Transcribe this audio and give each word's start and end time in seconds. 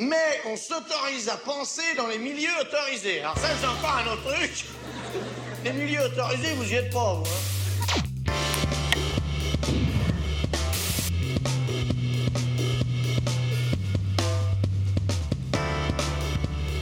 mais 0.00 0.40
on 0.46 0.56
s'autorise 0.56 1.28
à 1.28 1.36
penser 1.36 1.94
dans 1.96 2.06
les 2.06 2.18
milieux 2.18 2.48
autorisés. 2.60 3.20
Alors 3.20 3.36
ça, 3.38 3.48
c'est 3.60 3.66
encore 3.66 3.96
un 3.96 4.12
autre 4.12 4.34
truc. 4.34 4.64
Les 5.64 5.72
milieux 5.72 6.00
autorisés, 6.02 6.54
vous 6.54 6.72
y 6.72 6.74
êtes 6.74 6.90
pas, 6.90 7.14
vous. 7.14 7.24
hein. 7.24 8.00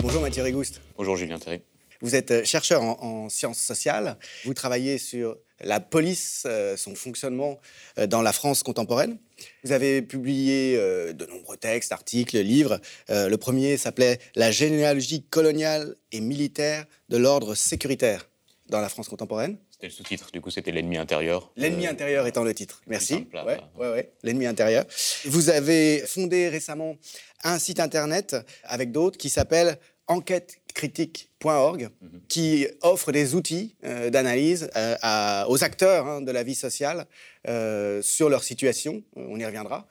Bonjour 0.00 0.22
Mathieu 0.22 0.42
Rigouste. 0.42 0.80
Bonjour 0.96 1.16
Julien 1.16 1.38
Terry. 1.38 1.60
Vous 2.00 2.14
êtes 2.14 2.30
euh, 2.30 2.44
chercheur 2.44 2.82
en, 2.82 2.96
en 3.02 3.28
sciences 3.28 3.58
sociales. 3.58 4.16
Vous 4.44 4.54
travaillez 4.54 4.98
sur 4.98 5.36
la 5.60 5.80
police, 5.80 6.44
euh, 6.46 6.76
son 6.76 6.94
fonctionnement 6.94 7.58
euh, 7.98 8.06
dans 8.06 8.22
la 8.22 8.32
France 8.32 8.62
contemporaine. 8.62 9.18
Vous 9.64 9.72
avez 9.72 10.02
publié 10.02 10.76
euh, 10.76 11.12
de 11.12 11.26
nombreux 11.26 11.56
textes, 11.56 11.92
articles, 11.92 12.38
livres. 12.38 12.80
Le 13.08 13.36
premier 13.36 13.76
s'appelait 13.76 14.18
La 14.34 14.50
généalogie 14.50 15.22
coloniale 15.22 15.94
et 16.12 16.20
militaire 16.20 16.84
de 17.08 17.16
l'ordre 17.16 17.54
sécuritaire 17.54 18.28
dans 18.68 18.80
la 18.80 18.88
France 18.88 19.08
contemporaine. 19.08 19.56
C'était 19.70 19.86
le 19.86 19.92
sous-titre, 19.92 20.30
du 20.32 20.40
coup 20.40 20.50
c'était 20.50 20.72
l'ennemi 20.72 20.96
intérieur. 20.96 21.52
L'ennemi 21.56 21.86
Euh, 21.86 21.90
intérieur 21.90 22.26
étant 22.26 22.42
le 22.42 22.52
titre. 22.52 22.82
Merci. 22.88 23.28
Ouais, 23.32 23.58
ouais, 23.78 23.90
ouais. 23.90 24.12
L'ennemi 24.24 24.46
intérieur. 24.46 24.84
Vous 25.24 25.50
avez 25.50 26.00
fondé 26.00 26.48
récemment 26.48 26.96
un 27.44 27.58
site 27.60 27.78
internet 27.78 28.36
avec 28.64 28.90
d'autres 28.90 29.16
qui 29.18 29.28
s'appelle 29.28 29.78
enquêtecritique.org, 30.08 31.90
Mhm. 32.00 32.20
qui 32.28 32.66
offre 32.82 33.12
des 33.12 33.34
outils 33.34 33.74
euh, 33.84 34.10
d'analyse 34.10 34.68
euh, 34.76 34.96
à- 35.02 35.46
aux 35.48 35.62
acteurs 35.64 36.06
hein, 36.06 36.20
de 36.20 36.30
la 36.32 36.42
vie 36.42 36.54
sociale 36.54 37.06
euh, 37.46 38.02
sur 38.02 38.28
leur 38.28 38.42
situation. 38.44 39.02
On 39.16 39.38
y 39.38 39.44
reviendra. 39.44 39.86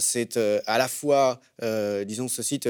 C'est 0.00 0.36
à 0.66 0.78
la 0.78 0.88
fois, 0.88 1.40
disons, 2.06 2.28
ce 2.28 2.42
site, 2.42 2.68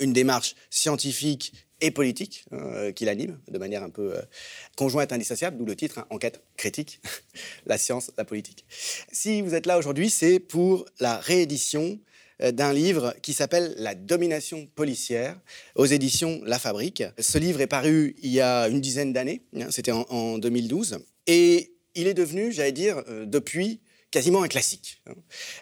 une 0.00 0.12
démarche 0.12 0.54
scientifique 0.70 1.52
et 1.82 1.90
politique 1.90 2.44
euh, 2.52 2.92
qui 2.92 3.04
l'anime 3.06 3.38
de 3.48 3.58
manière 3.58 3.82
un 3.82 3.88
peu 3.90 4.14
conjointe, 4.76 5.12
indissociable, 5.12 5.56
d'où 5.56 5.64
le 5.64 5.74
titre, 5.76 5.98
hein, 5.98 6.06
Enquête 6.10 6.42
critique, 6.56 7.00
la 7.66 7.78
science, 7.78 8.10
la 8.18 8.24
politique. 8.24 8.64
Si 9.12 9.40
vous 9.42 9.54
êtes 9.54 9.64
là 9.66 9.78
aujourd'hui, 9.78 10.10
c'est 10.10 10.38
pour 10.40 10.84
la 11.00 11.16
réédition 11.18 11.98
d'un 12.52 12.72
livre 12.72 13.14
qui 13.22 13.32
s'appelle 13.32 13.74
La 13.78 13.94
domination 13.94 14.66
policière 14.74 15.38
aux 15.74 15.86
éditions 15.86 16.40
La 16.44 16.58
Fabrique. 16.58 17.02
Ce 17.18 17.38
livre 17.38 17.60
est 17.60 17.66
paru 17.66 18.16
il 18.22 18.30
y 18.30 18.40
a 18.40 18.68
une 18.68 18.80
dizaine 18.80 19.12
d'années, 19.12 19.42
hein, 19.56 19.66
c'était 19.70 19.92
en, 19.92 20.06
en 20.08 20.38
2012, 20.38 20.98
et 21.26 21.72
il 21.94 22.06
est 22.06 22.14
devenu, 22.14 22.52
j'allais 22.52 22.72
dire, 22.72 23.02
euh, 23.08 23.26
depuis 23.26 23.80
quasiment 24.10 24.42
un 24.42 24.48
classique. 24.48 25.00
hein. 25.06 25.14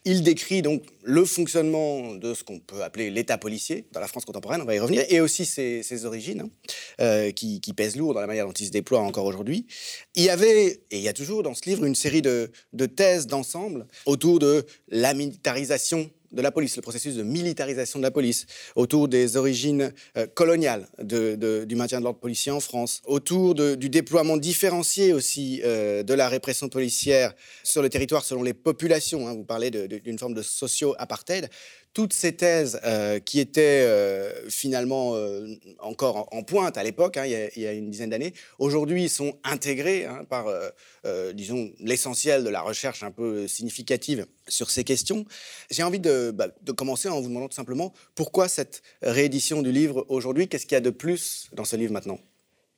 Il 0.04 0.22
décrit 0.22 0.62
donc 0.62 0.82
le 1.02 1.24
fonctionnement 1.24 2.14
de 2.14 2.32
ce 2.32 2.44
qu'on 2.44 2.60
peut 2.60 2.82
appeler 2.82 3.10
l'État 3.10 3.36
policier 3.36 3.86
dans 3.92 4.00
la 4.00 4.08
France 4.08 4.24
contemporaine, 4.24 4.62
on 4.62 4.64
va 4.64 4.74
y 4.74 4.78
revenir, 4.78 5.04
et 5.08 5.20
aussi 5.20 5.44
ses, 5.44 6.04
origines, 6.04 6.40
hein, 6.40 6.50
euh, 7.00 7.30
qui, 7.30 7.60
pèsent 7.76 7.96
lourd 7.96 8.14
dans 8.14 8.20
la 8.20 8.26
manière 8.26 8.46
dont 8.46 8.52
il 8.52 8.66
se 8.66 8.70
déploie 8.70 9.00
encore 9.00 9.26
aujourd'hui. 9.26 9.66
Il 10.14 10.22
y 10.22 10.30
avait, 10.30 10.80
et 10.90 10.96
il 10.96 11.02
y 11.02 11.08
a 11.08 11.12
toujours 11.12 11.42
dans 11.42 11.54
ce 11.54 11.68
livre, 11.68 11.84
une 11.84 11.94
série 11.94 12.22
de 12.22 12.50
thèses 12.96 13.26
d'ensemble 13.26 13.86
autour 14.06 14.38
de 14.38 14.64
la 14.88 15.14
militarisation 15.14 16.10
de 16.32 16.42
la 16.42 16.50
police, 16.50 16.76
le 16.76 16.82
processus 16.82 17.14
de 17.16 17.22
militarisation 17.22 17.98
de 17.98 18.04
la 18.04 18.10
police, 18.10 18.46
autour 18.76 19.08
des 19.08 19.36
origines 19.36 19.92
euh, 20.16 20.26
coloniales 20.26 20.86
du 21.02 21.74
maintien 21.76 21.98
de 21.98 22.04
l'ordre 22.04 22.20
policier 22.20 22.52
en 22.52 22.60
France, 22.60 23.00
autour 23.06 23.54
du 23.54 23.88
déploiement 23.88 24.36
différencié 24.36 25.12
aussi 25.12 25.60
euh, 25.64 26.02
de 26.02 26.14
la 26.14 26.28
répression 26.28 26.68
policière 26.68 27.34
sur 27.62 27.82
le 27.82 27.88
territoire 27.88 28.24
selon 28.24 28.42
les 28.42 28.54
populations. 28.54 29.28
hein. 29.28 29.34
Vous 29.34 29.44
parlez 29.44 29.70
d'une 29.70 30.18
forme 30.18 30.34
de 30.34 30.42
socio-apartheid. 30.42 31.48
Toutes 31.98 32.12
ces 32.12 32.36
thèses 32.36 32.78
euh, 32.84 33.18
qui 33.18 33.40
étaient 33.40 33.82
euh, 33.82 34.48
finalement 34.48 35.16
euh, 35.16 35.48
encore 35.80 36.28
en, 36.30 36.44
pointe 36.44 36.78
à 36.78 36.84
l'époque, 36.84 37.16
hein, 37.16 37.24
il, 37.26 37.60
y 37.60 37.66
a- 37.66 37.72
une 37.72 37.90
dizaine 37.90 38.10
d'années, 38.10 38.34
aujourd'hui 38.60 39.08
sont 39.08 39.36
intégrées 39.42 40.04
hein, 40.04 40.24
par, 40.30 40.46
disons, 41.34 41.72
l'essentiel 41.80 42.44
de 42.44 42.50
la 42.50 42.60
recherche 42.60 43.02
un 43.02 43.10
peu 43.10 43.48
significative 43.48 44.26
sur 44.46 44.70
ces 44.70 44.84
questions. 44.84 45.24
J'ai 45.72 45.82
envie 45.82 45.98
de, 45.98 46.30
bah, 46.30 46.46
de 46.62 46.70
commencer 46.70 47.08
en 47.08 47.20
vous 47.20 47.26
demandant 47.26 47.48
tout 47.48 47.56
simplement 47.56 47.92
pourquoi 48.14 48.46
cette 48.46 48.82
réédition 49.02 49.60
du 49.60 49.72
livre 49.72 50.06
aujourd'hui? 50.08 50.46
Qu'est-ce 50.46 50.66
qu'il 50.66 50.76
y 50.76 50.76
a 50.76 50.80
de 50.80 50.90
plus 50.90 51.48
dans 51.52 51.64
ce 51.64 51.74
livre 51.74 51.92
maintenant? 51.92 52.20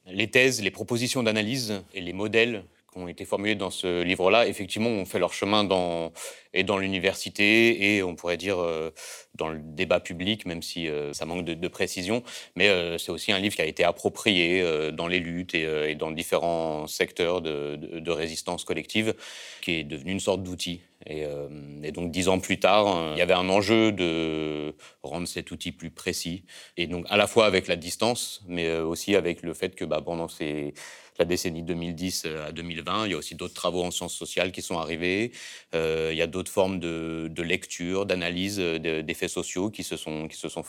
Les 0.06 0.30
thèses, 0.30 0.62
les 0.62 0.70
propositions 0.70 1.22
d'analyse 1.22 1.74
et 1.92 2.00
les 2.00 2.14
modèles 2.14 2.64
qui 2.92 2.98
ont 2.98 3.08
été 3.08 3.24
formulés 3.24 3.54
dans 3.54 3.70
ce 3.70 4.02
livre-là, 4.02 4.46
effectivement, 4.46 4.90
ont 4.90 5.04
fait 5.04 5.18
leur 5.18 5.32
chemin 5.32 5.64
dans, 5.64 6.12
et 6.52 6.64
dans 6.64 6.78
l'université 6.78 7.96
et 7.96 8.02
on 8.02 8.16
pourrait 8.16 8.36
dire 8.36 8.58
euh, 8.58 8.90
dans 9.34 9.48
le 9.48 9.60
débat 9.60 10.00
public, 10.00 10.46
même 10.46 10.62
si 10.62 10.88
euh, 10.88 11.12
ça 11.12 11.26
manque 11.26 11.44
de, 11.44 11.68
précision. 11.68 12.22
Mais 12.56 12.68
euh, 12.68 12.98
c'est 12.98 13.12
aussi 13.12 13.32
un 13.32 13.38
livre 13.38 13.54
qui 13.54 13.62
a 13.62 13.66
été 13.66 13.84
approprié 13.84 14.64
dans 14.92 15.06
les 15.06 15.20
luttes 15.20 15.54
et, 15.54 15.94
dans 15.94 16.10
différents 16.10 16.86
secteurs 16.86 17.40
de 17.40 18.10
résistance 18.10 18.64
collective, 18.64 19.14
qui 19.60 19.72
est 19.72 19.84
devenu 19.84 20.12
une 20.12 20.20
sorte 20.20 20.42
d'outil. 20.42 20.82
Et, 21.06 21.24
euh, 21.24 21.48
et 21.82 21.92
donc 21.92 22.10
dix 22.10 22.28
ans 22.28 22.38
plus 22.40 22.60
tard, 22.60 22.96
euh, 22.96 23.12
il 23.16 23.18
y 23.18 23.22
avait 23.22 23.32
un 23.34 23.48
enjeu 23.48 23.90
de 23.92 24.74
rendre 25.02 25.26
cet 25.26 25.50
outil 25.50 25.72
plus 25.72 25.90
précis. 25.90 26.44
Et 26.76 26.86
donc 26.86 27.06
à 27.08 27.16
la 27.16 27.26
fois 27.26 27.46
avec 27.46 27.68
la 27.68 27.76
distance, 27.76 28.42
mais 28.46 28.66
euh, 28.68 28.84
aussi 28.84 29.16
avec 29.16 29.42
le 29.42 29.54
fait 29.54 29.74
que 29.74 29.84
bah, 29.86 30.02
pendant 30.04 30.28
ces, 30.28 30.74
la 31.18 31.24
décennie 31.24 31.62
2010 31.62 32.26
à 32.46 32.52
2020, 32.52 33.06
il 33.06 33.12
y 33.12 33.14
a 33.14 33.16
aussi 33.16 33.34
d'autres 33.34 33.54
travaux 33.54 33.82
en 33.82 33.90
sciences 33.90 34.14
sociales 34.14 34.52
qui 34.52 34.62
sont 34.62 34.78
arrivés. 34.78 35.32
Euh, 35.74 36.10
il 36.12 36.18
y 36.18 36.22
a 36.22 36.26
d'autres 36.26 36.50
formes 36.52 36.78
de, 36.80 37.28
de 37.30 37.42
lecture, 37.42 38.04
d'analyse 38.06 38.58
euh, 38.60 38.78
de- 38.78 39.00
des 39.00 39.14
faits 39.14 39.30
sociaux 39.30 39.70
qui 39.70 39.82
se 39.84 39.96
sont, 39.96 40.28
qui 40.28 40.36
se 40.36 40.48
sont 40.48 40.62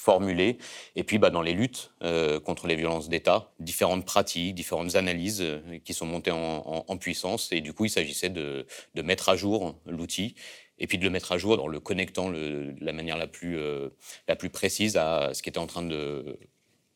formulées. 0.00 0.56
Et 0.96 1.04
puis 1.04 1.18
bah, 1.18 1.28
dans 1.28 1.42
les 1.42 1.52
luttes 1.52 1.92
euh, 2.02 2.40
contre 2.40 2.66
les 2.66 2.74
violences 2.74 3.10
d'État, 3.10 3.52
différentes 3.60 4.06
pratiques, 4.06 4.54
différentes 4.54 4.94
analyses 4.96 5.42
euh, 5.42 5.78
qui 5.84 5.92
sont 5.92 6.06
montées 6.06 6.30
en, 6.30 6.96
puissance. 6.96 7.52
Et 7.52 7.60
du 7.60 7.72
coup, 7.72 7.84
il 7.84 7.90
s'agissait 7.90 8.30
de, 8.30 8.66
mettre 9.02 9.28
à 9.28 9.36
jour 9.36 9.78
l'outil 9.86 10.34
et 10.78 10.86
puis 10.86 10.98
de 10.98 11.04
le 11.04 11.10
mettre 11.10 11.32
à 11.32 11.38
jour 11.38 11.62
en 11.62 11.66
le 11.66 11.80
connectant 11.80 12.30
de 12.30 12.74
la 12.80 12.92
manière 12.92 13.18
la 13.18 13.26
plus, 13.26 13.58
euh, 13.58 13.90
la 14.28 14.36
plus 14.36 14.50
précise 14.50 14.96
à 14.96 15.32
ce 15.34 15.42
qui 15.42 15.50
était 15.50 15.58
en 15.58 15.66
train 15.66 15.82
de, 15.82 16.38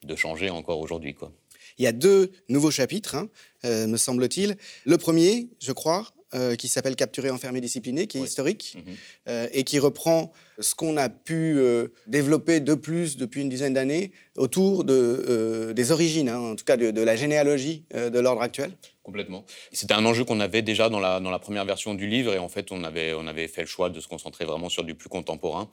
de 0.02 0.16
changer 0.16 0.48
encore 0.50 0.80
aujourd'hui. 0.80 1.14
quoi. 1.14 1.32
Il 1.78 1.84
y 1.84 1.86
a 1.86 1.92
deux 1.92 2.32
nouveaux 2.48 2.70
chapitres, 2.70 3.16
hein, 3.16 3.28
me 3.64 3.96
semble-t-il. 3.96 4.56
Le 4.84 4.96
premier, 4.98 5.48
je 5.60 5.72
crois, 5.72 6.06
euh, 6.34 6.54
qui 6.56 6.68
s'appelle 6.68 6.96
Capturer, 6.96 7.30
enfermer, 7.30 7.60
discipliner, 7.60 8.06
qui 8.06 8.18
est 8.18 8.20
Oui. 8.22 8.26
historique 8.28 8.74
Mhm. 8.76 8.94
euh, 9.28 9.48
et 9.52 9.64
qui 9.64 9.78
reprend 9.78 10.32
ce 10.60 10.74
qu'on 10.74 10.96
a 10.96 11.08
pu 11.08 11.58
euh, 11.58 11.88
développer 12.06 12.60
de 12.60 12.74
plus 12.74 13.16
depuis 13.16 13.40
une 13.42 13.48
dizaine 13.48 13.74
d'années 13.74 14.12
autour 14.36 14.84
de, 14.84 15.72
des 15.74 15.92
origines, 15.92 16.28
hein, 16.28 16.38
en 16.38 16.56
tout 16.56 16.64
cas 16.64 16.76
de, 16.76 16.90
de 16.90 17.00
la 17.02 17.16
généalogie 17.16 17.84
de 17.94 18.18
l'ordre 18.20 18.42
actuel. 18.42 18.72
Complètement. 19.02 19.44
C'était 19.72 19.94
un 19.94 20.04
enjeu 20.06 20.24
qu'on 20.24 20.40
avait 20.40 20.62
déjà 20.62 20.88
dans 20.88 20.98
la, 21.00 21.20
dans 21.20 21.30
la 21.30 21.38
première 21.38 21.64
version 21.66 21.94
du 21.94 22.06
livre 22.06 22.32
et 22.34 22.38
en 22.38 22.48
fait 22.48 22.72
on 22.72 22.84
avait, 22.84 23.12
on 23.14 23.26
avait 23.26 23.48
fait 23.48 23.60
le 23.60 23.66
choix 23.66 23.90
de 23.90 24.00
se 24.00 24.08
concentrer 24.08 24.44
vraiment 24.44 24.68
sur 24.70 24.82
du 24.82 24.94
plus 24.94 25.08
contemporain. 25.10 25.68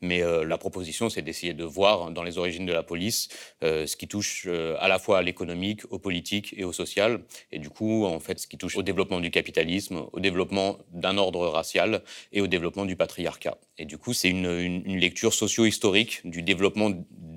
Mais 0.00 0.22
euh, 0.22 0.44
la 0.44 0.58
proposition, 0.58 1.08
c'est 1.10 1.22
d'essayer 1.22 1.54
de 1.54 1.64
voir 1.64 2.10
dans 2.10 2.22
les 2.22 2.38
origines 2.38 2.66
de 2.66 2.72
la 2.72 2.82
police 2.82 3.28
euh, 3.62 3.86
ce 3.86 3.96
qui 3.96 4.08
touche 4.08 4.44
euh, 4.46 4.76
à 4.80 4.88
la 4.88 4.98
fois 4.98 5.18
à 5.18 5.22
l'économique, 5.22 5.82
au 5.90 5.98
politique 5.98 6.54
et 6.56 6.64
au 6.64 6.72
social. 6.72 7.20
Et 7.52 7.58
du 7.58 7.70
coup, 7.70 8.04
en 8.04 8.20
fait, 8.20 8.38
ce 8.38 8.46
qui 8.46 8.58
touche 8.58 8.76
au 8.76 8.82
développement 8.82 9.20
du 9.20 9.30
capitalisme, 9.30 10.04
au 10.12 10.20
développement 10.20 10.78
d'un 10.92 11.18
ordre 11.18 11.46
racial 11.48 12.02
et 12.32 12.40
au 12.40 12.46
développement 12.46 12.84
du 12.84 12.96
patriarcat. 12.96 13.58
Et 13.78 13.84
du 13.84 13.98
coup, 13.98 14.12
c'est 14.12 14.28
une, 14.30 14.46
une- 14.46 14.82
une 14.86 14.98
lecture 14.98 15.32
socio-historique 15.34 16.20
du 16.24 16.42
développement 16.42 16.90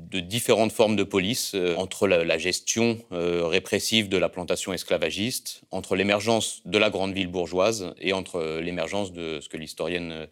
de 0.09 0.19
différentes 0.21 0.71
formes 0.71 0.95
de 0.95 1.03
police 1.03 1.51
euh, 1.53 1.75
entre 1.75 2.07
la, 2.07 2.37
gestion 2.37 2.97
euh, 3.11 3.45
répressive 3.45 4.07
de 4.07 4.17
la 4.17 4.29
plantation 4.29 4.71
esclavagiste, 4.71 5.61
entre 5.71 5.95
l'émergence 5.95 6.61
de 6.65 6.77
la 6.77 6.89
grande 6.89 7.13
ville 7.13 7.27
bourgeoise 7.27 7.93
et 7.99 8.13
entre 8.13 8.37
euh, 8.37 8.61
l'émergence 8.61 9.11
de 9.11 9.39
ce 9.41 9.49
que 9.49 9.57
l'historienne 9.57 10.27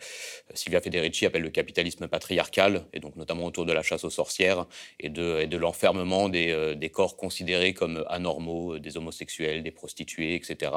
Silvia 0.53 0.79
Federici 0.79 1.25
appelle 1.25 1.41
le 1.41 1.49
capitalisme 1.49 2.07
patriarcal, 2.07 2.85
et 2.93 2.99
donc 2.99 3.15
notamment 3.17 3.45
autour 3.45 3.65
de 3.65 3.73
la 3.73 3.81
chasse 3.81 4.03
aux 4.05 4.09
sorcières 4.09 4.65
et 4.99 5.09
de, 5.09 5.57
l'enfermement 5.57 6.29
des, 6.29 6.75
des 6.75 6.89
corps 6.89 7.17
considérés 7.17 7.73
comme 7.73 8.05
anormaux, 8.09 8.77
des 8.77 8.97
homosexuels, 8.97 9.63
des 9.63 9.71
prostituées, 9.71 10.35
etc. 10.35 10.71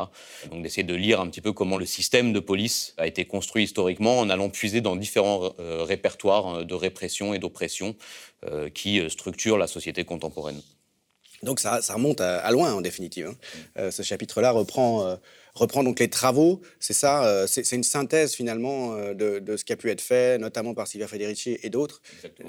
Donc 0.51 0.63
d'essayer 0.63 0.85
de 0.85 0.95
lire 0.95 1.21
un 1.21 1.29
petit 1.29 1.41
peu 1.41 1.53
comment 1.53 1.77
le 1.77 1.87
système 1.87 2.33
de 2.33 2.41
police 2.41 2.95
a 2.97 3.07
été 3.07 3.25
construit 3.25 3.65
historiquement 3.65 4.19
en 4.19 4.31
allant 4.31 4.49
puiser 4.51 4.81
dans 4.81 4.97
différents 4.97 5.53
répertoires 5.59 6.65
de 6.65 6.75
répression 6.75 7.35
et 7.35 7.39
d'oppression 7.39 7.97
euh, 8.45 8.71
euh, 8.97 9.09
structurent 9.09 9.59
la 9.59 9.67
société 9.67 10.05
contemporaine. 10.05 10.61
Donc 11.43 11.61
ça, 11.61 11.83
ça 11.83 11.95
remonte 11.95 12.21
à, 12.21 12.51
loin 12.51 12.73
en 12.73 12.81
définitive. 12.81 13.29
hein. 13.29 13.35
Euh, 13.79 13.91
ce 13.91 14.03
chapitre-là 14.03 14.51
reprend 14.51 15.05
euh, 15.05 15.17
reprend 15.55 15.83
donc 15.85 16.01
les 16.01 16.09
travaux. 16.09 16.61
C'est 16.81 16.93
ça, 16.93 17.25
euh, 17.25 17.47
c'est 17.47 17.73
une 17.73 17.85
synthèse 17.85 18.35
finalement 18.35 18.95
euh, 18.95 19.15
de, 19.15 19.57
ce 19.57 19.65
qui 19.65 19.73
a 19.73 19.77
pu 19.77 19.91
être 19.91 20.01
fait, 20.01 20.39
notamment 20.39 20.75
par 20.75 20.87
Silvia 20.87 21.09
Federici 21.09 21.59
et 21.63 21.71
d'autres, 21.71 22.01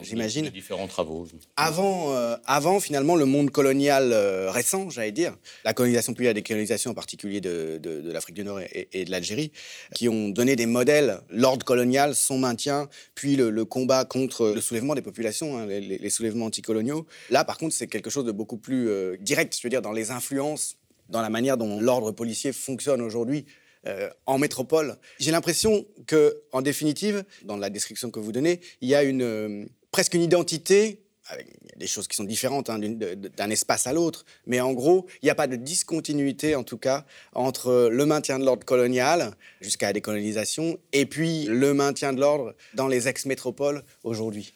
j'imagine. 0.02 0.50
Différents 0.50 0.88
travaux. 0.88 1.28
Avant, 1.56 2.14
euh, 2.14 2.36
avant 2.46 2.80
finalement 2.80 3.16
le 3.16 3.26
monde 3.26 3.52
colonial 3.52 4.14
récent, 4.50 4.90
j'allais 4.90 5.12
dire, 5.12 5.36
la 5.66 5.74
colonisation 5.74 6.14
puis 6.14 6.26
la 6.26 6.34
décolonisation 6.34 6.92
en 6.92 6.94
particulier 6.94 7.42
de, 7.42 7.80
l'Afrique 8.12 8.36
du 8.36 8.44
Nord 8.44 8.60
et, 8.62 9.06
de 9.06 9.12
l'Algérie, 9.12 9.52
qui 9.94 10.10
ont 10.10 10.30
donné 10.30 10.56
des 10.56 10.66
modèles, 10.66 11.20
l'ordre 11.30 11.66
colonial, 11.66 12.16
son 12.16 12.38
maintien, 12.38 12.90
puis 13.16 13.36
le, 13.36 13.66
combat 13.66 14.06
contre 14.06 14.50
le 14.50 14.62
soulèvement 14.62 14.96
des 14.96 15.02
populations, 15.02 15.58
hein, 15.58 15.66
les, 15.68 15.82
les, 15.82 16.10
soulèvements 16.10 16.46
anticoloniaux. 16.46 17.06
Là, 17.30 17.44
par 17.44 17.58
contre, 17.58 17.76
c'est 17.76 17.88
quelque 17.88 18.10
chose 18.10 18.26
de 18.26 18.32
beaucoup 18.32 18.58
plus 18.58 18.90
direct, 19.20 19.56
je 19.56 19.62
veux 19.64 19.70
dire, 19.70 19.82
dans 19.82 19.92
les 19.92 20.12
influences 20.12 20.78
dans 21.10 21.22
la 21.22 21.30
manière 21.30 21.58
dont 21.58 21.80
l'ordre 21.80 22.12
policier 22.12 22.54
fonctionne 22.54 23.02
aujourd'hui 23.02 23.46
euh, 23.88 24.10
en 24.26 24.38
métropole. 24.38 24.98
J'ai 25.20 25.32
l'impression 25.32 25.86
que, 26.06 26.42
en 26.52 26.62
définitive, 26.62 27.24
dans 27.44 27.58
la 27.58 27.70
description 27.70 28.12
que 28.12 28.20
vous 28.20 28.32
donnez, 28.32 28.60
il 28.82 28.90
y 28.90 28.96
a 28.96 29.04
une, 29.04 29.22
euh, 29.22 29.66
presque 29.92 30.14
une 30.14 30.22
identité. 30.22 31.02
Il 31.32 31.70
y 31.70 31.76
a 31.76 31.78
des 31.78 31.88
choses 31.88 32.08
qui 32.08 32.16
sont 32.16 32.24
différentes 32.24 32.72
hein, 32.72 32.80
d'un 32.80 33.50
espace 33.52 33.86
à 33.86 33.94
l'autre, 33.94 34.26
mais 34.48 34.60
en 34.60 34.74
gros, 34.74 35.06
il 35.22 35.28
n'y 35.28 35.30
a 35.30 35.36
pas 35.36 35.46
de 35.46 35.56
discontinuité, 35.56 36.56
en 36.56 36.64
tout 36.64 36.80
cas, 36.80 37.06
entre 37.34 37.88
le 37.92 38.06
maintien 38.08 38.40
de 38.40 38.46
l'ordre 38.46 38.66
colonial 38.66 39.36
jusqu'à 39.62 39.86
la 39.86 39.94
décolonisation 39.94 40.80
et 40.92 41.06
puis 41.06 41.46
le 41.46 41.76
maintien 41.76 42.14
de 42.14 42.20
l'ordre 42.20 42.56
dans 42.74 42.88
les 42.88 43.08
ex-métropoles 43.08 43.84
aujourd'hui. 44.04 44.54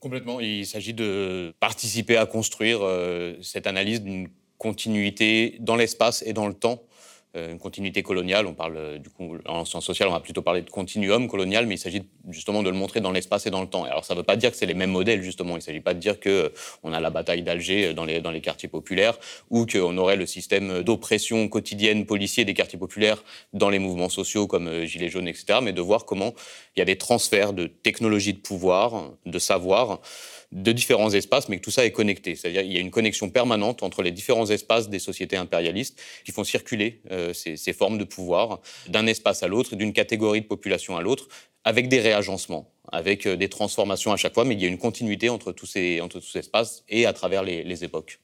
Complètement. 0.00 0.40
Il 0.40 0.66
s'agit 0.66 0.94
de 0.94 1.54
participer 1.60 2.16
à 2.16 2.26
construire 2.26 2.80
euh, 2.82 3.36
cette 3.40 3.66
analyse 3.66 4.02
d'une 4.02 4.28
continuité 4.58 5.56
dans 5.60 5.76
l'espace 5.76 6.22
et 6.26 6.32
dans 6.32 6.46
le 6.46 6.54
temps. 6.54 6.82
Euh, 7.36 7.52
une 7.52 7.58
continuité 7.58 8.02
coloniale, 8.02 8.46
on 8.46 8.54
parle 8.54 8.76
euh, 8.76 8.98
du 8.98 9.10
coup 9.10 9.36
en 9.46 9.64
sciences 9.64 9.84
sociales, 9.84 10.08
on 10.08 10.12
va 10.12 10.20
plutôt 10.20 10.42
parler 10.42 10.62
de 10.62 10.70
continuum 10.70 11.28
colonial, 11.28 11.66
mais 11.66 11.74
il 11.74 11.78
s'agit 11.78 12.02
justement 12.30 12.62
de 12.62 12.70
le 12.70 12.76
montrer 12.76 13.00
dans 13.00 13.12
l'espace 13.12 13.46
et 13.46 13.50
dans 13.50 13.60
le 13.60 13.66
temps. 13.66 13.84
alors 13.84 14.04
ça 14.04 14.14
ne 14.14 14.20
veut 14.20 14.24
pas 14.24 14.36
dire 14.36 14.50
que 14.50 14.56
c'est 14.56 14.66
les 14.66 14.74
mêmes 14.74 14.90
modèles 14.90 15.22
justement. 15.22 15.54
Il 15.54 15.56
ne 15.56 15.62
s'agit 15.62 15.80
pas 15.80 15.92
de 15.92 15.98
dire 15.98 16.18
que 16.18 16.28
euh, 16.28 16.48
on 16.82 16.92
a 16.92 17.00
la 17.00 17.10
bataille 17.10 17.42
d'Alger 17.42 17.92
dans 17.92 18.04
les, 18.04 18.20
dans 18.20 18.30
les 18.30 18.40
quartiers 18.40 18.68
populaires 18.68 19.18
ou 19.50 19.66
qu'on 19.66 19.98
aurait 19.98 20.16
le 20.16 20.24
système 20.24 20.82
d'oppression 20.82 21.48
quotidienne 21.48 22.06
policier 22.06 22.44
des 22.44 22.54
quartiers 22.54 22.78
populaires 22.78 23.22
dans 23.52 23.68
les 23.68 23.78
mouvements 23.78 24.08
sociaux 24.08 24.46
comme 24.46 24.84
Gilets 24.84 25.10
jaunes, 25.10 25.28
etc. 25.28 25.58
Mais 25.62 25.72
de 25.72 25.82
voir 25.82 26.06
comment 26.06 26.32
il 26.74 26.78
y 26.78 26.82
a 26.82 26.86
des 26.86 26.96
transferts 26.96 27.52
de 27.52 27.66
technologies 27.66 28.34
de 28.34 28.38
pouvoir, 28.38 29.10
de 29.26 29.38
savoir 29.38 30.00
de 30.52 30.72
différents 30.72 31.12
espaces, 31.12 31.48
mais 31.48 31.58
que 31.58 31.64
tout 31.64 31.70
ça 31.70 31.84
est 31.84 31.92
connecté. 31.92 32.34
C'est-à-dire 32.34 32.62
qu'il 32.62 32.72
y 32.72 32.76
a 32.76 32.80
une 32.80 32.90
connexion 32.90 33.30
permanente 33.30 33.82
entre 33.82 34.02
les 34.02 34.10
différents 34.10 34.48
espaces 34.50 34.88
des 34.88 34.98
sociétés 34.98 35.36
impérialistes 35.36 36.00
qui 36.24 36.32
font 36.32 36.44
circuler 36.44 37.00
euh, 37.10 37.32
ces, 37.32 37.72
formes 37.72 37.98
de 37.98 38.04
pouvoir 38.04 38.60
d'un 38.88 39.06
espace 39.06 39.42
à 39.42 39.48
l'autre, 39.48 39.76
d'une 39.76 39.92
catégorie 39.92 40.40
de 40.40 40.46
population 40.46 40.96
à 40.96 41.02
l'autre, 41.02 41.28
avec 41.64 41.88
des 41.88 42.00
réagencements, 42.00 42.70
avec 42.92 43.26
euh, 43.26 43.36
des 43.36 43.48
transformations 43.48 44.12
à 44.12 44.16
chaque 44.16 44.34
fois, 44.34 44.44
mais 44.44 44.54
il 44.54 44.62
y 44.62 44.64
a 44.64 44.68
une 44.68 44.78
continuité 44.78 45.28
entre 45.28 45.52
tous 45.52 45.66
ces, 45.66 46.00
entre 46.00 46.20
tous 46.20 46.26
ces 46.26 46.38
espaces 46.40 46.84
et 46.88 47.06
à 47.06 47.12
travers 47.12 47.42
les 47.42 47.84
époques. 47.84 48.20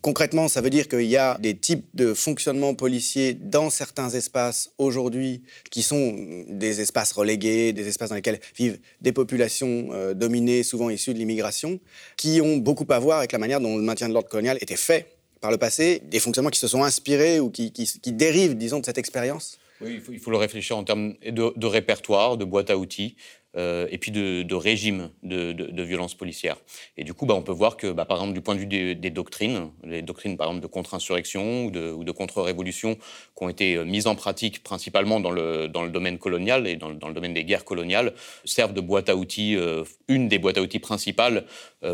Concrètement, 0.00 0.48
ça 0.48 0.60
veut 0.60 0.70
dire 0.70 0.88
qu'il 0.88 1.02
y 1.02 1.16
a 1.16 1.36
des 1.38 1.54
types 1.54 1.84
de 1.94 2.14
fonctionnement 2.14 2.74
policiers 2.74 3.34
dans 3.34 3.68
certains 3.68 4.08
espaces 4.10 4.70
aujourd'hui 4.78 5.42
qui 5.70 5.82
sont 5.82 6.44
des 6.48 6.80
espaces 6.80 7.12
relégués, 7.12 7.72
des 7.72 7.86
espaces 7.86 8.08
dans 8.08 8.14
lesquels 8.14 8.40
vivent 8.56 8.78
des 9.00 9.12
populations 9.12 9.88
euh, 9.92 10.14
dominées, 10.14 10.62
souvent 10.62 10.88
issues 10.88 11.12
de 11.12 11.18
l'immigration, 11.18 11.78
qui 12.16 12.40
ont 12.40 12.56
beaucoup 12.56 12.86
à 12.88 12.98
voir 12.98 13.18
avec 13.18 13.32
la 13.32 13.38
manière 13.38 13.60
dont 13.60 13.76
le 13.76 13.82
maintien 13.82 14.08
de 14.08 14.14
l'ordre 14.14 14.28
colonial 14.28 14.56
était 14.60 14.76
fait 14.76 15.16
par 15.40 15.50
le 15.50 15.58
passé, 15.58 16.00
des 16.10 16.20
fonctionnements 16.20 16.50
qui 16.50 16.60
se 16.60 16.68
sont 16.68 16.82
inspirés 16.82 17.40
ou 17.40 17.50
qui, 17.50 17.70
dérivent, 18.06 18.56
disons, 18.56 18.80
de 18.80 18.86
cette 18.86 18.98
expérience 18.98 19.58
oui, 19.82 20.00
il 20.10 20.18
faut, 20.18 20.30
le 20.30 20.38
réfléchir 20.38 20.74
en 20.74 20.84
termes 20.84 21.12
de 21.22 21.66
répertoire, 21.66 22.38
de 22.38 22.46
boîte 22.46 22.70
à 22.70 22.78
outils. 22.78 23.14
Euh, 23.56 23.86
et 23.90 23.96
puis 23.96 24.10
de, 24.10 24.54
régime 24.54 25.10
de, 25.22 25.52
de, 25.52 25.82
violence 25.82 26.14
policière. 26.14 26.56
Et 26.98 27.04
du 27.04 27.14
coup, 27.14 27.24
bah, 27.24 27.34
on 27.34 27.42
peut 27.42 27.52
voir 27.52 27.78
que, 27.78 27.90
bah, 27.90 28.04
par 28.04 28.18
exemple, 28.18 28.34
du 28.34 28.42
point 28.42 28.54
de 28.54 28.60
vue 28.60 28.66
des, 28.66 29.10
doctrines, 29.10 29.70
les 29.82 30.02
doctrines, 30.02 30.36
par 30.36 30.48
exemple, 30.48 30.62
de 30.62 30.66
contre-insurrection 30.66 31.64
ou 31.66 31.70
de, 31.70 32.04
de 32.04 32.12
contre-révolution, 32.12 32.96
qui 32.96 33.44
ont 33.44 33.48
été 33.48 33.76
euh, 33.76 33.84
mises 33.84 34.08
en 34.08 34.14
pratique 34.14 34.62
principalement 34.62 35.20
dans 35.20 35.30
le, 35.30 35.68
dans 35.68 35.82
le 35.82 35.90
domaine 35.90 36.18
colonial 36.18 36.66
et 36.66 36.76
dans, 36.76 36.88
le 36.90 37.14
domaine 37.14 37.32
des 37.32 37.44
guerres 37.44 37.64
coloniales, 37.64 38.12
servent 38.44 38.74
de 38.74 38.80
boîte 38.82 39.08
à 39.08 39.16
outils, 39.16 39.56
euh, 39.56 39.84
une 40.08 40.28
des 40.28 40.38
boîtes 40.38 40.58
à 40.58 40.62
outils 40.62 40.78
principales 40.78 41.44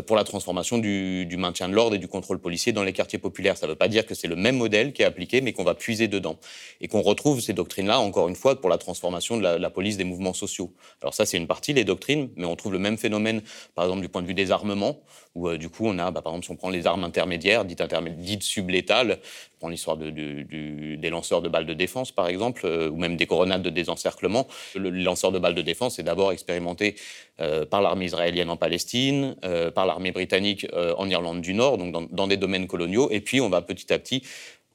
pour 0.07 0.15
la 0.15 0.23
transformation 0.23 0.79
du, 0.79 1.27
du 1.27 1.37
maintien 1.37 1.69
de 1.69 1.75
l'ordre 1.75 1.95
et 1.95 1.99
du 1.99 2.07
contrôle 2.07 2.39
policier 2.39 2.71
dans 2.71 2.83
les 2.83 2.93
quartiers 2.93 3.19
populaires. 3.19 3.57
Ça 3.57 3.67
ne 3.67 3.71
veut 3.73 3.77
pas 3.77 3.87
dire 3.87 4.07
que 4.07 4.15
c'est 4.15 4.27
le 4.27 4.35
même 4.35 4.57
modèle 4.57 4.91
qui 4.91 5.03
est 5.03 5.05
appliqué, 5.05 5.39
mais 5.39 5.53
qu'on 5.53 5.63
va 5.63 5.75
puiser 5.75 6.07
dedans. 6.07 6.39
Et 6.81 6.87
qu'on 6.87 7.01
retrouve 7.01 7.41
ces 7.41 7.53
doctrines-là, 7.53 7.99
encore 7.99 8.27
une 8.27 8.35
fois, 8.35 8.59
pour 8.59 8.71
la 8.71 8.79
transformation 8.79 9.37
de 9.37 9.43
la, 9.43 9.59
la 9.59 9.69
police 9.69 9.97
des 9.97 10.03
mouvements 10.03 10.33
sociaux. 10.33 10.73
Alors 11.01 11.13
ça, 11.13 11.27
c'est 11.27 11.37
une 11.37 11.45
les 11.67 11.83
doctrines, 11.83 12.29
mais 12.35 12.45
on 12.45 12.55
trouve 12.55 12.73
le 12.73 12.79
même 12.79 12.97
phénomène, 12.97 13.41
par 13.75 13.85
exemple, 13.85 14.01
du 14.01 14.09
point 14.09 14.21
de 14.21 14.27
vue 14.27 14.33
des 14.33 14.51
armements, 14.51 14.99
où 15.35 15.47
euh, 15.47 15.57
du 15.57 15.69
coup, 15.69 15.87
on 15.87 15.97
a, 15.99 16.11
bah, 16.11 16.21
par 16.21 16.33
exemple, 16.33 16.45
si 16.45 16.51
on 16.51 16.55
prend 16.55 16.69
les 16.69 16.85
armes 16.87 17.03
intermédiaires, 17.03 17.65
dites, 17.65 18.43
sublétales, 18.43 19.19
on 19.55 19.59
prend 19.59 19.69
l'histoire 19.69 19.97
de, 19.97 20.09
des 20.09 21.09
lanceurs 21.09 21.41
de 21.41 21.49
balles 21.49 21.65
de 21.65 21.73
défense, 21.73 22.11
par 22.11 22.27
exemple, 22.27 22.65
euh, 22.65 22.89
ou 22.89 22.97
même 22.97 23.17
des 23.17 23.25
coronades 23.25 23.63
de 23.63 23.69
désencerclement. 23.69 24.47
Le, 24.75 24.89
lanceur 24.89 25.31
de 25.31 25.39
balles 25.39 25.55
de 25.55 25.61
défense 25.61 25.99
est 25.99 26.03
d'abord 26.03 26.31
expérimenté 26.31 26.95
euh, 27.39 27.65
par 27.65 27.81
l'armée 27.81 28.05
israélienne 28.05 28.49
en 28.49 28.57
Palestine, 28.57 29.35
par 29.73 29.85
l'armée 29.85 30.11
britannique 30.11 30.67
en 30.97 31.09
Irlande 31.09 31.41
du 31.41 31.53
Nord, 31.53 31.77
donc 31.77 32.13
dans 32.13 32.27
des 32.27 32.37
domaines 32.37 32.67
coloniaux, 32.67 33.09
et 33.11 33.21
puis 33.21 33.41
on 33.41 33.49
va 33.49 33.61
petit 33.61 33.91
à 33.93 33.99
petit 33.99 34.23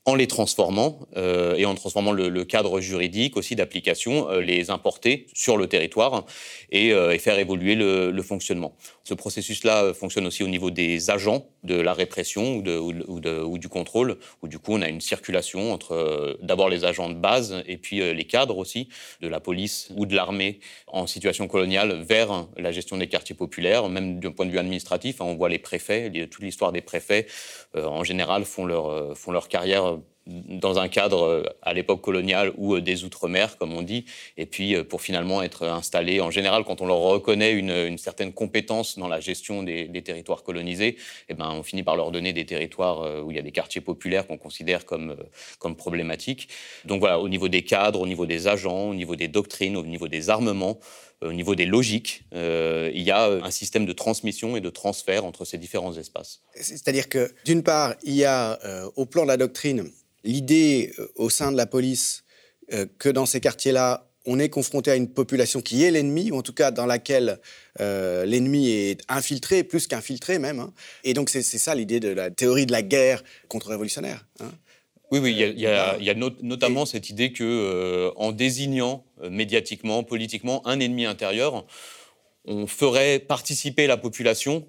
en 0.08 0.14
les 0.14 0.26
transformant 0.26 1.00
euh, 1.16 1.54
et 1.56 1.66
en 1.66 1.74
transformant 1.74 2.12
le, 2.12 2.44
cadre 2.44 2.80
juridique 2.80 3.36
aussi 3.36 3.56
d'application, 3.56 4.30
euh, 4.30 4.40
les 4.40 4.70
importer 4.70 5.26
sur 5.34 5.58
le 5.58 5.66
territoire 5.66 6.24
et, 6.70 6.92
euh, 6.94 7.18
faire 7.18 7.38
évoluer 7.38 7.74
le, 7.74 8.22
fonctionnement. 8.22 8.74
Ce 9.04 9.14
processus-là 9.14 9.94
fonctionne 9.94 10.26
aussi 10.26 10.42
au 10.42 10.48
niveau 10.48 10.70
des 10.70 11.10
agents 11.10 11.46
de 11.62 11.74
la 11.74 11.92
répression 11.92 12.56
ou, 12.56 12.62
de, 12.62 12.78
ou, 12.78 13.58
du 13.58 13.68
contrôle, 13.68 14.18
où 14.42 14.48
du 14.48 14.58
coup 14.58 14.72
on 14.72 14.82
a 14.82 14.88
une 14.88 15.00
circulation 15.00 15.72
entre 15.72 16.36
d'abord 16.42 16.68
les 16.68 16.84
agents 16.84 17.08
de 17.08 17.14
base 17.14 17.62
et 17.66 17.76
puis 17.76 17.98
les 17.98 18.24
cadres 18.24 18.58
aussi 18.58 18.88
de 19.22 19.28
la 19.28 19.40
police 19.40 19.90
ou 19.96 20.04
de 20.04 20.14
l'armée 20.14 20.60
en 20.88 21.06
situation 21.06 21.48
coloniale 21.48 22.02
vers 22.02 22.46
la 22.56 22.70
gestion 22.70 22.98
des 22.98 23.08
quartiers 23.08 23.34
populaires, 23.34 23.88
même 23.88 24.20
d'un 24.20 24.32
point 24.32 24.46
de 24.46 24.50
vue 24.50 24.58
administratif. 24.58 25.20
Hein, 25.20 25.26
on 25.26 25.36
voit 25.36 25.48
les 25.48 25.58
préfets, 25.58 26.10
toute 26.30 26.42
l'histoire 26.42 26.72
des 26.72 26.82
préfets 26.82 27.26
en 27.74 28.04
général 28.04 28.44
font 28.44 28.66
leur, 28.66 29.16
font 29.16 29.32
leur 29.32 29.48
carrière 29.48 29.97
dans 30.28 30.78
un 30.78 30.88
cadre 30.88 31.22
euh, 31.22 31.42
à 31.62 31.72
l'époque 31.72 32.02
coloniale 32.02 32.52
ou 32.56 32.74
euh, 32.74 32.80
des 32.80 33.04
Outre-mer, 33.04 33.56
comme 33.56 33.72
on 33.72 33.82
dit, 33.82 34.04
et 34.36 34.44
puis 34.44 34.74
euh, 34.74 34.84
pour 34.84 35.00
finalement 35.00 35.42
être 35.42 35.66
installés. 35.66 36.20
En 36.20 36.30
général, 36.30 36.64
quand 36.64 36.80
on 36.82 36.86
leur 36.86 36.98
reconnaît 36.98 37.52
une, 37.52 37.96
certaine 37.96 38.32
compétence 38.32 38.98
dans 38.98 39.08
la 39.08 39.20
gestion 39.20 39.62
des, 39.62 40.02
territoires 40.02 40.42
colonisés, 40.42 40.96
eh 41.28 41.34
ben, 41.34 41.50
on 41.50 41.62
finit 41.62 41.82
par 41.82 41.96
leur 41.96 42.10
donner 42.10 42.32
des 42.32 42.44
territoires 42.44 43.24
où 43.24 43.30
il 43.30 43.36
y 43.36 43.40
a 43.40 43.42
des 43.42 43.50
quartiers 43.50 43.80
populaires 43.80 44.26
qu'on 44.26 44.36
considère 44.36 44.84
comme, 44.84 45.16
comme 45.58 45.76
problématiques. 45.76 46.48
Donc 46.84 47.00
voilà, 47.00 47.18
au 47.18 47.28
niveau 47.28 47.48
des 47.48 47.62
cadres, 47.62 48.00
au 48.00 48.06
niveau 48.06 48.26
des 48.26 48.46
agents, 48.46 48.90
au 48.90 48.94
niveau 48.94 49.16
des 49.16 49.28
doctrines, 49.28 49.76
au 49.76 49.82
niveau 49.82 50.08
des 50.08 50.30
armements, 50.30 50.78
au 51.20 51.32
niveau 51.32 51.54
des 51.54 51.66
logiques, 51.66 52.22
il 52.32 53.02
y 53.02 53.10
a 53.10 53.26
un 53.26 53.50
système 53.50 53.86
de 53.86 53.92
transmission 53.92 54.56
et 54.56 54.60
de 54.60 54.70
transfert 54.70 55.24
entre 55.24 55.44
ces 55.44 55.58
différents 55.58 55.96
espaces. 55.96 56.42
C'est-à-dire 56.54 57.08
que, 57.08 57.32
d'une 57.44 57.62
part, 57.62 57.94
il 58.04 58.14
y 58.14 58.24
a, 58.24 58.58
au 58.96 59.04
plan 59.04 59.22
de 59.22 59.28
la 59.28 59.36
doctrine, 59.36 59.90
l'idée 60.24 60.92
euh, 60.98 61.08
au 61.16 61.30
sein 61.30 61.52
de 61.52 61.56
la 61.56 61.66
police 61.66 62.24
euh, 62.72 62.86
que 62.98 63.08
dans 63.08 63.26
ces 63.26 63.40
quartiers-là, 63.40 64.06
on 64.26 64.38
est 64.38 64.50
confronté 64.50 64.90
à 64.90 64.96
une 64.96 65.08
population 65.08 65.62
qui 65.62 65.84
est 65.84 65.90
l'ennemi, 65.90 66.30
ou 66.30 66.36
en 66.36 66.42
tout 66.42 66.52
cas 66.52 66.70
dans 66.70 66.84
laquelle 66.84 67.38
euh, 67.80 68.26
l'ennemi 68.26 68.68
est 68.68 69.00
infiltré, 69.08 69.64
plus 69.64 69.86
qu'infiltré 69.86 70.38
même. 70.38 70.60
Hein. 70.60 70.72
Et 71.04 71.14
donc 71.14 71.30
c'est 71.30 71.42
ça 71.42 71.74
l'idée 71.74 71.98
de 71.98 72.08
la 72.08 72.30
théorie 72.30 72.66
de 72.66 72.72
la 72.72 72.82
guerre 72.82 73.22
contre-révolutionnaire. 73.48 74.26
Hein. 74.40 74.50
Oui, 75.10 75.20
oui, 75.20 75.32
il 75.32 75.58
y 75.58 75.66
a, 75.66 76.14
notamment 76.42 76.84
cette 76.84 77.08
idée 77.08 77.32
que, 77.32 78.12
en 78.16 78.30
désignant 78.30 79.06
médiatiquement, 79.30 80.04
politiquement, 80.04 80.66
un 80.66 80.80
ennemi 80.80 81.06
intérieur, 81.06 81.64
on 82.44 82.66
ferait 82.66 83.18
participer 83.18 83.86
la 83.86 83.96
population 83.96 84.66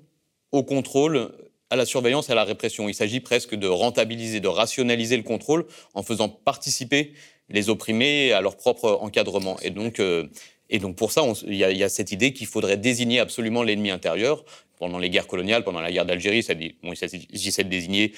au 0.54 0.64
contrôle 0.64 1.34
à 1.70 1.76
la 1.76 1.86
surveillance 1.86 2.30
et 2.30 2.32
à 2.32 2.36
la 2.36 2.44
répression. 2.44 2.90
Il 2.90 2.94
s'agit 2.94 3.20
presque 3.20 3.56
de 3.56 3.68
rentabiliser, 3.68 4.40
de 4.40 4.48
rationaliser 4.48 5.18
le 5.18 5.24
contrôle 5.24 5.66
en 5.94 6.04
faisant 6.04 6.30
participer 6.30 7.14
les 7.50 7.70
opprimés 7.70 8.32
à 8.32 8.42
leur 8.42 8.58
propre 8.58 9.00
encadrement. 9.02 9.58
Et 9.62 9.70
donc, 9.70 10.00
euh, 10.00 10.28
et 10.70 10.80
donc 10.80 10.96
pour 10.96 11.12
ça, 11.12 11.24
il 11.48 11.56
y, 11.56 11.84
a 11.84 11.90
cette 11.90 12.12
idée 12.12 12.32
qu'il 12.32 12.48
faudrait 12.48 12.78
désigner 12.78 13.20
absolument 13.20 13.64
l'ennemi 13.64 13.90
intérieur, 13.90 14.46
pendant 14.80 14.98
les 14.98 15.10
guerres 15.10 15.28
coloniales, 15.28 15.64
pendant 15.64 15.82
la 15.82 15.92
guerre 15.92 16.06
d'Algérie, 16.06 16.46
bon, 16.82 16.94
il 16.94 16.98
s'agissait 16.98 17.64
de 17.64 17.70
désigner 17.70 18.14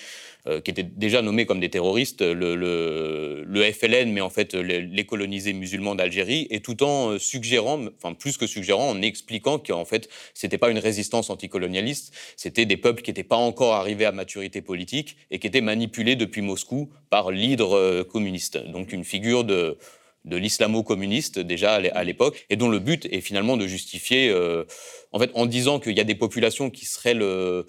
euh, 0.47 0.61
qui 0.61 0.71
étaient 0.71 0.83
déjà 0.83 1.21
nommés 1.21 1.45
comme 1.45 1.59
des 1.59 1.69
terroristes, 1.69 2.21
le, 2.21 2.55
le, 2.55 3.71
FLN, 3.71 4.11
mais 4.11 4.21
en 4.21 4.29
fait 4.29 4.55
les, 4.55 5.05
colonisés 5.05 5.53
musulmans 5.53 5.93
d'Algérie, 5.93 6.47
et 6.49 6.61
tout 6.61 6.83
en 6.83 7.19
suggérant, 7.19 7.79
enfin 7.97 8.13
plus 8.13 8.37
que 8.37 8.47
suggérant, 8.47 8.89
en 8.89 9.01
expliquant 9.01 9.59
qu'en 9.59 9.85
fait 9.85 10.09
c'était 10.33 10.57
pas 10.57 10.71
une 10.71 10.79
résistance 10.79 11.29
anticolonialiste, 11.29 12.13
c'était 12.37 12.65
des 12.65 12.77
peuples 12.77 13.01
qui 13.03 13.11
n'étaient 13.11 13.23
pas 13.23 13.35
encore 13.35 13.73
arrivés 13.73 14.05
à 14.05 14.11
maturité 14.11 14.61
politique 14.61 15.15
et 15.29 15.37
qui 15.37 15.47
étaient 15.47 15.61
manipulés 15.61 16.15
depuis 16.15 16.41
Moscou 16.41 16.89
par 17.09 17.29
l'hydre 17.29 17.77
euh, 17.77 18.03
communiste. 18.03 18.57
Donc 18.57 18.93
une 18.93 19.03
figure 19.03 19.43
de 19.43 19.77
de 20.25 20.37
l'islamo-communiste 20.37 21.39
déjà 21.39 21.73
à 21.73 22.03
l'époque, 22.03 22.45
et 22.49 22.55
dont 22.55 22.69
le 22.69 22.79
but 22.79 23.07
est 23.11 23.21
finalement 23.21 23.57
de 23.57 23.65
justifier, 23.65 24.29
euh, 24.29 24.65
en 25.11 25.19
fait, 25.19 25.31
en 25.33 25.45
disant 25.45 25.79
qu'il 25.79 25.97
y 25.97 25.99
a 25.99 26.03
des 26.03 26.15
populations 26.15 26.69
qui 26.69 26.85
seraient 26.85 27.15
le, 27.15 27.65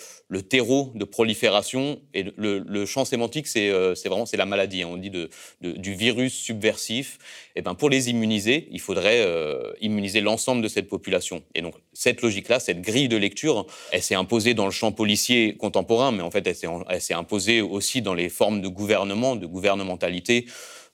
terreau 0.48 0.92
de 0.94 1.04
prolifération, 1.04 2.00
et 2.12 2.26
le, 2.36 2.86
champ 2.86 3.04
sémantique, 3.04 3.46
c'est 3.46 3.70
euh, 3.70 3.94
vraiment 4.04 4.26
c'est 4.26 4.36
la 4.36 4.46
maladie. 4.46 4.82
Hein. 4.82 4.88
on 4.90 4.96
dit 4.96 5.10
de, 5.10 5.30
du 5.60 5.94
virus 5.94 6.34
subversif. 6.34 7.18
Et 7.54 7.62
ben 7.62 7.74
pour 7.74 7.90
les 7.90 8.10
immuniser, 8.10 8.68
il 8.70 8.80
faudrait 8.80 9.20
euh, 9.20 9.72
immuniser 9.80 10.20
l'ensemble 10.20 10.62
de 10.62 10.68
cette 10.68 10.88
population. 10.88 11.42
Et 11.54 11.62
donc 11.62 11.74
cette 11.92 12.22
logique-là, 12.22 12.60
cette 12.60 12.80
grille 12.80 13.08
de 13.08 13.16
lecture, 13.16 13.66
elle 13.92 14.02
s'est 14.02 14.14
imposée 14.14 14.54
dans 14.54 14.64
le 14.64 14.70
champ 14.70 14.92
policier 14.92 15.56
contemporain, 15.56 16.12
mais 16.12 16.22
en 16.22 16.30
fait, 16.30 16.46
elle 16.46 17.00
s'est 17.00 17.14
imposée 17.14 17.60
aussi 17.60 18.02
dans 18.02 18.14
les 18.14 18.28
formes 18.28 18.60
de 18.60 18.68
gouvernement, 18.68 19.36
de 19.36 19.46
gouvernementalité. 19.46 20.46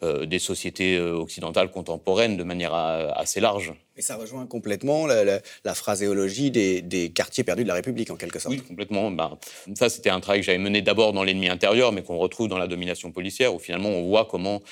Euh, 0.04 0.26
des 0.26 0.38
sociétés 0.38 0.96
euh, 0.96 1.16
occidentales 1.16 1.72
contemporaines 1.72 2.36
de 2.36 2.44
manière 2.44 2.72
euh, 2.72 3.10
assez 3.16 3.40
large. 3.40 3.72
Et 3.96 4.00
ça 4.00 4.14
rejoint 4.14 4.46
complètement 4.46 5.08
la, 5.08 5.74
phraséologie 5.74 6.52
des, 6.52 7.12
quartiers 7.12 7.42
perdus 7.42 7.64
de 7.64 7.68
la 7.68 7.74
République, 7.74 8.08
en 8.12 8.14
quelque 8.14 8.38
sorte. 8.38 8.54
Oui, 8.54 8.62
complètement. 8.62 9.10
Ben, 9.10 9.36
ça, 9.74 9.88
c'était 9.88 10.10
un 10.10 10.20
travail 10.20 10.38
que 10.38 10.46
j'avais 10.46 10.58
mené 10.58 10.82
d'abord 10.82 11.12
dans 11.12 11.24
l'ennemi 11.24 11.48
intérieur, 11.48 11.90
mais 11.90 12.04
qu'on 12.04 12.16
retrouve 12.16 12.46
dans 12.46 12.58
la 12.58 12.68
domination 12.68 13.10
policière, 13.10 13.52
où 13.52 13.58
finalement 13.58 13.88
on 13.88 14.06
voit 14.06 14.24
comment 14.24 14.62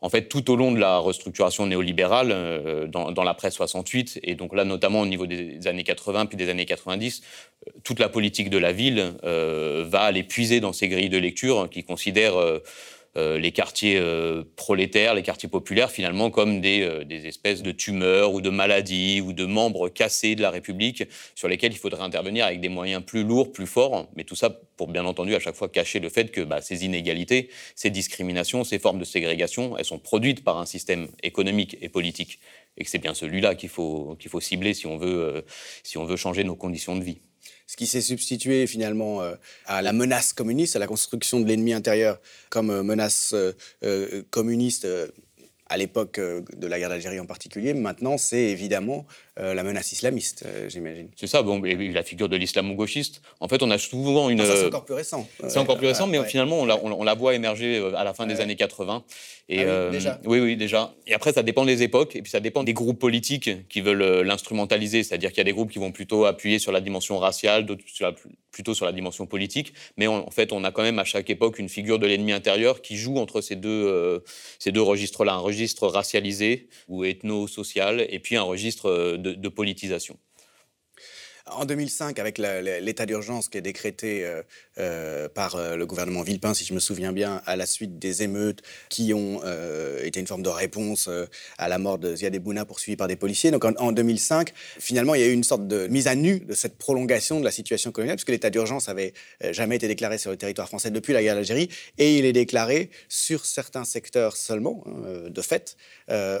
en 0.00 0.10
fait, 0.10 0.28
tout 0.28 0.48
au 0.50 0.54
long 0.54 0.70
de 0.70 0.78
la 0.78 0.98
restructuration 0.98 1.66
néolibérale, 1.66 2.88
dans, 2.88 3.10
dans 3.10 3.24
l'après 3.24 3.50
68, 3.50 4.20
et 4.22 4.36
donc 4.36 4.54
là 4.54 4.64
notamment 4.64 5.00
au 5.00 5.06
niveau 5.06 5.26
des 5.26 5.66
années 5.66 5.82
80 5.82 6.26
puis 6.26 6.36
des 6.36 6.50
années 6.50 6.66
90, 6.66 7.22
toute 7.82 7.98
la 7.98 8.08
politique 8.08 8.48
de 8.48 8.58
la 8.58 8.70
ville 8.70 9.14
va 9.24 10.02
aller 10.02 10.22
puiser 10.22 10.60
dans 10.60 10.72
ces 10.72 10.86
grilles 10.86 11.08
de 11.08 11.18
lecture 11.18 11.68
qui 11.68 11.82
considèrent 11.82 12.60
les 13.38 13.52
quartiers 13.52 13.98
euh, 13.98 14.44
prolétaires, 14.56 15.14
les 15.14 15.22
quartiers 15.22 15.48
populaires, 15.48 15.90
finalement, 15.90 16.30
comme 16.30 16.60
euh, 16.64 17.04
des, 17.04 17.26
espèces 17.26 17.62
de 17.62 17.72
tumeurs 17.72 18.32
ou 18.32 18.40
de 18.40 18.50
maladies 18.50 19.20
ou 19.20 19.32
de 19.32 19.44
membres 19.44 19.88
cassés 19.88 20.34
de 20.34 20.42
la 20.42 20.50
République 20.50 21.04
sur 21.34 21.48
lesquels 21.48 21.72
il 21.72 21.78
faudrait 21.78 22.02
intervenir 22.02 22.46
avec 22.46 22.60
des 22.60 22.68
moyens 22.68 23.02
plus 23.04 23.24
lourds, 23.24 23.52
plus 23.52 23.66
forts. 23.66 24.08
Mais 24.16 24.24
tout 24.24 24.36
ça 24.36 24.50
pour, 24.76 24.88
bien 24.88 25.04
entendu, 25.04 25.34
à 25.34 25.40
chaque 25.40 25.56
fois 25.56 25.68
cacher 25.68 26.00
le 26.00 26.08
fait 26.08 26.30
que 26.30 26.40
bah, 26.40 26.60
ces 26.60 26.84
inégalités, 26.84 27.50
ces 27.74 27.90
discriminations, 27.90 28.64
ces 28.64 28.78
formes 28.78 28.98
de 28.98 29.04
ségrégation, 29.04 29.76
elles 29.76 29.84
sont 29.84 29.98
produites 29.98 30.44
par 30.44 30.58
un 30.58 30.66
système 30.66 31.08
économique 31.22 31.76
et 31.80 31.88
politique. 31.88 32.38
Et 32.76 32.84
que 32.84 32.90
c'est 32.90 32.98
bien 32.98 33.14
celui-là 33.14 33.54
qu'il 33.56 33.68
faut, 33.68 34.16
cibler 34.40 34.74
si 34.74 34.86
on 34.86 34.96
veut 34.96 35.44
changer 36.16 36.44
nos 36.44 36.54
conditions 36.54 36.96
de 36.96 37.02
vie 37.02 37.18
ce 37.68 37.76
qui 37.76 37.86
s'est 37.86 38.00
substitué 38.00 38.66
finalement 38.66 39.22
euh, 39.22 39.34
à 39.66 39.82
la 39.82 39.92
menace 39.92 40.32
communiste, 40.32 40.74
à 40.74 40.78
la 40.80 40.86
construction 40.88 41.38
de 41.38 41.46
l'ennemi 41.46 41.74
intérieur 41.74 42.18
comme 42.48 42.70
euh, 42.70 42.82
menace 42.82 43.34
euh, 43.84 44.22
communiste 44.30 44.88
à 45.66 45.76
l'époque 45.76 46.18
de 46.18 46.66
la 46.66 46.78
guerre 46.78 46.88
d'Algérie 46.88 47.20
en 47.20 47.26
particulier. 47.26 47.74
Maintenant, 47.74 48.16
c'est 48.16 48.44
évidemment 48.44 49.06
euh, 49.40 49.54
la 49.54 49.62
menace 49.62 49.92
islamiste, 49.92 50.44
euh, 50.46 50.68
j'imagine. 50.68 51.10
C'est 51.14 51.28
ça, 51.28 51.42
bon, 51.42 51.64
et 51.64 51.76
la 51.92 52.02
figure 52.02 52.28
de 52.28 52.36
l'islamo-gauchiste. 52.36 53.22
En 53.38 53.46
fait, 53.46 53.62
on 53.62 53.70
a 53.70 53.78
souvent 53.78 54.30
une. 54.30 54.40
Ah, 54.40 54.44
c'est 54.46 54.66
encore 54.66 54.84
plus 54.84 54.94
récent. 54.94 55.28
C'est 55.46 55.58
encore 55.58 55.78
plus 55.78 55.86
récent, 55.86 56.08
mais 56.08 56.24
finalement, 56.24 56.58
on 56.58 56.66
la, 56.66 56.76
on, 56.82 57.04
la, 57.04 57.14
voit 57.14 57.34
émerger 57.34 57.78
euh, 57.78 57.96
à 57.96 58.02
la 58.02 58.14
fin 58.14 58.26
des 58.26 58.40
années 58.40 58.56
80. 58.56 59.04
Et, 59.48 59.62
ah 59.62 59.86
oui, 59.86 59.92
déjà. 59.92 60.20
oui, 60.24 60.40
oui, 60.40 60.56
déjà. 60.56 60.92
Et 61.06 61.14
après, 61.14 61.32
ça 61.32 61.44
dépend 61.44 61.64
des 61.64 61.84
époques, 61.84 62.16
et 62.16 62.22
puis 62.22 62.32
ça 62.32 62.40
dépend 62.40 62.64
des 62.64 62.72
groupes 62.72 62.98
politiques 62.98 63.68
qui 63.68 63.80
veulent 63.80 64.22
l'instrumentaliser. 64.22 65.04
C'est-à-dire 65.04 65.30
qu'il 65.30 65.38
y 65.38 65.42
a 65.42 65.44
des 65.44 65.52
groupes 65.52 65.70
qui 65.70 65.78
vont 65.78 65.92
plutôt 65.92 66.24
appuyer 66.24 66.58
sur 66.58 66.72
la 66.72 66.80
dimension 66.80 67.18
raciale, 67.18 67.64
d'autres 67.64 67.84
plutôt 68.50 68.74
sur 68.74 68.86
la 68.86 68.92
dimension 68.92 69.26
politique. 69.26 69.72
Mais 69.96 70.08
en 70.08 70.30
fait, 70.30 70.52
on 70.52 70.64
a 70.64 70.72
quand 70.72 70.82
même 70.82 70.98
à 70.98 71.04
chaque 71.04 71.30
époque 71.30 71.60
une 71.60 71.68
figure 71.68 72.00
de 72.00 72.06
l'ennemi 72.06 72.32
intérieur 72.32 72.82
qui 72.82 72.96
joue 72.96 73.18
entre 73.18 73.40
ces 73.40 73.54
deux, 73.54 74.22
ces 74.58 74.72
deux 74.72 74.82
registres-là. 74.82 75.34
Un 75.34 75.38
registre 75.38 75.86
racialisé 75.86 76.68
ou 76.88 77.04
ethno-social, 77.04 78.04
et 78.10 78.18
puis 78.18 78.36
un 78.36 78.42
registre 78.42 79.16
de 79.16 79.27
de, 79.36 79.48
politisation. 79.48 80.18
En 81.52 81.64
2005, 81.64 82.18
avec 82.18 82.38
l'état 82.38 83.06
d'urgence 83.06 83.48
qui 83.48 83.58
est 83.58 83.62
décrété 83.62 84.24
euh, 84.24 84.42
euh, 84.78 85.28
par 85.28 85.56
euh, 85.56 85.76
le 85.76 85.86
gouvernement 85.86 86.22
Villepin, 86.22 86.54
si 86.54 86.64
je 86.64 86.74
me 86.74 86.80
souviens 86.80 87.12
bien, 87.12 87.42
à 87.46 87.56
la 87.56 87.66
suite 87.66 87.98
des 87.98 88.22
émeutes 88.22 88.62
qui 88.88 89.14
ont 89.14 89.40
été 90.02 90.20
une 90.20 90.26
forme 90.26 90.42
de 90.42 90.48
réponse 90.48 91.08
à 91.58 91.68
la 91.68 91.78
mort 91.78 91.98
de 91.98 92.14
Ziad 92.14 92.34
Ebouna 92.34 92.64
poursuivi 92.64 92.96
par 92.96 93.08
des 93.08 93.16
policiers. 93.16 93.50
Donc 93.50 93.64
en, 93.64 93.92
2005, 93.92 94.52
finalement, 94.78 95.14
il 95.14 95.20
y 95.20 95.24
a 95.24 95.26
eu 95.26 95.32
une 95.32 95.44
sorte 95.44 95.66
de 95.66 95.86
mise 95.86 96.06
à 96.06 96.14
nu 96.14 96.40
de 96.40 96.54
cette 96.54 96.76
prolongation 96.76 97.40
de 97.40 97.44
la 97.44 97.50
situation 97.50 97.92
coloniale, 97.92 98.16
puisque 98.16 98.30
l'état 98.30 98.50
d'urgence 98.50 98.88
avait 98.88 99.12
jamais 99.50 99.76
été 99.76 99.88
déclaré 99.88 100.18
sur 100.18 100.30
le 100.30 100.36
territoire 100.36 100.68
français 100.68 100.90
depuis 100.90 101.12
la 101.12 101.22
guerre 101.22 101.34
d'Algérie, 101.34 101.68
et 101.98 102.18
il 102.18 102.24
est 102.24 102.32
déclaré 102.32 102.90
sur 103.08 103.44
certains 103.44 103.84
secteurs 103.84 104.36
seulement, 104.36 104.84
hein, 104.86 105.28
de 105.28 105.42
fait, 105.42 105.76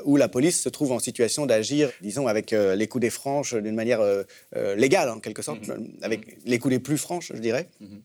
où 0.04 0.16
la 0.16 0.28
police 0.28 0.60
se 0.60 0.68
trouve 0.68 0.92
en 0.92 0.98
situation 0.98 1.46
d'agir, 1.46 1.90
disons, 2.00 2.26
avec 2.26 2.50
les 2.50 2.88
coups 2.88 3.02
des 3.02 3.10
franches 3.10 3.54
d'une 3.54 3.74
manière 3.74 4.00
légale 4.76 4.97
en 5.06 5.20
quelque 5.20 5.42
sorte, 5.42 5.66
mhm. 5.68 5.98
avec 6.02 6.38
les 6.44 6.58
coulées 6.58 6.80
plus 6.80 6.98
franches, 6.98 7.32
je 7.34 7.40
dirais. 7.40 7.68
Mhm. 7.80 8.02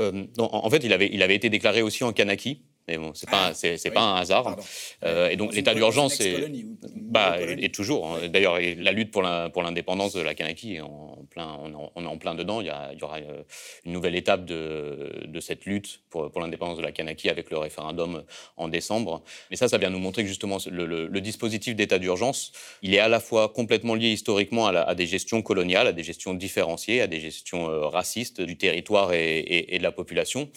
Euh, 0.00 0.26
en 0.38 0.70
fait, 0.70 0.84
il 0.84 0.92
avait, 0.92 1.10
il 1.12 1.22
avait 1.22 1.34
été 1.34 1.50
déclaré 1.50 1.82
aussi 1.82 2.04
en 2.04 2.12
Kanaki, 2.12 2.62
mais 2.88 2.96
bon, 2.96 3.12
c'est 3.14 3.28
pas, 3.28 3.52
ah, 3.52 3.90
pas 3.90 4.00
un 4.00 4.16
hasard. 4.16 4.56
Euh, 5.04 5.28
et 5.28 5.36
donc 5.36 5.54
l'état 5.54 5.74
d'urgence 5.74 6.20
est, 6.20 6.50
bah, 6.96 7.36
et 7.40 7.68
toujours. 7.68 8.06
Hein. 8.06 8.28
D'ailleurs, 8.28 8.58
la 8.58 8.92
lutte 8.92 9.10
pour, 9.10 9.22
la, 9.22 9.50
pour 9.50 9.62
l'indépendance 9.62 10.14
de 10.14 10.22
la 10.22 10.34
Kanaki 10.34 10.76
est 10.76 10.80
en 10.80 11.18
plein, 11.30 11.58
on, 11.94 12.02
est 12.02 12.06
en 12.06 12.16
plein 12.16 12.34
dedans. 12.34 12.62
Il 12.62 12.66
y, 12.66 12.70
a, 12.70 12.90
il 12.94 12.98
y 12.98 13.02
aura 13.02 13.18
euh, 13.18 13.42
une 13.84 13.92
nouvelle 13.92 14.16
étape 14.16 14.46
de, 14.46 15.26
de 15.26 15.40
cette 15.40 15.66
lutte 15.66 16.00
pour, 16.08 16.30
pour 16.30 16.40
l'indépendance 16.40 16.78
de 16.78 16.82
la 16.82 16.92
Kanaki 16.92 17.28
avec 17.28 17.50
le 17.50 17.58
référendum 17.58 18.24
en 18.56 18.68
décembre. 18.68 19.22
Mais 19.50 19.56
ça, 19.56 19.68
ça 19.68 19.76
vient 19.76 19.90
nous 19.90 19.98
montrer 19.98 20.22
que 20.22 20.28
justement 20.28 20.56
le, 20.70 20.86
le, 20.86 21.20
dispositif 21.20 21.76
d'état 21.76 21.98
d'urgence, 21.98 22.52
il 22.80 22.94
est 22.94 23.00
à 23.00 23.08
la 23.08 23.20
fois 23.20 23.50
complètement 23.50 23.94
lié 23.94 24.08
historiquement 24.08 24.66
à, 24.66 24.94
des 24.94 25.06
gestions 25.06 25.42
coloniales, 25.42 25.88
à 25.88 25.92
des 25.92 26.04
gestions 26.04 26.32
différenciées, 26.32 27.02
à 27.02 27.06
des 27.06 27.20
gestions 27.20 27.68
euh, 27.68 27.86
racistes 27.86 28.40
du 28.40 28.56
territoire 28.56 29.12
et, 29.12 29.40
et, 29.40 29.74
et 29.74 29.78
de 29.78 29.82
la 29.82 29.92
population 29.92 30.48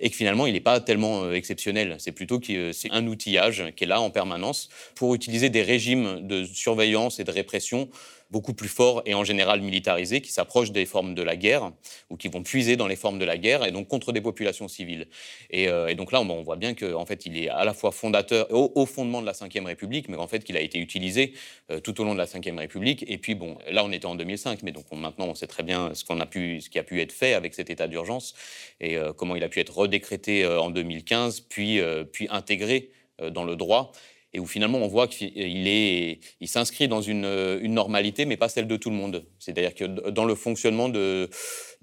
et 0.00 0.10
que 0.10 0.16
finalement, 0.16 0.46
il 0.46 0.52
n'est 0.52 0.60
pas 0.60 0.80
tellement 0.80 1.24
euh, 1.24 1.32
exceptionnel. 1.32 1.96
C'est 1.98 2.12
plutôt 2.12 2.38
que 2.38 2.72
c'est 2.72 2.90
un 2.90 3.06
outillage 3.06 3.64
qui 3.76 3.84
est 3.84 3.86
là 3.86 4.00
en 4.00 4.10
permanence 4.10 4.68
pour 4.94 5.14
utiliser 5.14 5.50
des 5.50 5.62
régimes 5.62 6.26
de 6.26 6.44
surveillance 6.44 7.20
et 7.20 7.24
de 7.24 7.30
répression 7.30 7.88
beaucoup 8.30 8.52
plus 8.52 8.68
forts 8.68 9.02
et 9.06 9.14
en 9.14 9.24
général 9.24 9.60
militarisés, 9.60 10.20
qui 10.20 10.32
s'approchent 10.32 10.72
des 10.72 10.86
formes 10.86 11.14
de 11.14 11.22
la 11.22 11.36
guerre 11.36 11.72
ou 12.10 12.16
qui 12.16 12.28
vont 12.28 12.42
puiser 12.42 12.76
dans 12.76 12.86
les 12.86 12.96
formes 12.96 13.18
de 13.18 13.24
la 13.24 13.38
guerre 13.38 13.64
et 13.64 13.72
donc 13.72 13.88
contre 13.88 14.12
des 14.12 14.20
populations 14.20 14.68
civiles. 14.68 15.08
Et, 15.50 15.68
euh, 15.68 15.94
donc 15.94 16.12
là, 16.12 16.20
on, 16.20 16.42
voit 16.42 16.56
bien 16.56 16.74
qu'en 16.74 17.06
fait, 17.06 17.26
il 17.26 17.36
est 17.38 17.48
à 17.48 17.64
la 17.64 17.72
fois 17.72 17.90
fondateur, 17.90 18.46
au, 18.50 18.86
fondement 18.86 19.20
de 19.20 19.26
la 19.26 19.32
Ve 19.32 19.64
République, 19.64 20.08
mais 20.08 20.16
en 20.16 20.28
fait, 20.28 20.44
qu'il 20.44 20.56
a 20.56 20.60
été 20.60 20.78
utilisé 20.78 21.32
euh, 21.70 21.80
tout 21.80 22.00
au 22.00 22.04
long 22.04 22.12
de 22.12 22.18
la 22.18 22.26
Ve 22.26 22.56
République. 22.56 23.04
Et 23.08 23.18
puis, 23.18 23.34
bon, 23.34 23.56
là, 23.70 23.84
on 23.84 23.92
était 23.92 24.06
en 24.06 24.14
2005, 24.14 24.62
mais 24.62 24.72
donc 24.72 24.84
maintenant, 24.92 25.26
on 25.26 25.34
sait 25.34 25.46
très 25.46 25.62
bien 25.62 25.94
ce, 25.94 26.04
qu'on 26.04 26.20
a 26.20 26.26
pu, 26.26 26.60
ce 26.60 26.68
qui 26.68 26.78
a 26.78 26.82
pu 26.82 27.00
être 27.00 27.12
fait 27.12 27.34
avec 27.34 27.54
cet 27.54 27.70
état 27.70 27.88
d'urgence 27.88 28.34
et 28.80 28.96
euh, 28.96 29.12
comment 29.12 29.36
il 29.36 29.44
a 29.44 29.48
pu 29.48 29.60
être 29.60 29.76
redécrété 29.76 30.46
en 30.46 30.70
2015, 30.70 31.40
puis, 31.40 31.80
puis 32.12 32.26
intégré 32.30 32.90
dans 33.32 33.44
le 33.44 33.56
droit 33.56 33.92
et 34.38 34.40
où 34.40 34.46
finalement 34.46 34.78
on 34.78 34.86
voit 34.86 35.08
qu'il 35.08 35.66
est, 35.66 36.20
il 36.40 36.48
s'inscrit 36.48 36.86
dans 36.86 37.02
une, 37.02 37.24
une, 37.60 37.74
normalité, 37.74 38.24
mais 38.24 38.36
pas 38.36 38.48
celle 38.48 38.68
de 38.68 38.76
tout 38.76 38.88
le 38.88 38.94
monde. 38.94 39.24
C'est-à-dire 39.40 39.74
que 39.74 39.84
dans 40.10 40.24
le 40.24 40.36
fonctionnement 40.36 40.88
de, 40.88 41.28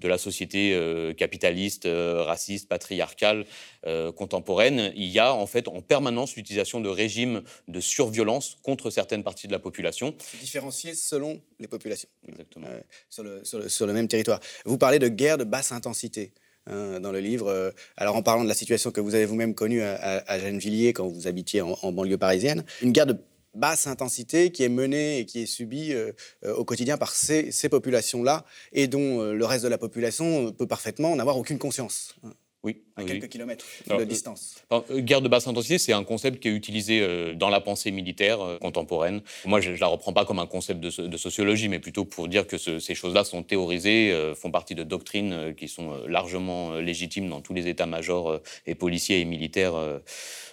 de 0.00 0.08
la 0.08 0.16
société 0.16 0.72
euh, 0.72 1.12
capitaliste, 1.12 1.84
euh, 1.84 2.22
raciste, 2.22 2.66
patriarcale, 2.68 3.44
euh, 3.86 4.10
contemporaine, 4.10 4.90
il 4.96 5.08
y 5.08 5.18
a 5.18 5.34
en 5.34 5.46
fait 5.46 5.68
en 5.68 5.82
permanence 5.82 6.34
l'utilisation 6.34 6.80
de 6.80 6.88
régimes 6.88 7.42
de 7.68 7.80
surviolence 7.80 8.56
contre 8.62 8.88
certaines 8.88 9.22
parties 9.22 9.48
de 9.48 9.52
la 9.52 9.58
population. 9.58 10.14
Différencié 10.40 10.94
selon 10.94 11.42
les 11.60 11.68
populations. 11.68 12.08
Exactement. 12.26 12.68
sur, 13.10 13.22
le, 13.22 13.44
sur, 13.44 13.58
le, 13.58 13.68
sur 13.68 13.86
le 13.86 13.92
même 13.92 14.08
territoire. 14.08 14.40
Vous 14.64 14.78
parlez 14.78 14.98
de 14.98 15.08
guerre 15.08 15.36
de 15.36 15.44
basse 15.44 15.72
intensité. 15.72 16.32
Hein, 16.68 16.98
dans 16.98 17.12
le 17.12 17.20
livre. 17.20 17.46
Euh, 17.46 17.70
alors 17.96 18.16
en 18.16 18.22
parlant 18.22 18.42
de 18.42 18.48
la 18.48 18.54
situation 18.54 18.90
que 18.90 19.00
vous 19.00 19.14
avez 19.14 19.24
vous-même 19.24 19.54
connue 19.54 19.82
à, 19.82 20.24
à, 20.26 20.38
Gennevilliers 20.40 20.92
quand 20.92 21.06
vous 21.06 21.28
habitiez 21.28 21.62
en, 21.62 21.92
banlieue 21.92 22.18
parisienne, 22.18 22.64
une 22.82 22.90
guerre 22.90 23.06
de 23.06 23.16
basse 23.54 23.86
intensité 23.86 24.50
qui 24.50 24.64
est 24.64 24.68
menée 24.68 25.20
et 25.20 25.26
qui 25.26 25.42
est 25.42 25.46
subie 25.46 25.92
euh, 25.92 26.10
euh, 26.44 26.54
au 26.54 26.64
quotidien 26.64 26.98
par 26.98 27.14
ces, 27.14 27.52
populations-là 27.70 28.44
et 28.72 28.88
dont 28.88 29.22
le 29.22 29.44
reste 29.44 29.62
de 29.62 29.68
la 29.68 29.78
population 29.78 30.50
peut 30.52 30.66
parfaitement 30.66 31.14
n'avoir 31.14 31.36
aucune 31.36 31.58
conscience. 31.58 32.16
Oui. 32.62 32.82
À 32.96 33.02
oui. 33.02 33.08
quelques 33.08 33.28
kilomètres 33.28 33.64
de 33.88 33.92
euh, 33.94 34.04
distance. 34.04 34.56
Euh, 34.72 34.80
guerre 35.00 35.20
de 35.20 35.28
basse 35.28 35.46
intensité, 35.46 35.78
c'est 35.78 35.92
un 35.92 36.02
concept 36.02 36.40
qui 36.40 36.48
est 36.48 36.52
utilisé 36.52 37.00
euh, 37.00 37.34
dans 37.34 37.48
la 37.50 37.60
pensée 37.60 37.90
militaire 37.90 38.38
contemporaine. 38.60 39.20
Moi, 39.44 39.60
je 39.60 39.70
ne 39.70 39.76
la 39.76 39.86
reprends 39.86 40.12
pas 40.12 40.24
comme 40.24 40.38
un 40.40 40.46
concept 40.46 40.80
de, 40.80 40.90
so- 40.90 41.06
de 41.06 41.16
sociologie, 41.16 41.68
mais 41.68 41.78
plutôt 41.78 42.04
pour 42.04 42.26
dire 42.28 42.46
que 42.46 42.58
ce- 42.58 42.78
ces 42.80 42.94
choses-là 42.94 43.22
sont 43.24 43.42
théorisées, 43.42 44.12
font 44.34 44.50
partie 44.50 44.74
de 44.74 44.82
doctrines 44.82 45.54
qui 45.56 45.68
sont 45.68 45.92
largement 46.08 46.74
légitimes 46.76 47.28
dans 47.28 47.40
tous 47.40 47.54
les 47.54 47.68
états-majors 47.68 48.40
et 48.66 48.74
policiers 48.74 49.20
et 49.20 49.24
militaires 49.24 49.74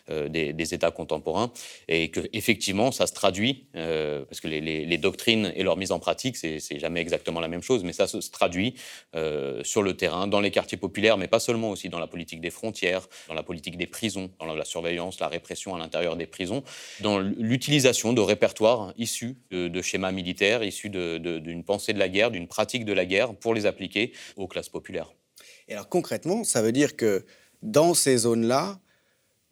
des, 0.10 0.52
des 0.52 0.74
États 0.74 0.92
contemporains, 0.92 1.52
et 1.88 2.10
que 2.12 2.20
effectivement, 2.34 2.92
ça 2.92 3.08
se 3.08 3.14
traduit, 3.14 3.68
parce 3.74 4.42
que 4.42 4.48
les, 4.50 4.60
les- 4.62 4.86
les 4.86 4.98
doctrines 4.98 5.52
et 5.56 5.64
leur 5.64 5.78
mise 5.78 5.92
en 5.94 6.00
pratique, 6.00 6.36
c'est 6.38 6.60
jamais 6.80 7.00
exactement 7.00 7.40
la 7.40 7.48
même 7.48 7.62
chose, 7.64 7.84
mais 7.86 7.94
ça 7.94 8.06
se, 8.08 8.20
se 8.22 8.30
traduit 8.30 8.76
sur 9.64 9.82
le 9.82 9.94
terrain, 9.96 10.28
dans 10.28 10.42
les 10.42 10.52
quartiers 10.52 10.78
populaires, 10.78 11.18
mais 11.18 11.28
pas 11.28 11.40
seulement 11.40 11.70
aussi 11.72 11.90
dans 11.94 12.00
la 12.00 12.08
politique 12.08 12.42
des 12.42 12.50
frontières, 12.50 13.08
dans 13.28 13.36
la 13.36 13.44
politique 13.44 13.78
des 13.78 13.88
prisons, 13.88 14.32
dans 14.40 14.54
la 14.54 14.66
surveillance, 14.66 15.20
la 15.20 15.28
répression 15.28 15.76
à 15.76 15.80
l'intérieur 15.80 16.18
des 16.18 16.26
prisons, 16.26 16.64
dans 17.02 17.20
l'utilisation 17.20 18.14
de 18.14 18.22
répertoires 18.22 18.94
issus 18.98 19.38
de, 19.52 19.82
schémas 19.82 20.12
militaires, 20.12 20.64
issus 20.64 20.90
d'une 20.90 21.64
pensée 21.64 21.94
de 21.94 22.00
la 22.00 22.10
guerre, 22.10 22.32
d'une 22.32 22.48
pratique 22.48 22.84
de 22.84 22.94
la 22.94 23.06
guerre, 23.06 23.36
pour 23.36 23.54
les 23.54 23.66
appliquer 23.66 24.12
aux 24.36 24.48
classes 24.48 24.70
populaires. 24.70 25.14
Et 25.68 25.74
alors 25.74 25.88
concrètement, 25.88 26.44
ça 26.44 26.62
veut 26.62 26.72
dire 26.72 26.96
que 26.96 27.26
dans 27.62 27.94
ces 27.94 28.18
zones-là, 28.18 28.80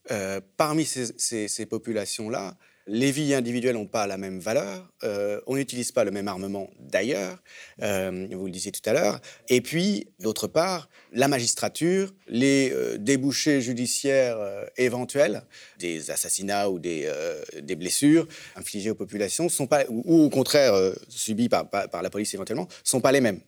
euh, 0.09 0.41
parmi 0.57 0.83
ces 0.85 1.65
populations-là, 1.67 2.57
les 2.91 3.11
vies 3.11 3.33
individuelles 3.33 3.75
n'ont 3.75 3.85
pas 3.85 4.05
la 4.05 4.17
même 4.17 4.39
valeur, 4.39 4.85
euh, 5.05 5.39
on 5.47 5.55
n'utilise 5.55 5.93
pas 5.93 6.03
le 6.03 6.11
même 6.11 6.27
armement 6.27 6.69
d'ailleurs, 6.77 7.41
euh, 7.81 8.27
vous 8.29 8.45
le 8.45 8.51
disiez 8.51 8.73
tout 8.73 8.81
à 8.89 8.91
l'heure, 8.91 9.21
et 9.47 9.61
puis 9.61 10.09
d'autre 10.19 10.47
part, 10.47 10.89
la 11.13 11.29
magistrature, 11.29 12.13
les 12.27 12.69
euh, 12.73 12.97
débouchés 12.97 13.61
judiciaires 13.61 14.37
éventuels, 14.75 15.43
des 15.79 16.11
assassinats 16.11 16.69
ou 16.69 16.79
des, 16.79 17.09
blessures 17.77 18.27
infligées 18.57 18.89
aux 18.89 18.95
populations, 18.95 19.47
sont 19.47 19.67
pas, 19.67 19.85
ou, 19.87 20.25
au 20.25 20.29
contraire 20.29 20.73
subies 21.07 21.47
par, 21.47 21.69
par- 21.69 22.01
la 22.01 22.09
police 22.09 22.33
éventuellement, 22.33 22.67
sont 22.83 22.99
pas 22.99 23.13
les 23.13 23.21
mêmes. 23.21 23.39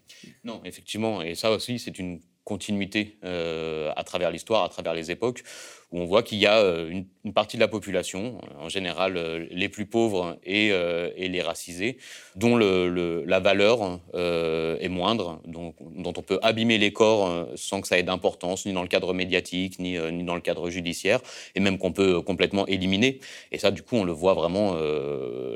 Non, 0.45 0.61
effectivement, 0.63 1.21
et 1.21 1.35
ça 1.35 1.51
aussi, 1.51 1.79
c'est 1.79 1.99
une 1.99 2.21
continuité 2.45 3.17
à 3.21 4.03
travers 4.05 4.31
l'histoire, 4.31 4.63
à 4.63 4.69
travers 4.69 4.93
les 4.93 5.11
époques, 5.11 5.43
où 5.93 5.99
on 6.01 6.05
voit 6.05 6.23
qu'il 6.23 6.39
y 6.39 6.47
a 6.47 6.57
euh, 6.57 6.89
une, 6.89 7.05
une 7.23 7.33
partie 7.33 7.55
de 7.55 7.61
la 7.61 7.67
population, 7.69 8.39
en 8.59 8.67
général 8.67 9.15
euh, 9.15 9.45
les 9.51 9.69
plus 9.69 9.85
pauvres 9.85 10.37
et, 10.43 10.71
euh, 10.71 11.11
et 11.15 11.29
les 11.29 11.41
racisés, 11.41 11.97
dont 12.35 12.55
le- 12.55 12.89
le- 12.89 13.23
la 13.25 13.39
valeur 13.39 13.99
euh, 14.15 14.75
est 14.81 14.89
moindre, 14.89 15.39
dont, 15.45 15.75
dont 15.95 16.13
on 16.17 16.21
peut 16.23 16.39
abîmer 16.41 16.79
les 16.79 16.91
corps 16.91 17.47
sans 17.55 17.79
que 17.79 17.87
ça 17.87 17.97
ait 17.99 18.03
d'importance, 18.03 18.65
ni 18.65 18.73
dans 18.73 18.81
le 18.81 18.87
cadre 18.87 19.13
médiatique, 19.13 19.77
ni, 19.77 19.95
euh, 19.97 20.09
ni 20.09 20.23
dans 20.23 20.35
le 20.35 20.41
cadre 20.41 20.69
judiciaire, 20.71 21.19
et 21.55 21.59
même 21.59 21.77
qu'on 21.77 21.91
peut 21.93 22.21
complètement 22.21 22.65
éliminer. 22.65 23.19
Et 23.51 23.59
ça, 23.59 23.69
du 23.69 23.83
coup, 23.83 23.95
on 23.95 24.03
le 24.03 24.11
voit 24.11 24.33
vraiment, 24.33 24.73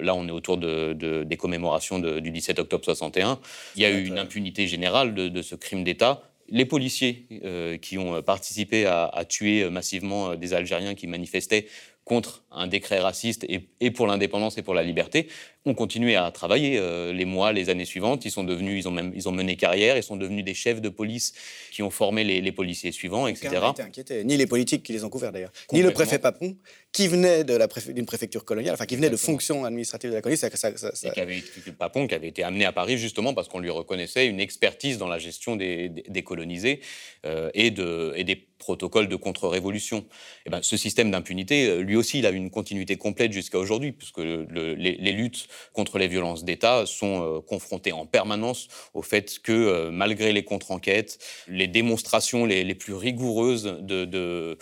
là, 0.01 0.13
on 0.15 0.27
est 0.27 0.32
autour 0.32 0.58
de, 0.58 0.94
de- 0.94 1.24
des 1.24 1.38
commémorations 1.38 1.98
de- 2.00 2.20
du 2.20 2.29
17 2.29 2.60
octobre 2.60 2.86
61. 2.86 3.39
Il 3.75 3.82
y 3.82 3.86
a 3.86 3.89
eu 3.89 4.06
une 4.06 4.20
impunité 4.20 4.67
générale 4.67 5.15
de, 5.15 5.29
de 5.29 5.41
ce 5.41 5.56
crime 5.56 5.84
d'État. 5.84 6.22
Les 6.50 6.66
policiers 6.66 7.27
euh, 7.44 7.77
qui 7.77 7.98
ont 7.98 8.22
participé 8.22 8.86
à, 8.86 9.06
à 9.06 9.25
tuer 9.25 9.70
massivement 9.70 10.32
euh, 10.32 10.36
des 10.36 10.54
Algériens 10.54 10.96
qui 10.96 11.08
manifestaient 11.08 11.68
contre 12.08 12.46
un 12.51 12.68
décret 12.68 13.00
raciste 13.00 13.44
et, 13.50 13.68
et 13.82 13.92
pour 13.92 14.08
l'indépendance 14.08 14.58
et 14.58 14.62
pour 14.62 14.74
la 14.74 14.84
liberté, 14.84 15.27
ont 15.68 15.74
continué 15.74 16.16
à 16.16 16.32
travailler 16.32 16.78
euh, 16.80 17.12
les 17.14 17.26
mois, 17.26 17.52
les 17.54 17.70
années 17.70 17.86
suivantes. 17.86 18.26
Ils 18.26 18.32
sont 18.32 18.44
devenus, 18.44 18.84
ils 18.84 18.88
ont 18.88 18.92
même, 18.92 19.12
ils 19.16 19.28
ont 19.28 19.32
mené 19.32 19.56
carrière, 19.56 19.98
ils 19.98 20.04
sont 20.04 20.16
devenus 20.16 20.44
des 20.44 20.54
chefs 20.54 20.82
de 20.82 20.90
police 20.90 21.34
qui 21.72 21.84
ont 21.84 21.90
formé 21.90 22.24
les, 22.24 22.42
les 22.42 22.52
policiers 22.52 22.92
suivants, 22.92 23.28
etc. 23.28 23.50
Été 23.72 23.82
inquiété, 23.84 24.24
ni 24.24 24.38
les 24.38 24.48
politiques 24.48 24.84
qui 24.84 24.94
les 24.94 25.04
ont 25.04 25.10
couverts 25.10 25.32
d'ailleurs, 25.32 25.52
ni 25.74 25.82
le 25.82 25.92
préfet 25.92 26.20
Papon, 26.20 26.56
qui 26.92 27.08
venait 27.08 27.44
d'une 27.44 28.06
préfecture 28.06 28.46
coloniale, 28.46 28.74
enfin 28.74 28.86
qui 28.86 28.96
venait 28.96 29.10
de 29.10 29.18
fonctions 29.18 29.66
administratives 29.66 30.10
de 30.10 30.16
la 30.16 30.22
colonie. 30.22 30.38
Ça, 30.38 30.50
ça- 30.56 30.76
ça- 30.78 30.92
Et 31.08 31.12
qui 31.12 31.20
avait 31.20 31.44
Papon, 31.78 32.08
qui 32.08 32.16
avait 32.16 32.30
été 32.30 32.44
amené 32.44 32.66
à 32.66 32.72
Paris 32.72 32.98
justement 32.98 33.34
parce 33.34 33.48
qu'on 33.48 33.60
lui 33.60 33.70
reconnaissait 33.70 34.28
une 34.28 34.40
expertise 34.40 34.98
dans 34.98 35.08
la 35.08 35.20
gestion 35.20 35.56
des, 35.56 35.90
des- 35.90 36.04
des 36.08 36.24
colonisés 36.24 36.82
euh, 37.26 37.50
et, 37.54 37.72
de, 37.72 38.14
et 38.16 38.24
des 38.24 38.36
protocoles 38.58 39.08
de 39.08 39.16
contre-révolution. 39.16 40.06
Et 40.46 40.50
ben, 40.50 40.62
ce 40.64 40.78
système 40.78 41.12
d'impunité, 41.12 41.68
euh, 41.68 41.82
lui 41.82 41.96
aussi, 41.96 42.20
il 42.20 42.26
a 42.26 42.32
une 42.32 42.50
continuité 42.50 42.96
complète 42.96 43.32
jusqu'à 43.32 43.60
aujourd'hui, 43.60 43.92
puisque 43.92 44.18
le- 44.18 44.48
les, 44.74 44.94
les 44.96 45.12
luttes 45.12 45.48
contre 45.74 45.98
les 45.98 46.08
violences 46.08 46.44
d'État 46.44 46.86
sont 46.86 47.22
euh, 47.22 47.42
confrontées 47.42 47.92
en 47.92 48.06
permanence 48.06 48.68
au 48.94 49.02
fait 49.02 49.40
que, 49.40 49.52
euh, 49.52 49.92
malgré 49.92 50.34
les 50.34 50.44
contre-enquêtes, 50.44 51.20
les 51.48 51.68
démonstrations 51.68 52.46
les, 52.46 52.76
plus 52.76 52.94
rigoureuses 52.94 53.78
de, 53.82 54.58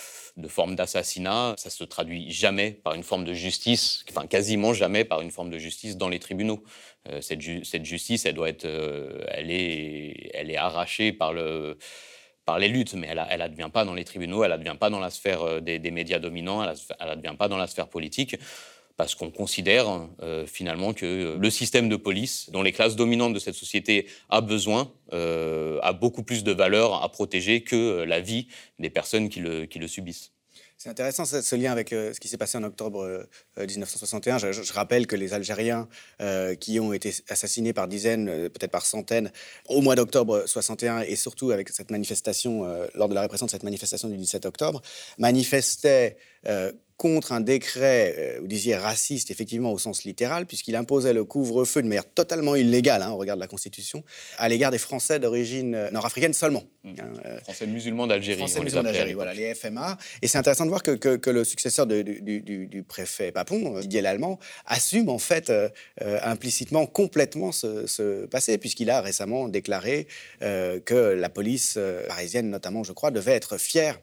formes 0.47 0.75
d'assassinat, 0.75 1.55
ça 1.57 1.69
se 1.69 1.83
traduit 1.83 2.31
jamais 2.31 2.71
par 2.71 2.93
une 2.93 3.03
forme 3.03 3.25
de 3.25 3.33
justice, 3.33 4.05
enfin 4.09 4.27
quasiment 4.27 4.73
jamais 4.73 5.03
par 5.03 5.21
une 5.21 5.31
forme 5.31 5.49
de 5.49 5.57
justice 5.57 5.97
dans 5.97 6.09
les 6.09 6.19
tribunaux. 6.19 6.63
Euh, 7.09 7.21
cette, 7.21 7.41
ju- 7.41 7.65
cette 7.65 7.85
justice, 7.85 8.25
elle 8.25 8.35
doit 8.35 8.49
être, 8.49 8.65
elle 9.27 9.51
est, 9.51 10.31
elle 10.33 10.49
est 10.49 10.57
arrachée 10.57 11.11
par 11.11 11.33
le 11.33 11.77
par 12.45 12.59
les 12.59 12.67
luttes, 12.67 12.93
mais 12.93 13.07
elle 13.09 13.19
a- 13.19 13.27
elle 13.31 13.71
pas 13.73 13.85
dans 13.85 13.95
les 13.95 14.03
tribunaux, 14.03 14.43
elle 14.43 14.51
advient 14.51 14.75
pas 14.79 14.91
dans 14.91 14.99
la 14.99 15.09
sphère 15.09 15.61
des, 15.61 15.79
médias 15.91 16.19
dominants, 16.19 16.61
elle, 16.63 16.69
a- 16.69 16.95
elle 16.99 17.09
advient 17.09 17.35
pas 17.37 17.47
dans 17.47 17.57
la 17.57 17.67
sphère 17.67 17.87
politique, 17.87 18.35
parce 18.97 19.15
qu'on 19.15 19.31
considère 19.31 20.07
euh, 20.21 20.45
finalement 20.45 20.93
que 20.93 21.05
euh, 21.05 21.37
le 21.37 21.49
système 21.49 21.89
de 21.89 21.95
police, 21.95 22.49
dont 22.51 22.63
les 22.63 22.71
classes 22.71 22.95
dominantes 22.95 23.33
de 23.33 23.39
cette 23.39 23.55
société 23.55 24.07
a 24.29 24.41
besoin, 24.41 24.91
euh, 25.13 25.79
a 25.81 25.93
beaucoup 25.93 26.23
plus 26.23 26.43
de 26.43 26.51
valeur 26.51 27.03
à 27.03 27.11
protéger 27.11 27.61
que 27.61 28.03
la 28.03 28.21
vie 28.21 28.47
des 28.79 28.89
personnes 28.89 29.29
qui 29.29 29.39
le, 29.39 29.87
subissent. 29.87 30.31
C'est 30.77 30.89
intéressant 30.89 31.25
ce, 31.25 31.55
lien 31.55 31.71
avec 31.71 31.89
ce 31.89 32.19
qui 32.19 32.27
s'est 32.27 32.37
passé 32.37 32.57
en 32.57 32.63
octobre 32.63 33.01
euh, 33.01 33.23
euh, 33.57 33.65
1961. 33.65 34.39
Je, 34.39 34.73
rappelle 34.73 35.07
que 35.07 35.15
les 35.15 35.33
Algériens 35.33 35.87
qui 36.59 36.79
ont 36.79 36.91
été 36.91 37.13
assassinés 37.29 37.73
par 37.73 37.87
dizaines, 37.87 38.49
peut-être 38.49 38.71
par 38.71 38.85
centaines, 38.85 39.31
au 39.69 39.81
mois 39.81 39.95
d'octobre 39.95 40.43
61 40.45 41.01
et 41.01 41.15
surtout 41.15 41.51
avec 41.51 41.69
cette 41.69 41.91
manifestation, 41.91 42.65
lors 42.93 43.09
de 43.09 43.13
la 43.13 43.21
répression 43.21 43.45
de 43.45 43.51
cette 43.51 43.63
manifestation 43.63 44.09
du 44.09 44.17
17 44.17 44.45
octobre, 44.45 44.81
manifestaient 45.17 46.17
contre 46.97 47.33
un 47.33 47.41
décret, 47.41 48.15
euh, 48.17 48.39
vous 48.39 48.47
disiez 48.47 48.75
raciste, 48.75 49.29
effectivement 49.29 49.71
au 49.73 49.77
sens 49.77 50.05
littéral, 50.05 50.45
puisqu'il 50.45 50.75
imposait 50.75 51.13
le 51.13 51.25
couvre-feu 51.25 51.81
de 51.81 51.87
manière 51.87 52.09
totalement 52.09 52.55
illégale, 52.55 53.01
hein, 53.01 53.11
au 53.11 53.17
regard 53.17 53.35
de 53.35 53.41
la 53.41 53.47
Constitution, 53.47 54.03
à 54.37 54.47
l'égard 54.47 54.71
des 54.71 54.77
Français 54.77 55.19
d'origine 55.19 55.75
euh, 55.75 55.91
nord-africaine 55.91 56.33
seulement. 56.33 56.63
hein, 56.85 56.93
euh, 57.25 57.39
Français 57.41 57.67
musulmans 57.67 58.07
d'Algérie. 58.07 58.37
Français 58.39 58.61
musulmans 58.61 58.83
d'Algérie, 58.83 59.13
voilà, 59.13 59.33
les 59.33 59.53
FMA. 59.53 59.97
Et 60.21 60.27
c'est 60.27 60.37
intéressant 60.37 60.63
de 60.65 60.69
voir 60.69 60.83
que, 60.83 60.91
que- 60.91 61.17
que 61.17 61.29
le 61.29 61.43
successeur 61.43 61.85
de- 61.85 62.01
du, 62.01 62.41
du- 62.41 62.67
du- 62.67 62.83
préfet 62.83 63.31
Papon, 63.31 63.79
Didier 63.81 64.01
Lallemand, 64.01 64.39
assume 64.65 65.09
en 65.09 65.19
fait 65.19 65.49
euh, 65.49 65.69
implicitement 66.23 66.85
complètement 66.85 67.51
ce, 67.51 67.87
ce 67.87 68.25
passé, 68.27 68.57
puisqu'il 68.57 68.89
a 68.89 69.01
récemment 69.01 69.49
déclaré 69.49 70.07
euh, 70.41 70.79
que 70.79 70.95
la 70.95 71.29
police 71.29 71.77
parisienne, 72.07 72.49
notamment, 72.49 72.83
je 72.83 72.93
crois, 72.93 73.11
devait 73.11 73.33
être 73.33 73.57
fière 73.57 73.99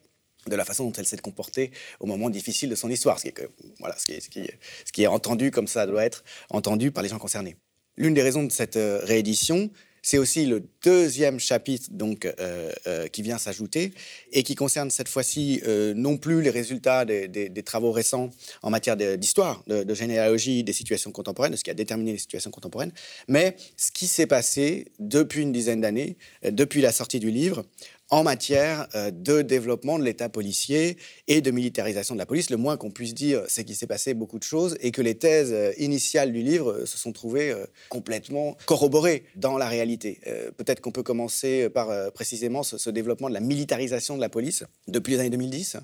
de 0.46 0.56
la 0.56 0.64
façon 0.64 0.84
dont 0.84 0.92
elle 0.92 1.06
s'est 1.06 1.18
comportée 1.18 1.70
au 2.00 2.06
moment 2.06 2.30
difficile 2.30 2.70
de 2.70 2.74
son 2.74 2.90
histoire, 2.90 3.18
ce 3.18 3.24
qui 3.24 3.28
est, 3.28 3.48
voilà, 3.78 3.96
ce 3.98 4.06
qui 4.06 4.20
ce 4.20 4.28
qui 4.28 4.48
ce 4.84 4.92
qui 4.92 5.02
est 5.02 5.06
entendu 5.06 5.50
comme 5.50 5.68
ça 5.68 5.86
doit 5.86 6.04
être 6.04 6.24
entendu 6.50 6.90
par 6.90 7.02
les 7.02 7.08
gens 7.08 7.18
concernés. 7.18 7.56
L'une 7.96 8.14
des 8.14 8.22
raisons 8.22 8.42
de 8.42 8.52
cette 8.52 8.76
euh, 8.76 9.00
réédition, 9.02 9.70
c'est 10.04 10.18
aussi 10.18 10.46
le 10.46 10.64
deuxième 10.82 11.38
chapitre 11.38 11.88
donc, 11.92 12.24
euh, 12.24 12.72
euh, 12.88 13.06
qui 13.06 13.22
vient 13.22 13.38
s'ajouter 13.38 13.92
et 14.32 14.42
qui 14.42 14.56
concerne 14.56 14.90
cette 14.90 15.08
fois-ci 15.08 15.62
non 15.94 16.16
plus 16.16 16.42
les 16.42 16.50
résultats 16.50 17.04
des, 17.04 17.62
travaux 17.64 17.92
récents 17.92 18.30
en 18.62 18.70
matière 18.70 18.96
d'histoire, 18.96 19.62
de, 19.68 19.84
de 19.84 19.94
généalogie 19.94 20.64
des 20.64 20.72
situations 20.72 21.12
contemporaines, 21.12 21.52
de 21.52 21.56
ce 21.56 21.62
qui 21.62 21.70
a 21.70 21.74
déterminé 21.74 22.10
les 22.10 22.18
situations 22.18 22.50
contemporaines, 22.50 22.90
mais 23.28 23.54
ce 23.76 23.92
qui 23.92 24.08
s'est 24.08 24.26
passé 24.26 24.88
depuis 24.98 25.42
une 25.42 25.52
dizaine 25.52 25.80
d'années, 25.80 26.16
depuis 26.42 26.80
la 26.80 26.90
sortie 26.90 27.20
du 27.20 27.30
livre, 27.30 27.64
en 28.12 28.22
matière 28.22 28.86
euh, 28.94 29.10
de 29.10 29.40
développement 29.40 29.98
de 29.98 30.04
l'État 30.04 30.28
policier 30.28 30.98
et 31.28 31.40
de 31.40 31.50
militarisation 31.50 32.14
de 32.14 32.18
la 32.18 32.26
police. 32.26 32.50
Le 32.50 32.58
moins 32.58 32.76
qu'on 32.76 32.90
puisse 32.90 33.14
dire, 33.14 33.42
c'est 33.48 33.64
qu'il 33.64 33.74
s'est 33.74 33.86
passé 33.86 34.12
beaucoup 34.12 34.38
de 34.38 34.44
choses 34.44 34.76
et 34.80 34.92
que 34.92 35.00
les 35.00 35.16
thèses 35.16 35.52
euh, 35.52 35.72
initiales 35.78 36.30
du 36.30 36.42
livre 36.42 36.72
euh, 36.72 36.86
se 36.86 36.98
sont 36.98 37.12
trouvées 37.12 37.54
complètement 37.88 38.56
corroborées 38.66 39.24
dans 39.36 39.56
la 39.56 39.66
réalité. 39.66 40.20
Peut-être 40.58 40.80
qu'on 40.80 40.92
peut 40.92 41.02
commencer 41.02 41.70
par 41.70 42.12
précisément 42.12 42.62
ce, 42.62 42.76
ce 42.76 42.90
développement 42.90 43.28
de 43.28 43.34
la 43.34 43.40
militarisation 43.40 44.16
de 44.16 44.20
la 44.20 44.28
police 44.28 44.64
depuis 44.88 45.14
les 45.14 45.20
années 45.20 45.30
2010, 45.30 45.78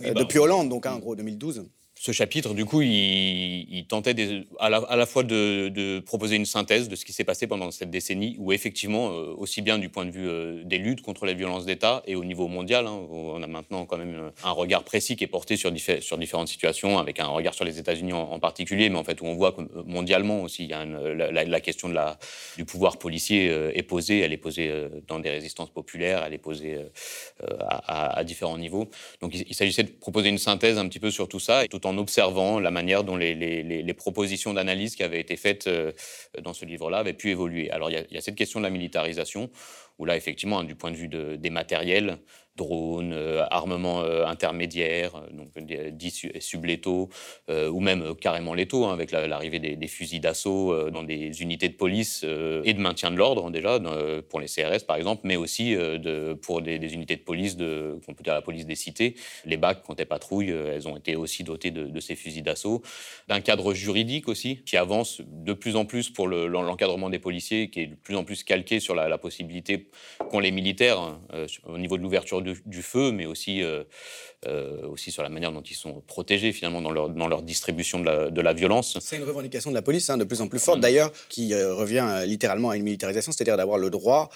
Oui, 0.00 0.06
euh, 0.06 0.12
bah, 0.14 0.20
depuis 0.20 0.38
Hollande, 0.38 0.68
donc 0.68 0.86
hein, 0.86 0.94
en 0.94 0.98
gros 0.98 1.14
2012. 1.14 1.64
Ce 2.02 2.10
chapitre, 2.10 2.52
du 2.52 2.64
coup, 2.64 2.82
il, 2.82 3.84
tentait 3.88 4.44
à, 4.58 4.68
la, 4.68 5.06
fois 5.06 5.22
de, 5.22 6.00
proposer 6.00 6.34
une 6.34 6.46
synthèse 6.46 6.88
de 6.88 6.96
ce 6.96 7.04
qui 7.04 7.12
s'est 7.12 7.22
passé 7.22 7.46
pendant 7.46 7.70
cette 7.70 7.90
décennie, 7.90 8.34
où 8.40 8.50
effectivement, 8.52 9.12
euh, 9.12 9.32
aussi 9.38 9.62
bien 9.62 9.78
du 9.78 9.88
point 9.88 10.04
de 10.04 10.10
vue 10.10 10.28
euh, 10.28 10.64
des 10.64 10.78
luttes 10.78 11.02
contre 11.02 11.26
les 11.26 11.34
violences 11.34 11.64
d'État 11.64 12.02
et 12.08 12.16
au 12.16 12.24
niveau 12.24 12.48
mondial, 12.48 12.88
hein, 12.88 13.06
on 13.08 13.40
a 13.40 13.46
maintenant 13.46 13.86
quand 13.86 13.98
même 13.98 14.16
euh, 14.16 14.30
un 14.42 14.50
regard 14.50 14.82
précis 14.82 15.14
qui 15.14 15.22
est 15.22 15.28
porté 15.28 15.56
sur, 15.56 15.70
différentes 15.70 16.48
situations, 16.48 16.98
avec 16.98 17.20
un 17.20 17.26
regard 17.26 17.54
sur 17.54 17.64
les 17.64 17.78
États-Unis 17.78 18.14
en, 18.14 18.40
particulier, 18.40 18.88
mais 18.88 18.98
en 18.98 19.04
fait 19.04 19.20
où 19.20 19.26
on 19.26 19.36
voit 19.36 19.52
que 19.52 19.60
mondialement 19.86 20.42
aussi, 20.42 20.66
la, 20.66 21.60
question 21.60 21.86
la, 21.86 22.18
du 22.56 22.64
pouvoir 22.64 22.96
policier 22.96 23.46
est 23.46 23.84
posée, 23.84 24.18
elle 24.18 24.32
est 24.32 24.38
posée 24.38 24.72
dans 25.06 25.20
des 25.20 25.30
résistances 25.30 25.70
populaires, 25.70 26.24
elle 26.26 26.34
est 26.34 26.38
posée 26.38 26.80
à, 27.68 28.24
différents 28.24 28.58
niveaux. 28.58 28.90
Donc 29.20 29.34
il, 29.34 29.54
s'agissait 29.54 29.84
de 29.84 29.90
proposer 29.90 30.30
une 30.30 30.38
synthèse 30.38 30.78
un 30.78 30.88
petit 30.88 30.98
peu 30.98 31.12
sur 31.12 31.28
tout 31.28 31.38
ça, 31.38 31.64
tout 31.68 31.86
en 31.86 31.91
en 31.92 31.98
observant 31.98 32.58
la 32.58 32.70
manière 32.70 33.04
dont 33.04 33.16
les, 33.16 33.94
propositions 33.96 34.54
d'analyse 34.54 34.96
qui 34.96 35.02
avaient 35.02 35.20
été 35.20 35.36
faites 35.36 35.66
euh, 35.66 35.92
dans 36.40 36.54
ce 36.54 36.64
livre-là 36.64 36.98
avaient 36.98 37.12
pu 37.12 37.30
évoluer. 37.30 37.70
Alors 37.70 37.90
il 37.90 38.06
y, 38.10 38.16
a, 38.16 38.20
cette 38.20 38.34
question 38.34 38.58
de 38.58 38.64
la 38.64 38.70
militarisation, 38.70 39.50
où 39.98 40.04
là, 40.04 40.16
effectivement, 40.16 40.60
hein, 40.60 40.64
du 40.64 40.74
point 40.74 40.90
de 40.90 40.96
vue 40.96 41.08
des 41.08 41.50
matériels, 41.50 42.18
drones, 42.56 43.12
euh, 43.14 43.44
armements 43.50 44.02
euh, 44.02 44.26
intermédiaires, 44.26 45.16
euh, 45.16 45.30
donc 45.32 45.58
dits 45.92 46.30
sublétaux, 46.40 47.08
ou 47.48 47.80
même 47.80 48.14
carrément 48.14 48.54
létaux, 48.54 48.84
hein, 48.84 48.92
avec 48.92 49.10
l'arrivée 49.10 49.58
des, 49.58 49.86
fusils 49.86 50.20
d'assaut 50.20 50.90
dans 50.90 51.02
des 51.02 51.42
unités 51.42 51.68
de 51.68 51.74
police 51.74 52.24
et 52.24 52.74
de 52.74 52.80
maintien 52.80 53.10
de 53.10 53.16
l'ordre 53.16 53.50
déjà, 53.50 53.78
pour 54.28 54.40
les 54.40 54.46
CRS 54.46 54.84
par 54.86 54.96
exemple, 54.96 55.22
mais 55.24 55.36
aussi 55.36 55.76
pour 56.42 56.62
des, 56.62 56.76
unités 56.94 57.16
de 57.16 57.22
police, 57.22 57.56
de, 57.56 57.98
qu'on 58.06 58.14
peut 58.14 58.22
dire 58.22 58.34
la 58.34 58.42
police 58.42 58.66
des 58.66 58.74
cités. 58.74 59.14
Les 59.44 59.56
BAC, 59.56 59.82
quand 59.82 59.98
elles 59.98 60.06
patrouillent, 60.06 60.50
elles 60.50 60.88
ont 60.88 60.96
été 60.96 61.16
aussi 61.16 61.44
dotées 61.44 61.70
de, 61.70 62.00
ces 62.00 62.14
fusils 62.14 62.42
d'assaut. 62.42 62.82
D'un 63.28 63.40
cadre 63.40 63.74
juridique 63.74 64.28
aussi, 64.28 64.62
qui 64.64 64.76
avance 64.76 65.20
de 65.26 65.52
plus 65.52 65.76
en 65.76 65.84
plus 65.84 66.10
pour 66.10 66.28
l'encadrement 66.28 67.10
des 67.10 67.18
policiers, 67.18 67.70
qui 67.70 67.80
est 67.80 67.86
de 67.86 67.96
plus 67.96 68.16
en 68.16 68.24
plus 68.24 68.44
calqué 68.44 68.80
sur 68.80 68.94
la, 68.94 69.18
possibilité 69.18 69.88
qu'ont 70.30 70.40
les 70.40 70.50
militaires 70.50 70.98
hein, 70.98 71.20
au 71.64 71.78
niveau 71.78 71.96
de 71.96 72.02
l'ouverture 72.02 72.41
du 72.42 72.82
feu, 72.82 73.12
mais 73.12 73.26
aussi, 73.26 73.62
euh, 73.62 73.84
euh, 74.46 74.86
aussi 74.86 75.10
sur 75.10 75.22
la 75.22 75.28
manière 75.28 75.52
dont 75.52 75.62
ils 75.62 75.74
sont 75.74 76.00
protégés 76.06 76.52
finalement 76.52 76.80
dans 76.80 76.90
leur, 76.90 77.10
dans 77.10 77.28
leur 77.28 77.42
distribution 77.42 78.00
de 78.00 78.04
la, 78.06 78.30
de 78.30 78.40
la 78.40 78.52
violence. 78.52 78.98
C'est 79.00 79.16
une 79.16 79.24
revendication 79.24 79.70
de 79.70 79.74
la 79.74 79.82
police 79.82 80.10
hein, 80.10 80.18
de 80.18 80.24
plus 80.24 80.40
en 80.40 80.48
plus 80.48 80.58
forte 80.58 80.80
d'ailleurs, 80.80 81.12
qui 81.28 81.54
euh, 81.54 81.74
revient 81.74 82.22
littéralement 82.26 82.70
à 82.70 82.76
une 82.76 82.82
militarisation, 82.82 83.32
c'est-à-dire 83.32 83.56
d'avoir 83.56 83.78
le 83.78 83.90
droit 83.90 84.30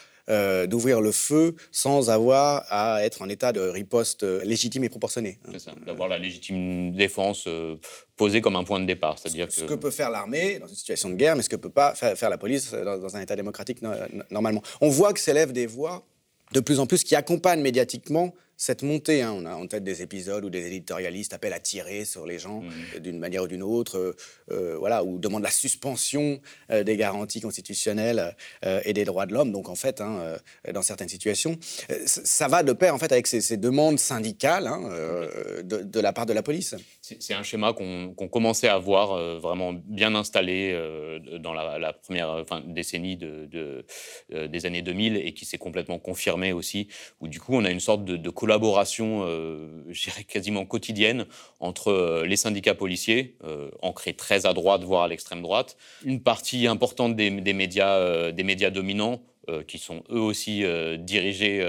d'ouvrir 0.66 1.00
le 1.00 1.12
feu 1.12 1.54
sans 1.70 2.10
avoir 2.10 2.64
à 2.68 3.04
être 3.04 3.22
en 3.22 3.28
état 3.28 3.52
de 3.52 3.60
riposte 3.60 4.24
légitime 4.24 4.82
et 4.82 4.88
proportionnée. 4.88 5.38
Hein. 5.44 5.50
C'est 5.52 5.60
ça, 5.60 5.72
d'avoir 5.86 6.08
la 6.08 6.18
légitime 6.18 6.90
défense 6.96 7.46
posée 8.16 8.40
comme 8.40 8.56
un 8.56 8.64
point 8.64 8.80
de 8.80 8.86
départ. 8.86 9.20
C'est-à-dire 9.20 9.46
ce 9.50 9.62
que... 9.62 9.74
peut 9.74 9.92
faire 9.92 10.10
l'armée 10.10 10.58
dans 10.58 10.66
une 10.66 10.74
situation 10.74 11.10
de 11.10 11.14
guerre, 11.14 11.36
mais 11.36 11.42
ce 11.42 11.48
que 11.48 11.54
peut 11.54 11.70
pas 11.70 11.94
faire, 11.94 12.28
la 12.28 12.38
police 12.38 12.72
dans, 12.72 12.98
dans, 12.98 13.16
un 13.16 13.20
état 13.20 13.36
démocratique 13.36 13.78
normalement. 14.32 14.62
On 14.80 14.88
voit 14.88 15.12
que 15.12 15.20
s'élèvent 15.20 15.52
des 15.52 15.66
voix 15.66 16.04
de 16.52 16.60
plus 16.60 16.80
en 16.80 16.86
plus 16.86 17.04
qui 17.04 17.14
accompagnent 17.16 17.62
médiatiquement 17.62 18.34
cette 18.56 18.82
montée. 18.82 19.22
Hein. 19.22 19.32
On 19.36 19.44
a 19.44 19.54
en 19.54 19.66
tête 19.66 19.84
des 19.84 20.02
épisodes 20.02 20.44
où 20.44 20.50
des 20.50 20.66
éditorialistes 20.66 21.32
appellent 21.34 21.52
à 21.52 21.60
tirer 21.60 22.04
sur 22.04 22.26
les 22.26 22.38
gens 22.38 22.60
mmh. 22.60 23.00
d'une 23.00 23.18
manière 23.18 23.44
ou 23.44 23.48
d'une 23.48 23.62
autre, 23.62 23.98
euh, 23.98 24.16
euh, 24.50 24.76
voilà, 24.78 25.04
ou 25.04 25.18
demandent 25.18 25.42
la 25.42 25.50
suspension 25.50 26.40
euh, 26.70 26.82
des 26.82 26.96
garanties 26.96 27.40
constitutionnelles 27.40 28.34
et 28.84 28.92
des 28.92 29.04
droits 29.04 29.26
de 29.26 29.34
l'homme. 29.34 29.52
Donc 29.52 29.68
en 29.68 29.74
fait, 29.74 30.00
hein, 30.00 30.36
dans 30.72 30.82
certaines 30.82 31.08
situations, 31.08 31.56
ça 32.06 32.48
va 32.48 32.62
de 32.62 32.72
pair 32.72 32.94
en 32.94 32.98
fait 32.98 33.12
avec 33.12 33.26
ces, 33.26 33.56
demandes 33.56 33.98
syndicales 33.98 34.66
hein, 34.66 34.80
de, 35.62 36.00
la 36.00 36.12
part 36.12 36.26
de 36.26 36.32
la 36.32 36.42
police. 36.42 36.74
C'est 37.00 37.34
un 37.34 37.42
schéma 37.42 37.72
qu'on 37.72 38.28
commençait 38.28 38.68
à 38.68 38.78
voir 38.78 39.38
vraiment 39.38 39.72
bien 39.72 40.14
installé 40.14 40.76
dans 41.40 41.52
la, 41.52 41.92
première 41.92 42.44
décennie 42.66 43.16
de, 43.16 43.84
des 44.30 44.66
années 44.66 44.82
2000 44.82 45.16
et 45.16 45.32
qui 45.32 45.44
s'est 45.44 45.58
complètement 45.58 45.98
confirmé 45.98 46.52
aussi, 46.52 46.88
où 47.20 47.28
du 47.28 47.40
coup 47.40 47.54
on 47.54 47.64
a 47.64 47.70
une 47.70 47.80
sorte 47.80 48.04
de, 48.04 48.16
de 48.16 48.30
collaboration, 48.46 49.24
euh, 49.26 49.66
je 49.88 50.04
dirais 50.04 50.22
quasiment 50.22 50.64
quotidienne, 50.64 51.26
entre 51.58 51.88
euh, 51.88 52.26
les 52.26 52.36
syndicats 52.36 52.76
policiers, 52.76 53.34
euh, 53.42 53.70
ancrés 53.82 54.14
très 54.14 54.46
à 54.46 54.52
droite, 54.52 54.84
voire 54.84 55.02
à 55.02 55.08
l'extrême 55.08 55.42
droite, 55.42 55.76
une 56.04 56.22
partie 56.22 56.68
importante 56.68 57.16
des, 57.16 57.30
médias, 57.30 58.30
des 58.30 58.44
médias 58.44 58.70
dominants, 58.70 59.20
qui 59.68 59.78
sont 59.78 60.02
eux 60.10 60.20
aussi 60.20 60.64
dirigés 60.98 61.64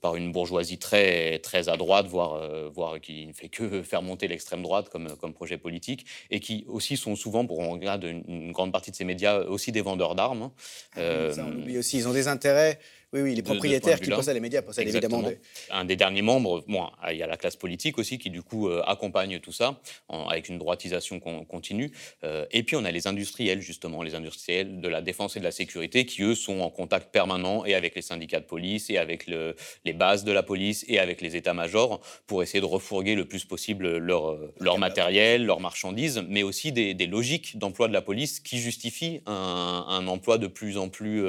par 0.00 0.14
une 0.14 0.30
bourgeoisie 0.30 0.78
très, 0.78 1.40
très 1.40 1.68
à 1.68 1.76
droite, 1.76 2.06
voire, 2.06 2.40
voire 2.70 3.00
qui 3.00 3.26
ne 3.26 3.32
fait 3.32 3.48
que 3.48 3.82
faire 3.82 4.00
monter 4.00 4.28
l'extrême 4.28 4.62
droite 4.62 4.88
comme, 4.90 5.08
comme 5.16 5.32
projet 5.32 5.58
politique, 5.58 6.06
et 6.30 6.38
qui 6.38 6.64
aussi 6.68 6.96
sont 6.96 7.16
souvent, 7.16 7.44
pour 7.44 7.58
on 7.58 7.72
regarde 7.72 8.04
une, 8.04 8.52
grande 8.52 8.70
partie 8.70 8.92
de 8.92 8.96
ces 8.96 9.04
médias, 9.04 9.40
aussi 9.40 9.72
des 9.72 9.80
vendeurs 9.80 10.14
d'armes. 10.14 10.42
Hein. 10.42 10.52
Ah 10.96 11.32
ça, 11.32 11.44
on 11.44 11.62
oublie 11.62 11.78
aussi, 11.78 11.98
ils 11.98 12.06
ont 12.06 12.12
des 12.12 12.28
intérêts 12.28 12.78
oui, 13.12 13.20
oui, 13.20 13.34
les 13.36 13.42
propriétaires 13.42 14.00
qui 14.00 14.10
possèdent 14.10 14.34
les 14.34 14.40
médias 14.40 14.62
possèdent 14.62 14.88
évidemment. 14.88 15.22
Un 15.70 15.84
des 15.84 15.94
derniers 15.94 16.22
membres, 16.22 16.64
bon, 16.66 16.88
il 17.08 17.16
y 17.16 17.22
a 17.22 17.28
la 17.28 17.36
classe 17.36 17.54
politique 17.54 17.98
aussi 17.98 18.18
qui 18.18 18.30
du 18.30 18.42
coup 18.42 18.68
euh, 18.68 18.82
accompagne 18.84 19.38
tout 19.38 19.52
ça 19.52 19.80
avec 20.08 20.48
une 20.48 20.58
droitisation 20.58 21.20
continue. 21.20 21.92
Euh, 22.24 22.46
et 22.50 22.64
puis 22.64 22.74
on 22.74 22.84
a 22.84 22.90
les 22.90 23.06
industriels 23.06 23.60
justement, 23.60 24.02
les 24.02 24.16
industriels 24.16 24.80
de 24.80 24.88
la 24.88 25.02
défense 25.02 25.36
et 25.36 25.38
de 25.38 25.44
la 25.44 25.52
sécurité 25.52 26.04
qui 26.04 26.22
eux 26.22 26.34
sont 26.34 26.60
en 26.60 26.70
contact 26.70 27.12
permanent 27.12 27.64
et 27.64 27.74
avec 27.74 27.94
les 27.94 28.02
syndicats 28.02 28.40
de 28.40 28.44
police 28.44 28.90
et 28.90 28.98
avec 28.98 29.26
les 29.28 29.92
bases 29.92 30.24
de 30.24 30.32
la 30.32 30.42
police 30.42 30.84
et 30.88 30.98
avec 30.98 31.20
les 31.20 31.36
états-majors 31.36 32.00
pour 32.26 32.42
essayer 32.42 32.60
de 32.60 32.66
refourguer 32.66 33.14
le 33.14 33.24
plus 33.24 33.44
possible 33.44 33.98
leur, 33.98 34.32
euh, 34.32 34.52
leur 34.60 34.78
matériel, 34.78 35.46
leurs 35.46 35.60
marchandises, 35.60 36.24
mais 36.28 36.42
aussi 36.42 36.72
des, 36.72 36.94
logiques 37.06 37.56
d'emploi 37.56 37.86
de 37.86 37.92
la 37.92 38.02
police 38.02 38.40
qui 38.40 38.58
justifient 38.58 39.20
un, 39.26 40.06
emploi 40.08 40.38
de 40.38 40.48
plus 40.48 40.76
en 40.76 40.88
plus 40.88 41.24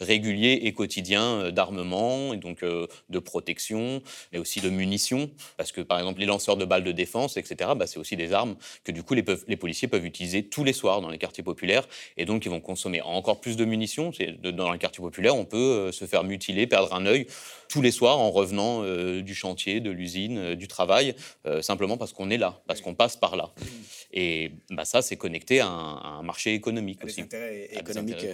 régulier 0.00 0.62
et 0.64 0.72
quotidien 0.72 1.11
euh, 1.20 1.50
d'armement 1.50 2.32
et 2.34 2.36
donc 2.36 2.62
euh, 2.62 2.86
de 3.08 3.18
protection, 3.18 4.02
mais 4.32 4.38
aussi 4.38 4.60
de 4.60 4.70
munitions, 4.70 5.30
parce 5.56 5.72
que 5.72 5.80
par 5.80 5.98
exemple 5.98 6.20
les 6.20 6.26
lanceurs 6.26 6.56
de 6.56 6.64
balles 6.64 6.84
de 6.84 6.92
défense, 6.92 7.36
etc., 7.36 7.70
bah, 7.76 7.86
c'est 7.86 7.98
aussi 7.98 8.16
des 8.16 8.32
armes 8.32 8.56
que 8.84 8.92
du 8.92 9.02
coup 9.02 9.14
les, 9.14 9.24
les, 9.48 9.56
policiers 9.56 9.88
peuvent 9.88 10.04
utiliser 10.04 10.44
tous 10.44 10.64
les 10.64 10.72
soirs 10.72 11.00
dans 11.00 11.10
les 11.10 11.18
quartiers 11.18 11.42
populaires, 11.42 11.86
et 12.16 12.24
donc 12.24 12.44
ils 12.44 12.48
vont 12.48 12.60
consommer 12.60 13.00
encore 13.02 13.40
plus 13.40 13.56
de 13.56 13.64
munitions. 13.64 14.12
Dans 14.42 14.72
les 14.72 14.78
quartiers 14.78 15.02
populaires, 15.02 15.36
on 15.36 15.44
peut 15.44 15.56
euh, 15.56 15.92
se 15.92 16.04
faire 16.06 16.24
mutiler, 16.24 16.66
perdre 16.66 16.92
un 16.94 17.06
œil 17.06 17.26
tous 17.68 17.82
les 17.82 17.90
soirs 17.90 18.18
en 18.18 18.30
revenant 18.30 18.82
du 19.22 19.34
chantier, 19.34 19.80
de 19.80 19.90
l'usine, 19.90 20.54
du 20.56 20.68
travail, 20.68 21.14
simplement 21.62 21.96
parce 21.96 22.12
qu'on 22.12 22.28
est 22.28 22.36
là, 22.36 22.60
parce 22.66 22.82
qu'on 22.82 22.94
passe 22.94 23.16
par 23.16 23.34
là. 23.34 23.54
Et 24.12 24.52
bah, 24.68 24.84
ça, 24.84 25.00
c'est 25.00 25.16
connecté 25.16 25.60
à 25.60 25.68
un, 25.68 26.22
marché 26.22 26.52
économique 26.52 26.98
à 27.00 27.06
aussi. 27.06 27.16
Des 27.16 27.22
intérêts 27.22 27.68
économiques, 27.72 28.26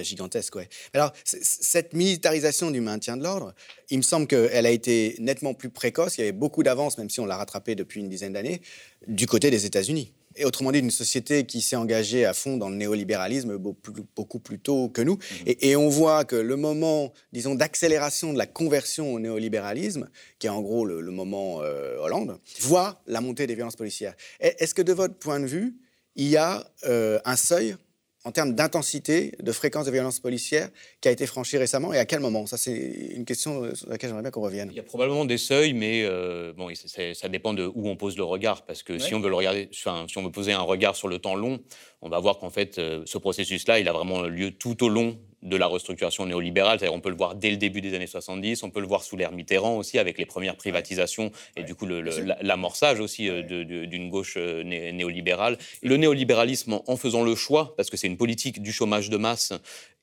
gigantesques, 0.00 0.56
ouais. 0.56 0.68
Alors, 0.94 1.12
cette 1.24 1.94
militarisation 2.12 2.70
du 2.70 2.80
maintien 2.80 3.16
de 3.16 3.22
l'ordre, 3.22 3.54
il 3.90 3.98
me 3.98 4.02
semble 4.02 4.26
qu'elle 4.26 4.66
a 4.66 4.70
été 4.70 5.16
nettement 5.18 5.54
plus 5.54 5.70
précoce. 5.70 6.18
Il 6.18 6.20
y 6.20 6.24
avait 6.24 6.32
beaucoup 6.32 6.62
d'avance, 6.62 6.98
même 6.98 7.08
si 7.08 7.20
on 7.20 7.26
l'a 7.26 7.36
rattrapé 7.36 7.74
depuis 7.74 8.00
une 8.00 8.08
dizaine 8.08 8.34
d'années, 8.34 8.60
du 9.06 9.26
côté 9.26 9.50
des 9.50 9.64
États-Unis. 9.64 10.12
Et 10.36 10.44
autrement 10.44 10.72
dit, 10.72 10.78
une 10.78 10.90
société 10.90 11.44
qui 11.44 11.60
s'est 11.60 11.76
engagée 11.76 12.24
à 12.24 12.32
fond 12.32 12.56
dans 12.56 12.70
le 12.70 12.76
néolibéralisme 12.76 13.56
beaucoup 13.56 14.38
plus 14.38 14.58
tôt 14.58 14.88
que 14.88 15.02
nous. 15.02 15.14
Mhm. 15.46 15.54
Et, 15.60 15.76
on 15.76 15.88
voit 15.88 16.24
que 16.24 16.36
le 16.36 16.56
moment, 16.56 17.12
disons, 17.32 17.54
d'accélération 17.54 18.32
de 18.32 18.38
la 18.38 18.46
conversion 18.46 19.12
au 19.12 19.18
néolibéralisme, 19.18 20.08
qui 20.38 20.46
est 20.46 20.50
en 20.50 20.62
gros 20.62 20.84
le, 20.84 21.02
moment 21.10 21.60
euh, 21.62 21.96
Hollande, 21.98 22.38
voit 22.60 23.02
la 23.06 23.20
montée 23.20 23.46
des 23.46 23.54
violences 23.54 23.76
policières. 23.76 24.14
Est-ce 24.40 24.74
que 24.74 24.82
de 24.82 24.92
votre 24.92 25.14
point 25.14 25.40
de 25.40 25.46
vue, 25.46 25.74
il 26.16 26.28
y 26.28 26.36
a 26.36 26.66
euh, 26.84 27.18
un 27.24 27.36
seuil 27.36 27.76
en 28.24 28.30
termes 28.30 28.54
d'intensité, 28.54 29.32
de 29.40 29.52
fréquence 29.52 29.86
de 29.86 29.90
violences 29.90 30.20
policières 30.20 30.68
qui 31.00 31.08
a 31.08 31.10
été 31.10 31.26
franchi 31.26 31.58
récemment 31.58 31.92
et 31.92 31.98
à 31.98 32.04
quel 32.04 32.20
moment? 32.20 32.46
Ça, 32.46 32.56
c'est 32.56 32.72
une 33.16 33.24
question 33.24 33.74
sur 33.74 33.88
laquelle 33.88 34.10
j'aimerais 34.10 34.22
bien 34.22 34.30
qu'on 34.30 34.42
revienne. 34.42 34.68
Il 34.70 34.76
y 34.76 34.80
a 34.80 34.84
probablement 34.84 35.24
des 35.24 35.38
seuils, 35.38 35.72
mais 35.72 36.02
euh, 36.04 36.52
bon, 36.52 36.68
ça 36.74 37.28
dépend 37.28 37.54
de 37.54 37.66
où 37.66 37.88
on 37.88 37.96
pose 37.96 38.16
le 38.16 38.24
regard. 38.24 38.62
Parce 38.62 38.82
que 38.82 38.98
si, 38.98 39.14
on 39.14 39.20
veut 39.20 39.28
le 39.28 39.34
regarder, 39.34 39.68
si 39.72 39.88
on 39.88 40.22
veut 40.22 40.30
poser 40.30 40.52
un 40.52 40.60
regard 40.60 40.94
sur 40.94 41.08
le 41.08 41.18
temps 41.18 41.34
long, 41.34 41.60
on 42.02 42.08
va 42.08 42.18
voir 42.18 42.38
qu'en 42.38 42.50
fait, 42.50 42.78
euh, 42.78 43.02
ce 43.06 43.16
processus-là, 43.16 43.78
il 43.78 43.88
a 43.88 43.92
vraiment 43.92 44.22
lieu 44.22 44.50
tout 44.50 44.84
au 44.84 44.88
long 44.88 45.16
de 45.42 45.56
la 45.56 45.66
restructuration 45.66 46.26
néolibérale. 46.26 46.78
C'est-à-dire, 46.78 46.96
on 46.96 47.00
peut 47.00 47.10
le 47.10 47.16
voir 47.16 47.34
dès 47.34 47.50
le 47.50 47.56
début 47.56 47.80
des 47.80 47.94
années 47.94 48.06
70, 48.06 48.62
on 48.62 48.70
peut 48.70 48.80
le 48.80 48.86
voir 48.86 49.02
sous 49.02 49.16
l'ère 49.16 49.32
Mitterrand 49.32 49.76
aussi, 49.76 49.98
avec 49.98 50.18
les 50.18 50.26
premières 50.26 50.56
privatisations 50.56 51.30
et 51.56 51.64
du 51.64 51.74
coup 51.74 51.86
l'amorçage 51.86 53.00
aussi 53.00 53.28
euh, 53.28 53.42
d'une 53.42 54.10
gauche 54.10 54.34
euh, 54.36 54.62
néolibérale. 54.64 55.58
Le 55.82 55.96
néolibéralisme, 55.96 56.80
en 56.86 56.96
faisant 56.96 57.24
le 57.24 57.34
choix, 57.34 57.74
parce 57.76 57.90
que 57.90 57.96
c'est 57.96 58.06
une 58.06 58.16
politique 58.16 58.62
du 58.62 58.72
chômage 58.72 59.10
de 59.10 59.16
masse 59.16 59.52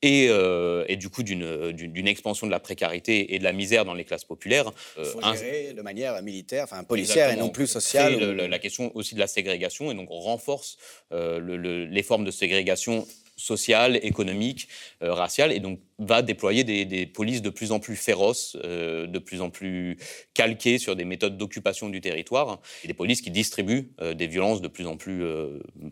et, 0.02 0.28
euh, 0.28 0.84
et 0.88 0.96
du 0.96 1.08
coup 1.08 1.22
d'une 1.22 2.08
expansion 2.08 2.46
de 2.46 2.50
la 2.50 2.60
précarité 2.60 3.34
et 3.34 3.38
de 3.38 3.44
la 3.44 3.52
misère 3.52 3.84
dans 3.84 3.94
les 3.94 4.04
classes 4.04 4.24
populaires. 4.24 4.70
Il 4.98 5.04
faut 5.04 5.20
gérer 5.20 5.72
de 5.76 5.82
manière 5.82 6.20
militaire, 6.22 6.64
enfin 6.64 6.82
policière 6.84 7.30
et 7.30 7.36
non 7.36 7.50
plus 7.50 7.66
sociale. 7.66 8.18
La 8.18 8.58
question 8.58 8.90
aussi 8.94 9.14
de 9.14 9.20
la 9.20 9.26
ségrégation 9.26 9.90
et 9.90 9.94
donc 9.94 10.08
renforce 10.10 10.78
les 11.10 12.02
formes 12.02 12.24
de 12.24 12.30
ségrégation 12.30 13.06
sociales, 13.40 13.98
économiques, 14.02 14.68
raciales, 15.00 15.52
et 15.52 15.60
donc 15.60 15.80
va 15.98 16.22
déployer 16.22 16.64
des, 16.64 17.06
polices 17.06 17.42
de 17.42 17.50
plus 17.50 17.72
en 17.72 17.80
plus 17.80 17.96
féroces, 17.96 18.56
de 18.56 19.18
plus 19.18 19.40
en 19.40 19.50
plus 19.50 19.98
calquées 20.34 20.78
sur 20.78 20.96
des 20.96 21.04
méthodes 21.04 21.36
d'occupation 21.36 21.88
du 21.88 22.00
territoire, 22.00 22.60
et 22.84 22.88
des 22.88 22.94
polices 22.94 23.20
qui 23.20 23.30
distribuent 23.30 23.92
des 24.14 24.26
violences 24.26 24.60
de 24.60 24.68
plus 24.68 24.86
en 24.86 24.96
plus 24.96 25.22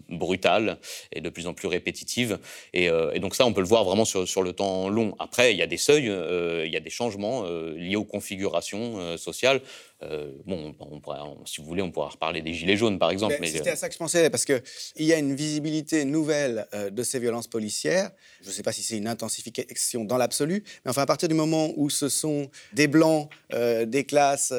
brutales 0.08 0.78
et 1.12 1.20
de 1.20 1.28
plus 1.28 1.46
en 1.46 1.54
plus 1.54 1.68
répétitives. 1.68 2.38
Et, 2.72 2.88
donc 3.20 3.34
ça, 3.34 3.44
on 3.46 3.52
peut 3.52 3.60
le 3.60 3.66
voir 3.66 3.84
vraiment 3.84 4.04
sur, 4.04 4.42
le 4.42 4.52
temps 4.52 4.88
long. 4.88 5.14
Après, 5.18 5.52
il 5.52 5.58
y 5.58 5.62
a 5.62 5.66
des 5.66 5.76
seuils, 5.76 6.06
il 6.06 6.72
y 6.72 6.76
a 6.76 6.80
des 6.80 6.90
changements 6.90 7.44
liés 7.76 7.96
aux 7.96 8.04
configurations 8.04 9.16
sociales. 9.18 9.60
Euh, 10.02 10.30
bon, 10.46 10.74
on 10.78 11.44
si 11.44 11.60
vous 11.60 11.66
voulez, 11.66 11.82
on 11.82 11.90
pourra 11.90 12.10
reparler 12.10 12.40
des 12.40 12.54
Gilets 12.54 12.76
jaunes, 12.76 12.98
par 12.98 13.10
exemple. 13.10 13.36
Mais, 13.40 13.48
C'était 13.48 13.70
à 13.70 13.76
ça 13.76 13.88
que 13.88 13.94
je 13.94 13.98
pensais, 13.98 14.30
parce 14.30 14.44
qu'il 14.44 14.62
y 14.96 15.12
a 15.12 15.18
une 15.18 15.34
visibilité 15.34 16.04
nouvelle 16.04 16.66
euh, 16.72 16.90
de 16.90 17.02
ces 17.02 17.18
violences 17.18 17.48
policières. 17.48 18.10
Je 18.42 18.48
ne 18.48 18.52
sais 18.52 18.62
pas 18.62 18.72
si 18.72 18.82
c'est 18.82 18.96
une 18.96 19.08
intensification 19.08 20.04
dans 20.04 20.16
l'absolu, 20.16 20.62
mais 20.84 20.90
enfin, 20.90 21.02
à 21.02 21.06
partir 21.06 21.28
du 21.28 21.34
moment 21.34 21.72
où 21.76 21.90
ce 21.90 22.08
sont 22.08 22.48
des 22.72 22.86
Blancs, 22.86 23.28
euh, 23.52 23.86
des 23.86 24.04
classes 24.04 24.52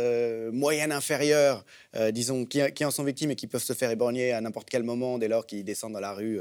moyennes 0.51 0.91
inférieures, 0.91 1.63
disons, 2.11 2.45
qui, 2.45 2.59
qui, 2.73 2.85
en 2.85 2.91
sont 2.91 3.03
victimes 3.03 3.31
et 3.31 3.35
qui 3.35 3.47
peuvent 3.47 3.63
se 3.63 3.73
faire 3.73 3.89
éborgner 3.89 4.31
à 4.31 4.41
n'importe 4.41 4.69
quel 4.69 4.83
moment 4.83 5.17
dès 5.17 5.27
lors 5.27 5.45
qu'ils 5.45 5.63
descendent 5.63 5.93
dans 5.93 5.99
la 5.99 6.13
rue 6.13 6.39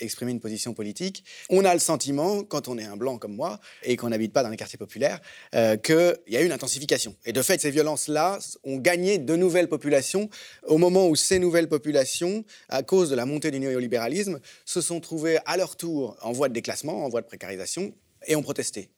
exprimer 0.00 0.32
une 0.32 0.40
position 0.40 0.74
politique, 0.74 1.24
on 1.50 1.64
a 1.64 1.72
le 1.72 1.80
sentiment, 1.80 2.42
quand 2.42 2.68
on 2.68 2.78
est 2.78 2.84
un 2.84 2.96
Blanc 2.96 3.18
comme 3.18 3.34
moi, 3.34 3.60
et 3.84 3.96
qu'on 3.96 4.08
n'habite 4.08 4.32
pas 4.32 4.42
dans 4.42 4.48
les 4.48 4.56
quartiers 4.56 4.78
populaires, 4.78 5.20
qu'il 5.52 6.16
y 6.28 6.36
a 6.36 6.40
une 6.40 6.52
intensification. 6.52 7.14
Et 7.24 7.32
de 7.32 7.42
fait, 7.42 7.60
ces 7.60 7.70
violences-là, 7.70 8.21
ont 8.64 8.78
gagné 8.78 9.18
de 9.18 9.36
nouvelles 9.36 9.68
populations 9.68 10.28
au 10.66 10.78
moment 10.78 11.08
où 11.08 11.16
ces 11.16 11.38
nouvelles 11.38 11.68
populations, 11.68 12.44
à 12.68 12.82
cause 12.82 13.10
de 13.10 13.16
la 13.16 13.26
montée 13.26 13.50
du 13.50 13.60
néolibéralisme, 13.60 14.40
se 14.64 14.80
sont 14.80 15.00
trouvées 15.00 15.38
à 15.46 15.56
leur 15.56 15.76
tour 15.76 16.16
en 16.22 16.32
voie 16.32 16.48
de 16.48 16.54
déclassement, 16.54 17.04
en 17.04 17.08
voie 17.08 17.20
de 17.20 17.26
précarisation, 17.26 17.94
et 18.26 18.36
ont 18.36 18.42
protesté. 18.42 18.90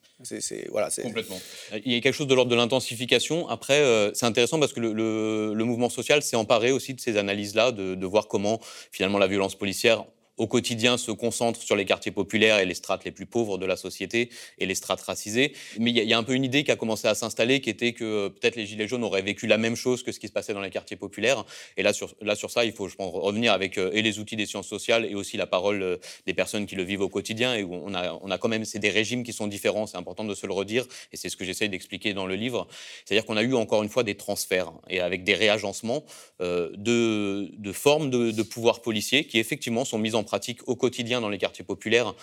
Voilà, 0.70 0.90
Complètement. 1.02 1.40
Il 1.84 1.92
y 1.92 1.96
a 1.96 2.00
quelque 2.00 2.14
chose 2.14 2.28
de 2.28 2.34
l'ordre 2.34 2.50
de 2.50 2.56
l'intensification. 2.56 3.48
Après, 3.48 3.80
euh, 3.80 4.12
c'est 4.14 4.26
intéressant 4.26 4.60
parce 4.60 4.72
que 4.72 4.80
le, 4.80 5.64
mouvement 5.64 5.90
social 5.90 6.22
s'est 6.22 6.36
emparé 6.36 6.70
aussi 6.70 6.94
de 6.94 7.00
ces 7.00 7.16
analyses-là, 7.16 7.72
de, 7.72 8.06
voir 8.06 8.28
comment 8.28 8.60
finalement 8.92 9.18
la 9.18 9.26
violence 9.26 9.56
policière 9.56 10.04
au 10.36 10.46
quotidien 10.46 10.96
se 10.96 11.10
concentre 11.10 11.62
sur 11.62 11.76
les 11.76 11.84
quartiers 11.84 12.12
populaires 12.12 12.58
et 12.58 12.66
les 12.66 12.74
strates 12.74 13.04
les 13.04 13.10
plus 13.10 13.26
pauvres 13.26 13.58
de 13.58 13.66
la 13.66 13.76
société 13.76 14.30
et 14.58 14.66
les 14.66 14.74
strates 14.74 15.00
racisées. 15.00 15.52
Mais 15.78 15.90
il 15.90 15.96
y, 15.96 16.12
a 16.12 16.18
un 16.18 16.22
peu 16.22 16.34
une 16.34 16.44
idée 16.44 16.64
qui 16.64 16.70
a 16.70 16.76
commencé 16.76 17.06
à 17.06 17.14
s'installer, 17.14 17.60
qui 17.60 17.70
était 17.70 17.92
que 17.92 18.04
euh, 18.04 18.28
peut-être 18.28 18.56
les 18.56 18.66
Gilets 18.66 18.88
jaunes 18.88 19.04
auraient 19.04 19.22
vécu 19.22 19.46
la 19.46 19.58
même 19.58 19.76
chose 19.76 20.02
que 20.02 20.12
ce 20.12 20.18
qui 20.18 20.28
se 20.28 20.32
passait 20.32 20.54
dans 20.54 20.60
les 20.60 20.70
quartiers 20.70 20.96
populaires. 20.96 21.44
Et 21.76 21.82
là, 21.82 21.92
sur, 21.92 22.14
là, 22.20 22.34
sur 22.34 22.50
ça, 22.50 22.64
il 22.64 22.72
faut, 22.72 22.88
je 22.88 22.96
pense, 22.96 23.12
revenir 23.14 23.52
avec 23.52 23.78
euh, 23.78 23.90
et 23.92 24.02
les 24.02 24.18
outils 24.18 24.36
des 24.36 24.46
sciences 24.46 24.66
sociales 24.66 25.04
et 25.04 25.14
aussi 25.14 25.36
la 25.36 25.46
parole 25.46 25.82
euh, 25.82 25.96
des 26.26 26.34
personnes 26.34 26.66
qui 26.66 26.74
le 26.74 26.82
vivent 26.82 27.02
au 27.02 27.08
quotidien. 27.08 27.54
Et 27.54 27.64
on 27.64 27.94
a, 27.94 28.18
on 28.22 28.30
a 28.30 28.38
quand 28.38 28.48
même, 28.48 28.64
c'est 28.64 28.78
des 28.78 28.90
régimes 28.90 29.22
qui 29.22 29.32
sont 29.32 29.46
différents, 29.46 29.86
c'est 29.86 29.96
important 29.96 30.24
de 30.24 30.34
se 30.34 30.46
le 30.46 30.52
redire. 30.52 30.84
Et 31.12 31.16
c'est 31.16 31.28
ce 31.28 31.36
que 31.36 31.44
j'essaie 31.44 31.68
d'expliquer 31.68 32.12
dans 32.12 32.26
le 32.26 32.34
livre. 32.34 32.66
C'est-à-dire 33.04 33.24
qu'on 33.24 33.36
a 33.36 33.42
eu 33.42 33.54
encore 33.54 33.82
une 33.82 33.88
fois 33.88 34.02
des 34.02 34.16
transferts 34.16 34.72
et 34.88 35.00
avec 35.00 35.22
des 35.22 35.34
réagencements 35.34 36.04
de, 36.40 37.50
de, 37.56 37.72
formes 37.72 38.10
de, 38.10 38.30
de 38.30 38.42
pouvoir 38.42 38.82
policier 38.82 39.24
qui 39.26 39.38
effectivement 39.38 39.84
sont 39.84 39.98
mises 39.98 40.14
en 40.14 40.23
pratique 40.24 40.66
au 40.68 40.76
quotidien 40.76 41.20
dans 41.20 41.28
les 41.28 41.38
quartiers 41.38 41.64
populaires, 41.64 42.14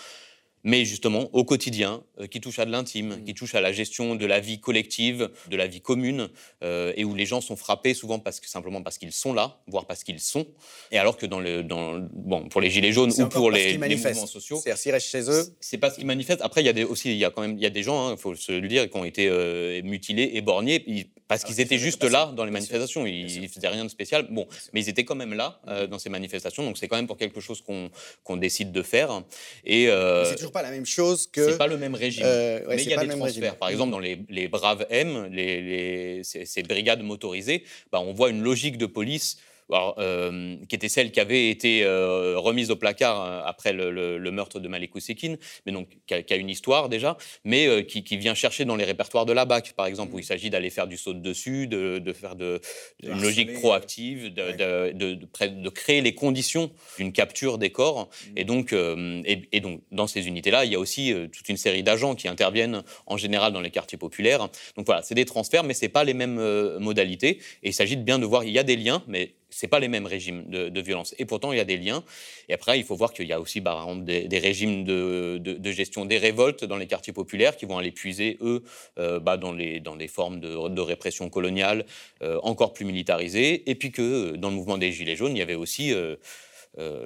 mais 0.63 0.86
justement 0.86 1.30
au 1.34 1.43
quotidien, 1.43 2.04
euh, 2.19 2.28
qui 2.28 2.41
touche 2.41 2.60
à 2.60 2.65
de 2.65 2.71
l'intime, 2.71 3.15
mmh. 3.15 3.24
qui 3.24 3.34
touche 3.34 3.56
à 3.56 3.62
la 3.62 3.71
gestion 3.71 4.15
de 4.15 4.26
la 4.26 4.39
vie 4.39 4.60
collective, 4.60 5.30
de 5.50 5.58
la 5.58 5.67
vie 5.67 5.82
commune, 5.82 6.30
euh, 6.63 6.93
et 6.95 7.04
où 7.04 7.15
les 7.15 7.26
gens 7.26 7.41
sont 7.41 7.56
frappés 7.56 7.93
souvent 7.93 8.19
parce 8.19 8.39
que, 8.39 8.47
simplement 8.47 8.82
parce 8.82 8.97
qu'ils 8.97 9.12
sont 9.12 9.34
là, 9.34 9.60
voire 9.67 9.86
parce 9.86 10.04
qu'ils 10.04 10.19
sont. 10.19 10.47
Et 10.91 10.97
alors 10.97 11.17
que 11.17 11.26
dans 11.26 11.39
le, 11.39 11.63
dans, 11.63 12.00
bon, 12.13 12.47
pour 12.50 12.62
les 12.62 12.69
gilets 12.69 12.91
jaunes 12.91 13.12
ou 13.17 13.28
pour 13.28 13.52
les, 13.52 13.78
les, 13.78 13.95
mouvements 13.95 14.26
sociaux, 14.26 14.60
c'est-à-dire 14.62 14.78
s'ils 14.78 14.91
restent 14.91 15.10
chez 15.10 15.30
eux, 15.30 15.56
c'est 15.60 15.78
pas 15.78 15.89
ce 15.89 15.95
qu'ils 15.95 16.08
manifestent. 16.08 16.41
Après, 16.41 16.62
il 16.62 16.65
y 16.65 16.69
a 16.69 16.74
des, 16.74 16.84
aussi, 16.84 17.12
il 17.12 17.17
y 17.17 17.26
a 17.26 17.32
quand 17.32 17.41
même, 17.41 17.58
il 17.58 17.62
y 17.62 17.65
a 17.65 17.69
des 17.69 17.84
gens, 17.84 18.10
il 18.10 18.13
hein, 18.13 18.17
faut 18.17 18.36
se 18.36 18.52
le 18.52 18.67
dire, 18.67 18.89
qui 18.89 18.97
ont 18.97 19.06
été 19.06 19.28
euh, 19.28 19.82
mutilés, 19.84 20.32
éborgnés. 20.34 20.86
Parce 21.28 21.45
qu'ils 21.45 21.62
étaient 21.62 21.78
juste 21.78 22.04
là 22.04 22.26
dans 22.36 22.43
les 22.43 22.52
manifestations. 22.52 23.06
Ils 23.06 23.41
ne 23.41 23.47
faisaient 23.47 23.69
rien 23.69 23.86
de 23.86 23.89
spécial. 23.89 24.28
Bon, 24.30 24.45
mais 24.74 24.82
ils 24.82 24.89
étaient 24.89 25.06
quand 25.06 25.15
même 25.15 25.34
là 25.34 25.62
euh, 25.69 25.88
dans 25.88 25.97
ces 25.97 26.10
manifestations. 26.10 26.62
Donc 26.62 26.78
c'est 26.78 26.89
quand 26.89 26.97
même 26.97 27.08
pour 27.08 27.15
quelque 27.15 27.39
chose 27.39 27.63
qu'on 27.63 28.38
décide 28.38 28.74
de 28.74 28.82
faire. 28.82 29.24
Et 29.63 29.88
euh, 29.88 30.26
toujours 30.51 30.63
pas 30.63 30.69
la 30.69 30.71
même 30.71 30.85
chose 30.85 31.27
que. 31.31 31.51
C'est 31.51 31.57
pas 31.57 31.67
le 31.67 31.77
même 31.77 31.95
régime. 31.95 32.23
Euh, 32.25 32.61
mais 32.67 32.83
il 32.83 32.89
y 32.89 32.93
a 32.93 33.05
des 33.05 33.07
transferts. 33.07 33.57
Par 33.57 33.69
exemple, 33.69 33.91
dans 33.91 33.99
les, 33.99 34.19
les 34.29 34.47
Braves 34.47 34.85
M, 34.89 35.27
les, 35.31 36.21
ces, 36.23 36.63
brigades 36.63 37.03
motorisées, 37.03 37.63
bah, 37.91 37.99
on 37.99 38.13
voit 38.13 38.29
une 38.29 38.41
logique 38.41 38.77
de 38.77 38.85
police 38.85 39.37
euh, 39.71 40.57
qui 40.67 40.75
était 40.75 40.89
celle 40.89 41.12
qui 41.12 41.19
avait 41.19 41.49
été 41.49 41.84
euh, 41.84 42.38
remise 42.38 42.71
au 42.71 42.75
placard 42.75 43.21
euh, 43.21 43.41
après 43.45 43.71
le, 43.73 44.31
meurtre 44.31 44.60
de 44.60 44.67
Malik 44.67 44.95
Ousekine, 44.95 45.38
mais 45.65 45.71
donc 45.71 45.89
qui 46.07 46.13
a, 46.13 46.36
une 46.36 46.49
histoire 46.49 46.89
déjà, 46.89 47.17
mais 47.43 47.86
qui, 47.86 48.01
vient 48.17 48.34
chercher 48.34 48.65
dans 48.65 48.75
les 48.75 48.86
répertoires 48.86 49.25
de 49.25 49.34
la 49.34 49.45
BAC, 49.45 49.73
par 49.73 49.86
exemple, 49.86 50.15
où 50.15 50.19
il 50.19 50.23
s'agit 50.23 50.49
d'aller 50.49 50.69
faire 50.69 50.88
du 50.88 50.97
saut 50.97 51.13
de 51.13 51.19
dessus, 51.19 51.67
de, 51.67 52.13
faire 52.13 52.36
de, 52.36 52.62
une 53.03 53.21
logique 53.21 53.53
proactive, 53.53 54.34
de, 54.34 54.91
de, 54.91 55.69
créer 55.69 56.01
les 56.01 56.15
conditions 56.15 56.71
d'une 56.97 57.12
capture 57.12 57.57
des 57.57 57.71
corps. 57.71 58.10
Mm. 58.10 58.38
Et, 58.38 58.43
donc, 58.45 58.73
et, 58.73 59.60
donc, 59.60 59.81
dans 59.91 60.07
ces 60.07 60.27
unités-là, 60.27 60.65
il 60.65 60.71
y 60.71 60.75
a 60.75 60.79
aussi 60.79 61.13
toute 61.34 61.49
une 61.49 61.57
série 61.57 61.84
d'agents 61.84 62.15
qui 62.15 62.27
interviennent 62.27 62.84
en 63.05 63.17
général 63.17 63.51
dans 63.51 63.62
les 63.62 63.71
quartiers 63.71 63.97
populaires. 63.97 64.49
Donc 64.77 64.86
voilà, 64.86 65.01
c'est 65.01 65.15
des 65.15 65.25
transferts, 65.25 65.63
mais 65.63 65.73
c'est 65.73 65.89
pas 65.89 66.03
les 66.03 66.13
mêmes 66.13 66.39
modalités. 66.79 67.39
Et 67.63 67.69
il 67.69 67.73
s'agit 67.73 67.97
de 67.97 68.03
bien 68.03 68.19
de 68.19 68.25
voir, 68.25 68.43
il 68.43 68.51
y 68.51 68.60
a 68.60 68.63
des 68.63 68.77
liens, 68.77 69.03
mais 69.07 69.34
c'est 69.51 69.67
pas 69.67 69.79
les 69.79 69.87
mêmes 69.87 70.05
régimes 70.05 70.45
de, 70.47 70.81
violence. 70.81 71.13
Et 71.19 71.25
pourtant, 71.25 71.51
il 71.51 71.57
y 71.57 71.59
a 71.59 71.65
des 71.65 71.77
liens. 71.77 72.03
Et 72.49 72.53
après, 72.53 72.79
il 72.79 72.85
faut 72.85 72.95
voir 72.95 73.13
qu'il 73.13 73.27
y 73.27 73.33
a 73.33 73.39
aussi, 73.39 73.61
bah, 73.61 73.85
des, 74.01 74.39
régimes 74.39 74.83
de, 74.83 75.71
gestion 75.71 76.05
des 76.05 76.17
révoltes 76.17 76.63
dans 76.65 76.77
les 76.77 76.87
quartiers 76.87 77.13
populaires 77.13 77.55
qui 77.55 77.65
vont 77.65 77.77
aller 77.77 77.91
puiser, 77.91 78.37
eux, 78.41 78.63
euh, 78.97 79.19
bah, 79.19 79.37
dans, 79.37 79.51
les, 79.51 79.79
dans 79.79 79.95
des 79.95 80.07
formes 80.07 80.39
de, 80.39 80.81
répression 80.81 81.29
coloniale 81.29 81.85
euh, 82.23 82.39
encore 82.41 82.73
plus 82.73 82.85
militarisées. 82.85 83.69
Et 83.69 83.75
puis 83.75 83.91
que 83.91 84.01
euh, 84.01 84.37
dans 84.37 84.49
le 84.49 84.55
mouvement 84.55 84.77
des 84.77 84.91
Gilets 84.91 85.15
jaunes, 85.15 85.35
il 85.35 85.39
y 85.39 85.43
avait 85.43 85.55
aussi... 85.55 85.93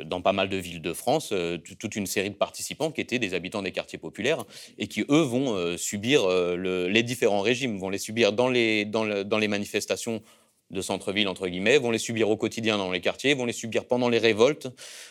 dans 0.05 0.21
pas 0.21 0.31
mal 0.31 0.47
de 0.47 0.57
villes 0.57 0.81
de 0.81 0.93
France, 0.93 1.33
toute 1.79 1.95
une 1.95 2.05
série 2.05 2.29
de 2.29 2.35
participants 2.35 2.91
qui 2.91 3.01
étaient 3.01 3.17
des 3.17 3.33
habitants 3.33 3.63
des 3.63 3.71
quartiers 3.71 3.97
populaires 3.97 4.45
et 4.77 4.85
qui, 4.87 5.03
eux, 5.09 5.25
vont 5.25 5.75
subir 5.75 6.29
les 6.55 7.03
différents 7.03 7.41
régimes, 7.41 7.79
vont 7.79 7.89
les 7.89 7.97
subir 7.97 8.31
dans 8.31 8.47
les, 8.47 8.85
dans 8.85 9.39
les 9.39 9.47
manifestations 9.47 10.21
de 10.71 10.81
centre-ville, 10.81 11.27
entre 11.27 11.47
guillemets, 11.47 11.77
vont 11.77 11.91
les 11.91 11.99
subir 11.99 12.29
au 12.29 12.37
quotidien 12.37 12.77
dans 12.77 12.91
les 12.91 13.01
quartiers, 13.01 13.33
vont 13.33 13.45
les 13.45 13.53
subir 13.53 13.85
pendant 13.85 14.09
les 14.09 14.17
révoltes. 14.17 14.67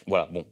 Voilà, 0.07 0.29
bon. 0.33 0.45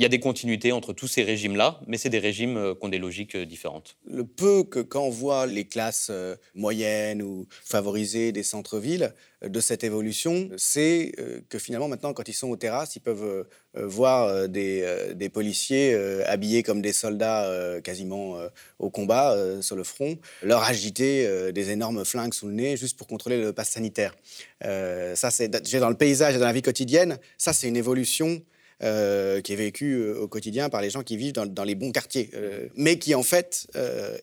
Il 0.00 0.02
y 0.02 0.06
a 0.06 0.08
des 0.08 0.18
continuités 0.18 0.72
entre 0.72 0.94
tous 0.94 1.08
ces 1.08 1.22
régimes-là, 1.22 1.78
mais 1.86 1.98
c'est 1.98 2.08
des 2.08 2.20
régimes 2.20 2.56
euh, 2.56 2.74
qui 2.74 2.86
ont 2.86 2.88
des 2.88 2.96
logiques 2.96 3.34
euh, 3.34 3.44
différentes. 3.44 3.98
Le 4.06 4.24
peu 4.24 4.64
que 4.64 4.78
quand 4.78 5.02
on 5.02 5.10
voit 5.10 5.44
les 5.46 5.66
classes 5.66 6.08
euh, 6.10 6.36
moyennes 6.54 7.20
ou 7.20 7.46
favorisées 7.62 8.32
des 8.32 8.42
centres-villes 8.42 9.12
de 9.42 9.60
cette 9.60 9.84
évolution, 9.84 10.48
c'est 10.56 11.14
que 11.48 11.58
finalement 11.58 11.88
maintenant, 11.88 12.12
quand 12.12 12.28
ils 12.28 12.34
sont 12.34 12.48
aux 12.50 12.56
terrasses, 12.56 12.94
ils 12.96 13.00
peuvent 13.00 13.46
voir 13.72 14.50
des, 14.50 15.30
policiers 15.32 15.94
habillés 16.26 16.62
comme 16.62 16.82
des 16.82 16.92
soldats 16.92 17.80
quasiment 17.82 18.36
au 18.78 18.90
combat 18.90 19.34
sur 19.62 19.76
le 19.76 19.82
front, 19.82 20.18
leur 20.42 20.62
agiter 20.62 21.52
des 21.52 21.70
énormes 21.70 22.04
flingues 22.04 22.34
sous 22.34 22.48
le 22.48 22.52
nez 22.52 22.76
juste 22.76 22.98
pour 22.98 23.06
contrôler 23.06 23.40
le 23.40 23.54
pass 23.54 23.70
sanitaire. 23.70 24.14
ça, 24.60 25.30
c'est 25.30 25.48
dans 25.48 25.88
le 25.88 25.96
paysage 25.96 26.34
et 26.34 26.38
dans 26.38 26.44
la 26.44 26.52
vie 26.52 26.60
quotidienne, 26.60 27.16
ça 27.38 27.54
c'est 27.54 27.66
une 27.66 27.78
évolution 27.78 28.42
euh, 28.82 29.42
qui 29.42 29.52
est 29.52 29.56
vécu 29.56 29.92
euh, 29.92 30.22
au 30.22 30.26
quotidien 30.26 30.70
par 30.70 30.80
les 30.80 30.88
gens 30.88 31.02
qui 31.02 31.18
vivent 31.18 31.34
dans, 31.34 31.64
les 31.64 31.74
bons 31.74 31.92
quartiers, 31.92 32.30
euh, 32.32 32.66
mais 32.76 32.98
qui 32.98 33.14
en 33.14 33.22
fait 33.22 33.66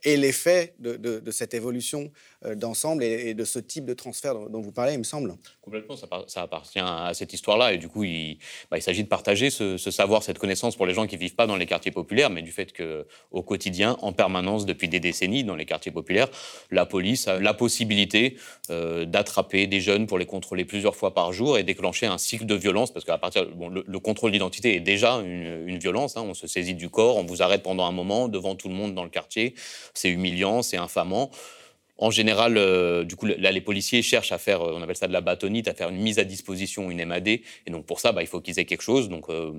est 0.04 0.18
l'effet 0.18 0.74
de, 0.80 1.22
cette 1.30 1.54
évolution 1.54 2.12
d'ensemble 2.56 3.04
et, 3.04 3.36
de 3.36 3.46
ce 3.46 3.60
type 3.60 3.86
de 3.86 3.94
transfert 3.94 4.34
dont, 4.34 4.60
vous 4.60 4.72
parlez, 4.72 4.94
il 4.94 5.00
me 5.00 5.04
semble. 5.04 5.36
Complètement, 5.62 5.96
ça, 5.96 6.42
appartient 6.42 6.80
à 6.80 7.12
cette 7.14 7.34
histoire-là, 7.34 7.74
et 7.74 7.78
du 7.78 7.88
coup, 7.88 8.04
il, 8.04 8.40
bah, 8.72 8.78
il 8.78 8.82
s'agit 8.82 9.04
de 9.04 9.08
partager 9.08 9.52
ce, 9.52 9.78
savoir, 9.78 10.24
cette 10.24 10.40
connaissance 10.40 10.76
pour 10.76 10.88
les 10.88 10.94
gens 10.96 11.06
qui 11.06 11.18
vivent 11.18 11.36
pas 11.36 11.46
dans 11.46 11.56
les 11.56 11.68
quartiers 11.68 11.92
populaires, 11.92 12.32
mais 12.32 12.42
du 12.42 12.52
fait 12.52 12.74
qu'au 12.74 13.44
quotidien, 13.44 13.96
en 14.02 14.12
permanence, 14.12 14.66
depuis 14.66 14.90
des 14.90 15.00
décennies, 15.00 15.44
dans 15.44 15.56
les 15.56 15.66
quartiers 15.66 15.92
populaires, 15.92 16.30
la 16.72 16.88
police 16.88 17.28
a 17.28 17.40
la 17.40 17.54
possibilité 17.54 18.38
d'attraper 18.70 19.68
des 19.68 19.82
jeunes 19.82 20.08
pour 20.08 20.18
les 20.18 20.26
contrôler 20.26 20.66
plusieurs 20.66 20.96
fois 20.96 21.14
par 21.14 21.32
jour 21.32 21.60
et 21.60 21.64
déclencher 21.64 22.08
un 22.08 22.18
cycle 22.18 22.46
de 22.46 22.56
violence, 22.56 22.92
parce 22.92 23.06
qu'à 23.06 23.20
partir 23.20 23.46
bon, 23.56 23.70
le, 23.70 23.84
le 23.86 24.00
contrôle 24.00 24.32
d'identité 24.32 24.47
est 24.48 24.80
déjà 24.80 25.14
une, 25.16 25.78
violence. 25.78 26.18
Hein. 26.18 26.26
On 26.28 26.34
se 26.34 26.48
saisit 26.48 26.76
du 26.76 26.90
corps, 26.90 27.18
on 27.18 27.24
vous 27.24 27.42
arrête 27.42 27.64
pendant 27.64 27.86
un 27.86 27.92
moment 27.92 28.28
devant 28.28 28.56
tout 28.56 28.70
le 28.70 28.76
monde 28.76 28.94
dans 28.96 29.04
le 29.04 29.10
quartier. 29.10 29.54
C'est 29.94 30.10
humiliant, 30.10 30.62
c'est 30.62 30.78
infamant. 30.78 31.30
En 32.00 32.12
général, 32.12 32.58
euh, 32.58 33.04
du 33.04 33.16
coup, 33.16 33.26
là, 33.26 33.52
les 33.52 33.62
policiers 33.62 34.02
cherchent 34.02 34.32
à 34.32 34.38
faire, 34.38 34.62
on 34.62 34.82
appelle 34.82 34.96
ça 34.96 35.08
de 35.08 35.14
la 35.14 35.22
bâtonnite, 35.22 35.68
à 35.68 35.74
faire 35.74 35.90
une 35.90 35.98
mise 35.98 36.20
à 36.20 36.24
disposition, 36.24 36.92
une 36.92 37.04
MAD. 37.04 37.28
Et 37.28 37.42
donc, 37.70 37.86
pour 37.86 38.00
ça, 38.00 38.12
bah, 38.12 38.22
il 38.22 38.28
faut 38.28 38.40
qu'ils 38.40 38.60
aient 38.60 38.66
quelque 38.66 38.84
chose. 38.84 39.10
Donc, 39.10 39.30
euh, 39.30 39.52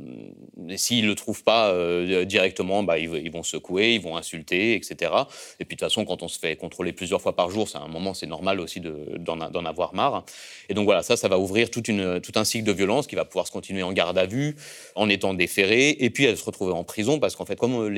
s'ils 0.77 1.05
ne 1.05 1.09
le 1.09 1.15
trouvent 1.17 1.43
pas 1.43 1.71
euh, 1.71 2.25
directement, 2.25 2.85
bah, 2.85 2.99
ils, 2.99 3.31
vont 3.31 3.43
secouer, 3.43 3.95
ils 3.95 4.01
vont 4.01 4.17
insulter, 4.17 4.75
etc. 4.75 5.13
Et 5.59 5.65
puis, 5.65 5.75
de 5.75 5.81
toute 5.81 5.89
façon, 5.89 6.05
quand 6.05 6.23
on 6.23 6.29
se 6.29 6.39
fait 6.39 6.55
contrôler 6.55 6.93
plusieurs 6.93 7.21
fois 7.21 7.35
par 7.35 7.51
jour, 7.51 7.69
c'est 7.69 7.79
un 7.79 7.89
moment, 7.89 8.15
c'est 8.15 8.27
normal 8.27 8.61
aussi 8.61 8.81
d'en 8.81 9.65
avoir 9.65 9.95
marre. 9.95 10.25
Et 10.69 10.75
donc, 10.75 10.85
voilà, 10.85 11.03
ça, 11.03 11.17
ça 11.17 11.27
va 11.27 11.39
ouvrir 11.39 11.71
tout 11.71 11.83
un 11.91 12.45
cycle 12.45 12.65
de 12.65 12.73
violence 12.73 13.09
qui 13.09 13.17
va 13.17 13.25
pouvoir 13.25 13.49
se 13.49 13.53
continuer 13.53 13.83
en 13.83 13.93
garde 13.93 14.17
à 14.17 14.27
vue, 14.27 14.55
en 14.95 15.09
étant 15.09 15.35
déféré, 15.35 15.97
et 15.99 16.11
puis 16.11 16.25
se 16.37 16.45
retrouver 16.45 16.73
en 16.73 16.85
prison, 16.85 17.19
parce 17.19 17.35
qu'en 17.35 17.47
fait, 17.47 17.57
comme 17.57 17.93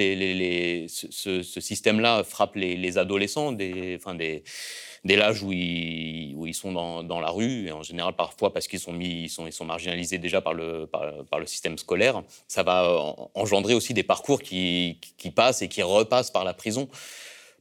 ce, 0.88 1.42
système-là 1.42 2.24
frappe 2.24 2.56
les, 2.56 2.98
adolescents, 2.98 3.54
enfin, 3.96 4.14
des 4.14 4.29
dès, 5.04 5.16
l'âge 5.16 5.42
où 5.42 5.52
ils, 5.52 6.54
sont 6.54 6.72
dans, 6.72 7.20
la 7.20 7.30
rue, 7.30 7.66
et 7.66 7.72
en 7.72 7.82
général 7.82 8.14
parfois 8.14 8.52
parce 8.52 8.68
qu'ils 8.68 8.80
sont, 8.80 8.92
mis, 8.92 9.24
ils 9.24 9.52
sont, 9.52 9.64
marginalisés 9.64 10.18
déjà 10.18 10.40
par 10.40 10.54
le, 10.54 10.88
système 11.46 11.78
scolaire, 11.78 12.22
ça 12.48 12.62
va 12.62 13.14
engendrer 13.34 13.74
aussi 13.74 13.94
des 13.94 14.02
parcours 14.02 14.40
qui, 14.42 14.98
passent 15.34 15.62
et 15.62 15.68
qui 15.68 15.82
repassent 15.82 16.30
par 16.30 16.44
la 16.44 16.54
prison. 16.54 16.88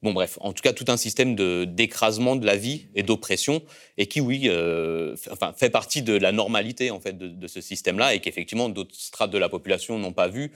Bon, 0.02 0.14
bref, 0.14 0.38
en 0.40 0.54
tout 0.54 0.62
cas, 0.62 0.72
tout 0.72 0.86
un 0.88 0.96
système 0.96 1.36
d'écrasement 1.66 2.38
de, 2.38 2.46
la 2.46 2.56
vie 2.56 2.88
et 2.96 3.04
d'oppression, 3.04 3.62
et 3.98 4.06
qui, 4.08 4.22
oui, 4.22 4.44
euh, 4.46 5.18
enfin, 5.30 5.54
fait 5.58 5.70
partie 5.70 6.02
de 6.02 6.14
la 6.14 6.32
normalité 6.32 6.90
en 6.90 7.02
fait, 7.02 7.18
de, 7.18 7.28
de 7.28 7.48
ce 7.48 7.60
système-là, 7.60 8.14
et 8.14 8.22
qu'effectivement, 8.22 8.70
d'autres 8.70 8.96
strates 8.96 9.32
de 9.32 9.38
la 9.38 9.50
population 9.50 10.00
n'ont 10.00 10.14
pas 10.14 10.30
vu, 10.30 10.54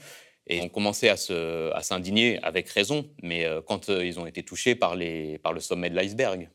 et 0.47 0.61
ont 0.61 0.69
commencé 0.69 1.09
à 1.09 1.17
s'indigner 1.81 2.39
avec 2.43 2.69
raison, 2.69 3.09
mais 3.21 3.45
euh, 3.45 3.61
quand 3.61 3.89
euh, 3.89 4.05
ils 4.05 4.19
ont 4.19 4.25
été 4.25 4.43
touchés 4.43 4.75
par, 4.75 4.95
les, 4.95 5.37
par 5.39 5.53
le 5.53 5.59
sommet 5.59 5.89
de 5.89 5.95
l'iceberg. 5.95 6.49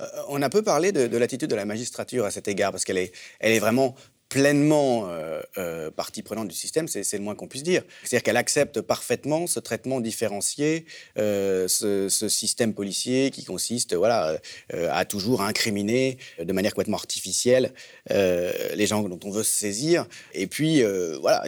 Euh, 0.00 0.06
on 0.28 0.42
a 0.42 0.50
peu 0.50 0.62
parlé 0.62 0.92
de, 0.92 1.06
de 1.06 1.16
l'attitude 1.16 1.48
de 1.48 1.56
la 1.56 1.64
magistrature 1.64 2.24
à 2.24 2.30
cet 2.30 2.48
égard, 2.48 2.72
parce 2.72 2.84
qu'elle 2.84 2.98
est, 2.98 3.12
elle 3.40 3.52
est 3.52 3.58
vraiment 3.58 3.94
pleinement 4.34 5.08
euh, 5.10 5.40
euh, 5.58 5.92
partie 5.92 6.24
prenante 6.24 6.48
du 6.48 6.56
système, 6.56 6.88
c'est 6.88 7.12
le 7.12 7.20
moins 7.20 7.36
qu'on 7.36 7.46
puisse 7.46 7.62
dire. 7.62 7.84
C'est-à-dire 8.02 8.24
qu'elle 8.24 8.36
accepte 8.36 8.80
parfaitement 8.80 9.46
ce 9.46 9.60
traitement 9.60 10.00
différencié, 10.00 10.86
euh, 11.18 11.68
ce, 11.68 12.08
système 12.28 12.74
policier 12.74 13.30
qui 13.30 13.44
consiste 13.44 13.94
voilà, 13.94 14.40
à 14.72 15.04
toujours 15.04 15.42
incriminer 15.42 16.18
de 16.42 16.52
manière 16.52 16.72
complètement 16.72 16.96
artificielle 16.96 17.72
les 18.10 18.86
gens 18.86 19.02
dont 19.02 19.20
on 19.22 19.30
veut 19.30 19.44
se 19.44 19.52
saisir. 19.52 20.06
Et 20.32 20.48
puis, 20.48 20.82
voilà, 21.20 21.44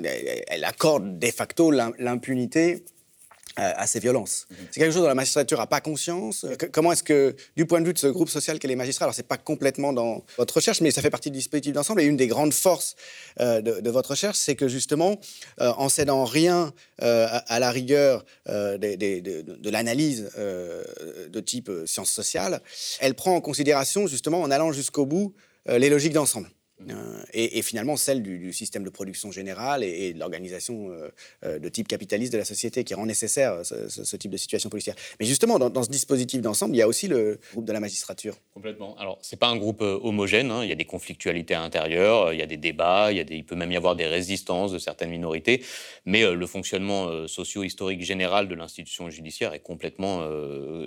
elle 0.46 0.64
accorde 0.64 1.18
de 1.18 1.26
facto 1.26 1.72
l'impunité 1.72 2.84
à 3.56 3.86
ces 3.86 4.00
violences. 4.00 4.46
Mhm. 4.50 4.56
C'est 4.70 4.80
quelque 4.80 4.92
chose 4.92 5.02
dont 5.02 5.08
la 5.08 5.14
magistrature 5.14 5.58
n'a 5.58 5.66
pas 5.66 5.80
conscience. 5.80 6.44
Euh, 6.44 6.54
comment 6.72 6.92
est-ce 6.92 7.02
que, 7.02 7.34
du 7.56 7.66
point 7.66 7.80
de 7.80 7.86
vue 7.86 7.94
de 7.94 7.98
ce 7.98 8.06
groupe 8.06 8.28
social 8.28 8.58
qu'est 8.58 8.68
les 8.68 8.76
magistrats, 8.76 9.06
alors 9.06 9.14
c'est 9.14 9.26
pas 9.26 9.38
complètement 9.38 9.92
dans 9.92 10.24
votre 10.36 10.54
recherche, 10.54 10.80
mais 10.80 10.90
ça 10.90 11.02
fait 11.02 11.10
partie 11.10 11.30
du 11.30 11.38
dispositif 11.38 11.72
d'ensemble, 11.72 12.02
et 12.02 12.04
une 12.04 12.16
des 12.16 12.26
grandes 12.26 12.54
forces 12.54 12.96
euh, 13.40 13.60
de, 13.60 13.90
votre 13.90 14.10
recherche, 14.10 14.36
c'est 14.36 14.56
que 14.56 14.68
justement, 14.68 15.18
euh, 15.60 15.72
en 15.76 15.88
cédant 15.88 16.24
rien 16.24 16.72
à, 16.98 17.60
la 17.60 17.70
rigueur 17.70 18.24
de, 18.46 19.70
l'analyse 19.70 20.30
de 20.36 21.40
type 21.40 21.70
sciences 21.86 22.10
sociales, 22.10 22.60
elle 23.00 23.14
prend 23.14 23.34
en 23.34 23.40
considération, 23.40 24.06
justement, 24.06 24.42
en 24.42 24.50
allant 24.50 24.72
jusqu'au 24.72 25.06
bout, 25.06 25.34
les 25.66 25.88
logiques 25.88 26.12
d'ensemble. 26.12 26.48
Euh, 26.90 27.22
et, 27.32 27.62
finalement 27.62 27.96
celle 27.96 28.22
du, 28.22 28.52
système 28.52 28.84
de 28.84 28.90
production 28.90 29.32
générale 29.32 29.82
et, 29.82 30.12
de 30.12 30.18
l'organisation 30.18 30.90
euh, 30.90 31.08
euh, 31.44 31.58
de 31.58 31.68
type 31.70 31.88
capitaliste 31.88 32.32
de 32.32 32.38
la 32.38 32.44
société 32.44 32.84
qui 32.84 32.92
rend 32.92 33.06
nécessaire 33.06 33.64
ce, 33.64 34.16
type 34.16 34.30
de 34.30 34.36
situation 34.36 34.68
policière. 34.68 34.94
Mais 35.18 35.26
justement, 35.26 35.58
dans, 35.58 35.82
ce 35.82 35.88
dispositif 35.88 36.42
d'ensemble, 36.42 36.74
il 36.74 36.78
y 36.78 36.82
a 36.82 36.88
aussi 36.88 37.08
le 37.08 37.40
groupe 37.52 37.64
de 37.64 37.72
la 37.72 37.80
magistrature. 37.80 38.36
Complètement. 38.52 38.94
Alors, 38.98 39.18
c'est 39.22 39.38
pas 39.38 39.48
un 39.48 39.56
groupe 39.56 39.80
homogène. 39.80 40.50
Hein. 40.50 40.64
Il 40.64 40.68
y 40.68 40.72
a 40.72 40.76
des 40.76 40.84
conflictualités 40.84 41.54
à 41.54 41.60
l'intérieur, 41.60 42.32
il 42.32 42.38
y 42.38 42.42
a 42.42 42.46
des 42.46 42.58
débats, 42.58 43.10
il, 43.10 43.16
y 43.16 43.20
a 43.20 43.24
des, 43.24 43.36
il 43.36 43.44
peut 43.44 43.56
même 43.56 43.72
y 43.72 43.76
avoir 43.76 43.96
des 43.96 44.06
résistances 44.06 44.72
de 44.72 44.78
certaines 44.78 45.10
minorités. 45.10 45.64
Mais 46.04 46.30
le 46.30 46.46
fonctionnement 46.46 47.26
socio-historique 47.26 48.02
général 48.02 48.48
de 48.48 48.54
l'institution 48.54 49.08
judiciaire 49.08 49.54
est 49.54 49.60
complètement, 49.60 50.28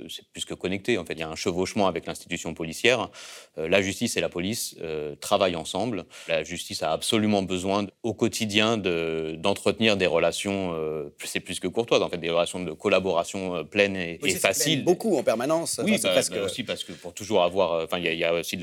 c'est 0.07 0.27
plus 0.31 0.45
que 0.45 0.53
connecté. 0.53 0.97
En 0.97 1.05
fait, 1.05 1.13
il 1.13 1.19
y 1.19 1.23
a 1.23 1.29
un 1.29 1.35
chevauchement 1.35 1.87
avec 1.87 2.05
l'institution 2.05 2.53
policière. 2.53 3.09
la 3.57 3.81
justice 3.81 4.17
et 4.17 4.21
la 4.21 4.29
police 4.29 4.75
travaillent 5.19 5.55
ensemble 5.55 5.78
la 6.27 6.43
justice 6.43 6.83
a 6.83 6.91
absolument 6.91 7.43
besoin 7.43 7.87
au 8.03 8.13
quotidien 8.13 8.77
d'entretenir 8.77 9.97
des 9.97 10.05
relations, 10.05 10.73
euh, 10.73 11.13
c'est 11.23 11.39
plus 11.39 11.59
que 11.59 11.67
courtoises, 11.67 12.01
en 12.01 12.09
fait, 12.09 12.17
des 12.17 12.29
relations 12.29 12.59
de 12.59 12.71
collaboration 12.71 13.55
euh, 13.55 13.63
pleines 13.63 13.95
et, 13.95 14.19
et 14.23 14.35
faciles. 14.35 14.83
Beaucoup 14.83 15.17
en 15.17 15.23
permanence. 15.23 15.79
Oui, 15.83 15.97
bah, 16.01 16.15
bah, 16.15 16.41
aussi 16.43 16.63
parce 16.63 16.83
que 16.83 16.93
pour 16.93 17.13
toujours 17.13 17.43
avoir, 17.43 17.73
euh, 17.73 17.85
enfin, 17.85 17.99
il 17.99 18.13
y, 18.13 18.23
a 18.23 18.33
aussi 18.33 18.59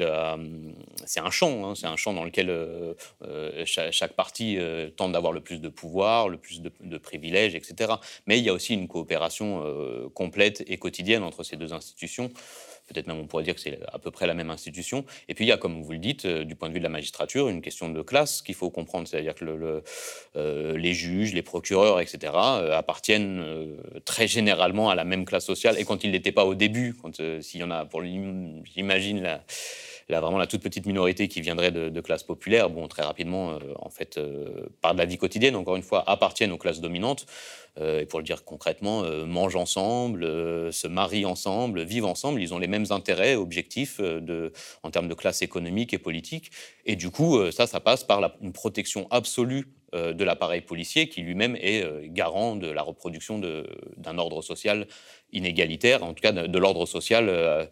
c'est 1.04 1.20
un 1.20 1.30
champ, 1.30 1.68
hein, 1.68 1.74
c'est 1.74 1.86
un 1.86 1.96
champ 1.96 2.12
dans 2.12 2.24
lequel 2.24 2.52
chaque, 3.64 4.14
partie 4.14 4.58
tente 4.96 5.12
d'avoir 5.12 5.32
le 5.32 5.40
plus 5.40 5.60
de 5.60 5.68
pouvoir, 5.68 6.28
le 6.28 6.38
plus 6.38 6.60
de, 6.62 6.72
de, 6.80 6.98
privilèges, 6.98 7.54
etc. 7.54 7.94
Mais 8.26 8.38
il 8.38 8.44
y 8.44 8.48
a 8.48 8.52
aussi 8.52 8.74
une 8.74 8.88
coopération 8.88 9.62
complète 10.14 10.64
et 10.66 10.78
quotidienne 10.78 11.22
entre 11.22 11.42
ces 11.42 11.56
deux 11.56 11.72
institutions 11.72 12.30
peut-être 12.86 13.06
même 13.06 13.18
on 13.18 13.26
pourrait 13.26 13.44
dire 13.44 13.54
que 13.54 13.60
c'est 13.60 13.78
à 13.92 13.98
peu 13.98 14.10
près 14.10 14.26
la 14.26 14.34
même 14.34 14.50
institution. 14.50 15.04
Et 15.28 15.34
puis 15.34 15.44
il 15.44 15.48
y 15.48 15.52
a, 15.52 15.56
comme 15.56 15.82
vous 15.82 15.92
le 15.92 15.98
dites, 15.98 16.24
euh, 16.24 16.44
du 16.44 16.54
point 16.54 16.68
de 16.68 16.74
vue 16.74 16.80
de 16.80 16.84
la 16.84 16.90
magistrature, 16.90 17.48
une 17.48 17.62
question 17.62 17.88
de 17.88 18.02
classe 18.02 18.42
qu'il 18.42 18.54
faut 18.54 18.70
comprendre, 18.70 19.08
c'est-à-dire 19.08 19.34
que 19.34 19.44
euh, 20.36 20.76
les 20.76 20.94
juges, 20.94 21.34
les 21.34 21.42
procureurs, 21.42 22.00
etc., 22.00 22.32
euh, 22.34 22.76
appartiennent 22.76 23.44
très 24.04 24.28
généralement 24.28 24.90
à 24.90 24.94
la 24.94 25.04
même 25.04 25.24
classe 25.24 25.44
sociale. 25.44 25.76
Et 25.78 25.84
quand 25.84 26.04
ils 26.04 26.10
n'étaient 26.10 26.32
pas 26.32 26.44
au 26.44 26.54
début, 26.54 26.94
quand 27.00 27.20
s'il 27.40 27.60
y 27.60 27.64
en 27.64 27.70
a, 27.70 27.84
pour 27.84 28.02
j'imagine 28.04 29.22
la 29.22 29.42
là, 30.08 30.20
vraiment 30.20 30.38
la 30.38 30.46
toute 30.46 30.62
petite 30.62 30.86
minorité 30.86 31.28
qui 31.28 31.40
viendrait 31.40 31.70
de, 31.70 31.88
de 31.88 32.00
classes 32.00 32.22
populaires, 32.22 32.70
bon, 32.70 32.86
très 32.88 33.02
rapidement, 33.02 33.52
euh, 33.52 33.58
en 33.80 33.90
fait, 33.90 34.18
euh, 34.18 34.66
par 34.80 34.94
de 34.94 34.98
la 34.98 35.04
vie 35.04 35.18
quotidienne, 35.18 35.56
encore 35.56 35.76
une 35.76 35.82
fois, 35.82 36.08
appartiennent 36.08 36.52
aux 36.52 36.58
classes 36.58 36.80
dominantes. 36.80 37.26
Euh, 37.78 38.00
et 38.00 38.06
pour 38.06 38.20
le 38.20 38.24
dire 38.24 38.44
concrètement, 38.44 39.02
mangent 39.26 39.56
ensemble, 39.56 40.22
se 40.72 40.86
marient 40.86 41.26
ensemble, 41.26 41.82
vivent 41.82 42.06
ensemble. 42.06 42.40
Ils 42.40 42.54
ont 42.54 42.58
les 42.58 42.68
mêmes 42.68 42.86
intérêts, 42.90 43.34
objectifs 43.34 44.00
de, 44.00 44.52
en 44.82 44.90
termes 44.90 45.08
de 45.08 45.14
classe 45.14 45.42
économique 45.42 45.92
et 45.92 45.98
politique. 45.98 46.50
Et 46.86 46.96
du 46.96 47.10
coup, 47.10 47.38
ça, 47.50 47.66
ça 47.66 47.80
passe 47.80 48.04
par 48.04 48.20
la, 48.20 48.34
une 48.40 48.52
protection 48.52 49.06
absolue 49.10 49.66
de 49.92 50.24
l'appareil 50.24 50.60
policier 50.60 51.08
qui 51.08 51.22
lui-même 51.22 51.56
est 51.56 51.84
garant 52.08 52.56
de 52.56 52.68
la 52.68 52.82
reproduction 52.82 53.40
d'un 53.96 54.18
ordre 54.18 54.42
social 54.42 54.86
inégalitaire, 55.32 56.02
en 56.02 56.14
tout 56.14 56.22
cas 56.22 56.32
de, 56.32 56.58
l'ordre 56.58 56.86
social 56.86 57.28
euh, 57.28 57.66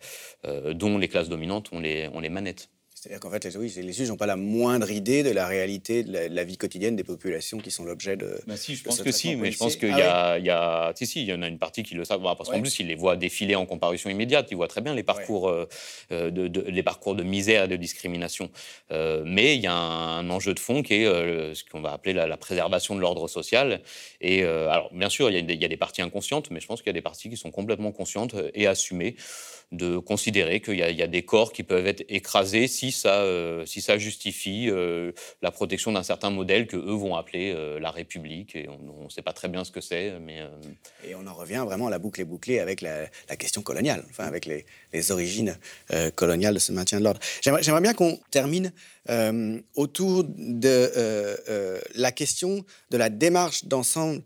euh, 0.46 0.74
dont 0.74 0.98
les 0.98 1.09
classes 1.09 1.29
dominantes 1.29 1.72
ont 1.72 1.81
les 1.81 2.29
manettes. 2.29 2.68
C'est-à-dire 3.05 3.21
qu'en 3.21 3.31
fait, 3.31 3.45
les, 3.45 3.83
les 3.83 3.93
juges 3.93 4.09
n'ont 4.09 4.17
pas 4.17 4.25
la 4.25 4.37
moindre 4.37 4.90
idée 4.90 5.23
de 5.23 5.29
la 5.29 5.47
réalité 5.47 6.05
de 6.05 6.35
la, 6.35 6.45
vie 6.45 6.57
quotidienne 6.57 6.97
des 6.97 7.05
populations 7.05 7.59
qui 7.59 7.71
sont 7.71 7.85
l'objet 7.85 8.17
de. 8.17 8.40
Bah 8.47 8.57
si, 8.57 8.77
je 8.77 8.83
pense 8.83 9.03
que 9.03 9.12
si, 9.12 9.37
mais 9.37 9.53
je 9.53 9.59
pense 9.59 9.77
qu'il 9.77 9.93
ah 9.93 10.38
y, 10.38 10.49
a, 10.49 10.90
si, 10.97 11.07
si, 11.07 11.21
il 11.21 11.29
y 11.29 11.35
en 11.35 11.43
a 11.43 11.49
une 11.49 11.59
partie 11.59 11.83
qui 11.83 11.97
le 11.97 12.07
savent. 12.07 12.23
parce 12.23 12.49
qu'en 12.49 12.62
plus, 12.62 12.81
ils 12.81 12.87
les 12.87 12.95
voient 12.95 13.17
défiler 13.17 13.57
en 13.57 13.67
comparution 13.67 14.09
immédiate. 14.09 14.49
Ils 14.53 14.55
voient 14.55 14.69
très 14.69 14.81
bien 14.81 14.95
les 14.95 15.03
parcours, 15.03 15.51
euh, 15.51 15.67
de, 16.11 16.61
les 16.62 16.83
parcours 16.83 17.14
de 17.14 17.23
misère 17.23 17.64
et 17.64 17.69
de 17.69 17.77
discrimination. 17.77 18.49
Euh, 18.90 19.23
mais 19.27 19.55
il 19.55 19.61
y 19.61 19.67
a 19.67 19.75
un, 19.75 20.31
enjeu 20.31 20.55
de 20.55 20.61
fond 20.61 20.83
qui 20.83 20.95
est 20.95 21.07
euh, 21.07 21.53
ce 21.53 21.62
qu'on 21.62 21.83
va 21.83 21.93
appeler 21.93 22.14
la, 22.14 22.38
préservation 22.38 22.95
de 22.95 23.01
l'ordre 23.01 23.29
social. 23.29 23.83
Et 24.23 24.45
alors, 24.45 24.88
bien 24.95 25.11
sûr, 25.11 25.29
il 25.29 25.37
y, 25.37 25.53
il 25.53 25.61
y, 25.61 25.64
a 25.67 25.69
des 25.69 25.77
parties 25.77 26.01
inconscientes, 26.01 26.51
mais 26.51 26.61
je 26.61 26.67
pense 26.67 26.81
qu'il 26.81 26.88
y 26.88 26.90
a 26.90 26.95
des 26.95 27.03
parties 27.03 27.29
qui 27.29 27.37
sont 27.37 27.51
complètement 27.51 27.93
conscientes 27.93 28.35
et 28.55 28.67
assumées 28.67 29.17
de 29.73 29.99
considérer 29.99 30.61
qu'il 30.61 30.79
y, 30.79 31.03
a 31.03 31.07
des 31.07 31.23
corps 31.23 31.53
qui 31.53 31.62
peuvent 31.62 31.87
être 31.87 32.05
écrasés 32.09 32.67
si 32.69 32.93
euh, 33.07 33.66
si 33.66 33.80
ça 33.80 33.98
justifie 33.98 34.68
euh, 34.70 35.12
la 35.42 35.50
protection 35.50 35.92
d'un 35.92 36.02
certain 36.02 36.30
modèle 36.30 36.66
que 36.66 36.76
eux 36.76 36.94
vont 36.94 37.16
appeler 37.16 37.52
euh, 37.54 37.78
la 37.78 37.90
République. 37.90 38.57
Et 38.57 38.68
on 38.68 39.04
ne 39.04 39.09
sait 39.09 39.22
pas 39.22 39.33
très 39.33 39.48
bien 39.48 39.64
ce 39.64 39.72
que 39.72 39.80
c'est, 39.80 40.18
mais 40.20 40.40
et 41.07 41.14
on 41.14 41.26
en 41.26 41.35
revient 41.35 41.62
vraiment 41.66 41.88
à 41.88 41.90
la 41.90 41.98
boucle 41.98 42.20
est 42.20 42.24
bouclée 42.24 42.59
avec 42.59 42.80
la, 42.80 43.09
question 43.37 43.62
coloniale, 43.62 44.04
enfin 44.11 44.24
avec 44.24 44.46
les, 44.46 44.64
les 44.92 45.11
origines 45.11 45.57
coloniales 46.14 46.54
de 46.54 46.59
ce 46.59 46.72
maintien 46.72 46.98
de 46.98 47.04
l'ordre. 47.04 47.20
J'aimerais 47.42 47.80
bien 47.80 47.94
qu'on 47.94 48.18
termine 48.30 48.72
autour 49.74 50.24
de 50.24 50.90
la 51.94 52.12
question 52.12 52.64
de 52.90 52.96
la 52.96 53.11
démarche 53.11 53.64
d'ensemble 53.64 54.22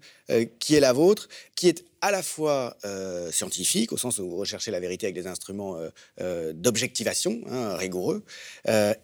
qui 0.58 0.74
est 0.74 0.80
la 0.80 0.92
vôtre, 0.92 1.28
qui 1.54 1.68
est 1.68 1.84
à 2.00 2.10
la 2.10 2.22
fois 2.22 2.76
euh, 2.84 3.30
scientifique, 3.30 3.92
au 3.92 3.96
sens 3.96 4.18
où 4.18 4.28
vous 4.28 4.36
recherchez 4.36 4.70
la 4.70 4.80
vérité 4.80 5.06
avec 5.06 5.14
des 5.14 5.26
instruments 5.26 5.76
euh, 5.76 5.90
euh, 6.20 6.52
d'objectivation 6.52 7.40
hein, 7.50 7.76
rigoureux, 7.76 8.24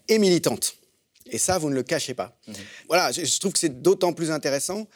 et 0.08 0.18
militante. 0.18 0.76
Et 1.30 1.38
ça, 1.38 1.56
vous 1.56 1.70
ne 1.70 1.74
le 1.74 1.82
cachez 1.82 2.12
pas. 2.12 2.36
Mhm. 2.46 2.54
Voilà, 2.88 3.10
je, 3.10 3.38
trouve 3.40 3.52
que 3.52 3.58
c'est 3.58 3.80
d'autant 3.80 4.12
plus 4.12 4.30
intéressant 4.30 4.86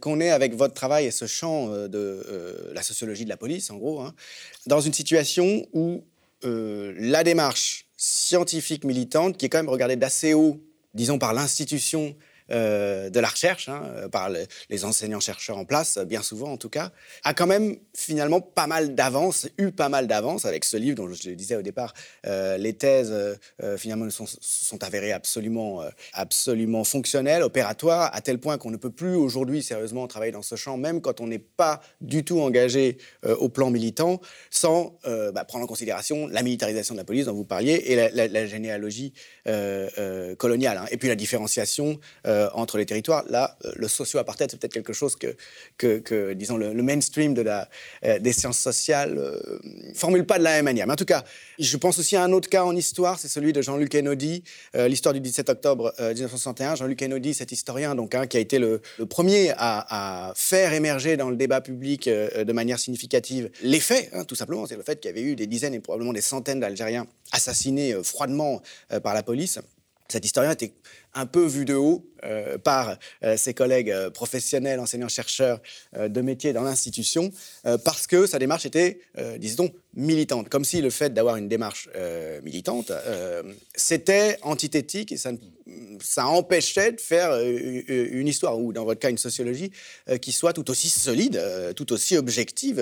qu'on 0.00 0.18
est 0.18 0.30
avec 0.30 0.54
votre 0.54 0.72
travail 0.72 1.06
et 1.06 1.10
ce 1.10 1.26
champ 1.26 1.68
de 1.68 2.70
la 2.72 2.82
sociologie 2.82 3.24
de 3.24 3.28
la 3.28 3.36
police, 3.36 3.70
en 3.70 3.76
gros, 3.76 4.00
hein, 4.00 4.14
dans 4.66 4.80
une 4.80 4.94
situation 4.94 5.66
où 5.72 6.02
la 6.42 7.22
démarche 7.22 7.86
scientifique 7.96 8.84
militante, 8.84 9.36
qui 9.36 9.46
est 9.46 9.48
quand 9.48 9.58
même 9.58 9.68
regardée 9.68 9.96
d'assez 9.96 10.32
haut, 10.32 10.58
disons 10.94 11.18
par 11.18 11.34
l'institution 11.34 12.16
de 12.50 13.20
la 13.20 13.28
recherche, 13.28 13.68
hein, 13.68 14.08
par 14.12 14.30
les 14.68 14.84
enseignants-chercheurs 14.84 15.56
en 15.56 15.64
place, 15.64 15.98
bien 15.98 16.22
souvent 16.22 16.52
en 16.52 16.56
tout 16.56 16.68
cas, 16.68 16.90
a 17.24 17.34
quand 17.34 17.46
même 17.46 17.76
finalement 17.96 18.40
pas 18.40 18.66
mal 18.66 18.94
d'avance, 18.94 19.48
eu 19.58 19.70
pas 19.70 19.88
mal 19.88 20.06
d'avance 20.06 20.44
avec 20.44 20.64
ce 20.64 20.76
livre 20.76 20.96
dont 20.96 21.12
je 21.12 21.28
le 21.30 21.36
disais 21.36 21.56
au 21.56 21.62
départ, 21.62 21.94
les 22.24 22.74
thèses 22.74 23.14
finalement 23.78 24.10
sont, 24.10 24.26
sont 24.26 24.82
avérées 24.82 25.12
absolument, 25.12 25.82
absolument 26.12 26.84
fonctionnelles, 26.84 27.42
opératoires, 27.42 28.10
à 28.14 28.20
tel 28.20 28.38
point 28.38 28.58
qu'on 28.58 28.70
ne 28.70 28.76
peut 28.76 28.90
plus 28.90 29.14
aujourd'hui 29.14 29.62
sérieusement 29.62 30.06
travailler 30.06 30.32
dans 30.32 30.42
ce 30.42 30.56
champ, 30.56 30.76
même 30.76 31.00
quand 31.00 31.20
on 31.20 31.26
n'est 31.26 31.38
pas 31.38 31.80
du 32.00 32.24
tout 32.24 32.40
engagé 32.40 32.98
au 33.24 33.48
plan 33.48 33.70
militant, 33.70 34.20
sans 34.50 34.98
bah, 35.04 35.44
prendre 35.44 35.64
en 35.64 35.68
considération 35.68 36.26
la 36.28 36.42
militarisation 36.42 36.94
de 36.94 37.00
la 37.00 37.04
police 37.04 37.26
dont 37.26 37.34
vous 37.34 37.44
parliez 37.44 37.74
et 37.86 37.96
la, 37.96 38.46
généalogie 38.46 39.12
euh, 39.46 39.88
euh, 39.98 40.34
coloniale. 40.34 40.78
Hein. 40.78 40.86
Et 40.90 40.96
puis 40.96 41.08
la 41.08 41.14
différenciation 41.14 41.98
euh, 42.26 42.33
entre 42.54 42.78
les 42.78 42.86
territoires. 42.86 43.24
Là, 43.28 43.56
le 43.76 43.88
socio-apartheid, 43.88 44.50
c'est 44.50 44.58
peut-être 44.58 44.72
quelque 44.72 44.92
chose 44.92 45.16
que, 45.16 46.32
disons, 46.32 46.56
le, 46.56 46.82
mainstream 46.82 47.34
la, 47.34 47.68
des 48.18 48.32
sciences 48.32 48.58
sociales 48.58 49.14
ne 49.64 49.94
formule 49.94 50.24
pas 50.26 50.38
de 50.38 50.44
la 50.44 50.52
même 50.52 50.64
manière. 50.64 50.86
Mais 50.86 50.92
en 50.92 50.96
tout 50.96 51.04
cas, 51.04 51.24
je 51.58 51.76
pense 51.76 51.98
aussi 51.98 52.16
à 52.16 52.22
un 52.22 52.32
autre 52.32 52.48
cas 52.48 52.64
en 52.64 52.74
histoire, 52.74 53.18
c'est 53.18 53.28
celui 53.28 53.52
de 53.52 53.62
Jean-Luc 53.62 53.94
Einaudi, 53.94 54.44
l'histoire 54.74 55.12
du 55.12 55.20
17 55.20 55.48
octobre 55.48 55.94
1961. 55.98 56.76
Jean-Luc 56.76 57.00
Einaudi, 57.02 57.34
cet 57.34 57.52
historien 57.52 57.94
donc, 57.94 58.14
hein, 58.14 58.26
qui 58.26 58.36
a 58.36 58.40
été 58.40 58.58
le, 58.58 58.80
premier 59.08 59.52
à, 59.56 60.32
faire 60.36 60.72
émerger 60.72 61.16
dans 61.16 61.30
le 61.30 61.36
débat 61.36 61.60
public 61.60 62.08
de 62.08 62.52
manière 62.52 62.78
significative 62.78 63.50
les 63.62 63.80
faits, 63.80 64.10
hein, 64.12 64.24
tout 64.24 64.34
simplement. 64.34 64.66
C'est 64.66 64.76
le 64.76 64.82
fait 64.82 65.00
qu'il 65.00 65.10
y 65.10 65.12
avait 65.12 65.22
eu 65.22 65.36
des 65.36 65.46
dizaines 65.46 65.74
et 65.74 65.80
probablement 65.80 66.12
des 66.12 66.20
centaines 66.20 66.60
d'Algériens 66.60 67.06
assassinés 67.32 67.92
euh, 67.92 68.02
froidement 68.02 68.62
euh, 68.92 69.00
par 69.00 69.14
la 69.14 69.22
police. 69.22 69.58
Cet 70.08 70.24
historien 70.24 70.52
était 70.52 70.74
un 71.14 71.26
peu 71.26 71.44
vu 71.44 71.64
de 71.64 71.74
haut 71.74 72.06
euh, 72.24 72.58
par 72.58 72.98
ses 73.36 73.54
collègues 73.54 73.94
professionnels, 74.10 74.80
enseignants-chercheurs 74.80 75.60
de 75.98 76.20
métier 76.20 76.52
dans 76.52 76.62
l'institution, 76.62 77.30
parce 77.84 78.06
que 78.06 78.26
sa 78.26 78.38
démarche 78.38 78.66
était, 78.66 79.00
disons, 79.38 79.70
militante. 79.94 80.48
Comme 80.48 80.64
si 80.64 80.80
le 80.80 80.90
fait 80.90 81.12
d'avoir 81.12 81.36
une 81.36 81.48
démarche 81.48 81.88
militante, 82.42 82.92
c'était 83.74 84.38
antithétique 84.42 85.12
et 85.12 85.16
ça, 85.16 86.26
empêchait 86.26 86.92
de 86.92 87.00
faire 87.00 87.38
une 87.40 88.28
histoire, 88.28 88.58
ou 88.58 88.72
dans 88.72 88.84
votre 88.84 89.00
cas 89.00 89.10
une 89.10 89.18
sociologie, 89.18 89.70
qui 90.20 90.32
soit 90.32 90.52
tout 90.52 90.70
aussi 90.70 90.88
solide, 90.88 91.40
tout 91.76 91.92
aussi 91.92 92.16
objective. 92.16 92.76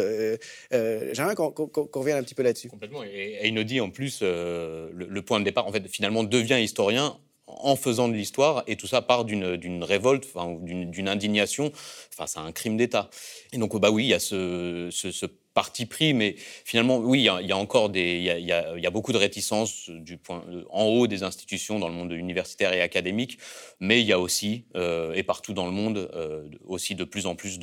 J'aimerais 0.71 1.35
qu'on 1.35 1.53
revienne 1.93 2.19
un 2.19 2.23
petit 2.23 2.35
peu 2.35 2.43
là-dessus. 2.43 2.69
Complètement. 2.69 3.05
Et 3.05 3.39
Einaudi, 3.43 3.81
en 3.81 3.91
plus, 3.91 4.23
le, 4.23 4.91
le, 4.93 5.23
point 5.23 5.41
de 5.41 5.45
départ, 5.45 5.67
en 5.67 5.73
fait, 5.73 5.87
finalement, 5.89 6.25
devient 6.25 6.61
historien 6.63 7.19
en 7.47 7.77
faisant 7.77 8.09
de 8.09 8.15
l'histoire, 8.15 8.63
et 8.67 8.77
tout 8.77 8.87
ça 8.87 9.03
part 9.03 9.25
d'une 9.25 9.85
révolte, 9.85 10.29
d'une 10.61 11.09
indignation 11.09 11.73
face 11.75 12.37
à 12.37 12.41
un 12.41 12.53
crime 12.53 12.77
d'État. 12.77 13.11
Et 13.53 13.59
donc, 13.59 13.79
bah 13.79 13.91
oui, 13.91 14.05
il 14.05 14.09
y 14.09 14.15
a 14.15 14.21
ce, 14.21 15.27
parti 15.55 15.85
pris, 15.85 16.15
mais 16.15 16.35
finalement, 16.65 16.97
oui, 16.97 17.21
il 17.21 17.47
y, 17.47 17.53
a, 17.53 17.57
encore 17.57 17.91
des, 17.91 18.17
il 18.17 18.47
y 18.47 18.53
a, 18.87 18.91
beaucoup 18.91 19.13
de 19.13 19.19
réticences 19.19 19.91
du 19.91 20.17
point, 20.17 20.45
en 20.71 20.85
haut 20.85 21.07
des 21.07 21.25
institutions 21.25 21.79
dans 21.79 21.89
le 21.89 21.95
monde 21.95 22.13
universitaire 22.13 22.73
et 22.73 22.81
académique, 22.81 23.39
mais 23.79 24.01
il 24.01 24.07
y 24.07 24.13
a 24.13 24.19
aussi, 24.19 24.65
euh, 24.77 25.13
et 25.13 25.23
partout 25.23 25.53
dans 25.53 25.67
le 25.67 25.73
monde, 25.73 26.11
euh, 26.15 26.49
aussi 26.65 26.95
de 26.95 27.05
plus 27.05 27.27
en 27.27 27.35
plus 27.35 27.59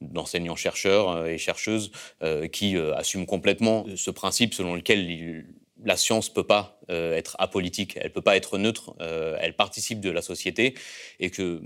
d'enseignants-chercheurs 0.00 1.10
euh, 1.10 1.26
et 1.26 1.38
chercheuses 1.38 1.90
qui 2.52 2.76
assument 2.76 3.26
complètement 3.26 3.86
ce 3.96 4.10
principe 4.10 4.54
selon 4.54 4.74
lequel 4.74 5.44
la 5.84 5.96
science 5.96 6.28
peut 6.28 6.46
pas 6.46 6.80
euh, 6.90 7.16
être 7.16 7.36
apolitique, 7.38 7.98
elle 8.00 8.12
peut 8.12 8.22
pas 8.22 8.36
être 8.36 8.58
neutre, 8.58 8.94
euh, 9.00 9.36
elle 9.40 9.54
participe 9.54 10.00
de 10.00 10.10
la 10.10 10.22
société 10.22 10.74
et 11.20 11.30
que 11.30 11.62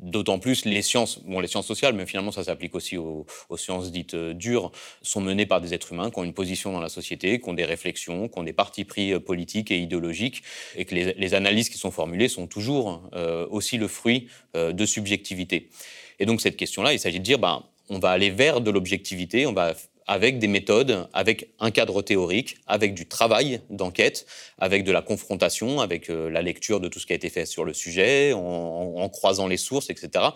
d'autant 0.00 0.40
plus 0.40 0.64
les 0.64 0.82
sciences, 0.82 1.20
bon 1.24 1.38
les 1.38 1.46
sciences 1.46 1.68
sociales, 1.68 1.94
mais 1.94 2.04
finalement 2.04 2.32
ça 2.32 2.42
s'applique 2.42 2.74
aussi 2.74 2.96
aux, 2.96 3.26
sciences 3.56 3.92
dites 3.92 4.14
euh, 4.14 4.34
dures, 4.34 4.72
sont 5.02 5.20
menées 5.20 5.46
par 5.46 5.60
des 5.60 5.72
êtres 5.72 5.92
humains 5.92 6.10
qui 6.10 6.18
ont 6.18 6.24
une 6.24 6.34
position 6.34 6.72
dans 6.72 6.80
la 6.80 6.88
société, 6.88 7.40
qui 7.40 7.48
ont 7.48 7.54
des 7.54 7.64
réflexions, 7.64 8.28
qui 8.28 8.38
ont 8.38 8.42
des 8.42 8.52
partis 8.52 8.84
pris 8.84 9.18
politiques 9.20 9.70
et 9.70 9.78
idéologiques, 9.78 10.42
et 10.76 10.84
que 10.84 10.94
les, 10.94 11.34
analyses 11.34 11.68
qui 11.68 11.78
sont 11.78 11.92
formulées 11.92 12.28
sont 12.28 12.46
toujours 12.46 13.02
aussi 13.50 13.78
le 13.78 13.88
fruit 13.88 14.28
de 14.54 14.86
subjectivité. 14.86 15.70
Et 16.18 16.26
donc 16.26 16.40
cette 16.40 16.56
question-là, 16.56 16.92
il 16.92 16.98
s'agit 16.98 17.18
de 17.18 17.24
dire, 17.24 17.38
ben, 17.38 17.64
on 17.88 17.98
va 17.98 18.10
aller 18.10 18.30
vers 18.30 18.60
de 18.60 18.70
l'objectivité, 18.70 19.46
on 19.46 19.52
va 19.52 19.74
avec 20.06 20.38
des 20.38 20.48
méthodes, 20.48 21.08
avec 21.12 21.54
un 21.60 21.70
cadre 21.70 22.02
théorique, 22.02 22.58
avec 22.66 22.94
du 22.94 23.06
travail 23.06 23.60
d'enquête, 23.70 24.26
avec 24.58 24.84
de 24.84 24.92
la 24.92 25.02
confrontation, 25.02 25.80
avec 25.80 26.10
euh, 26.10 26.28
la 26.28 26.42
lecture 26.42 26.80
de 26.80 26.88
tout 26.88 26.98
ce 26.98 27.06
qui 27.06 27.12
a 27.12 27.16
été 27.16 27.30
fait 27.30 27.46
sur 27.46 27.64
le 27.64 27.72
sujet, 27.72 28.32
en, 28.34 29.08
croisant 29.08 29.46
les 29.46 29.56
sources, 29.56 29.90
etc. 29.90 30.26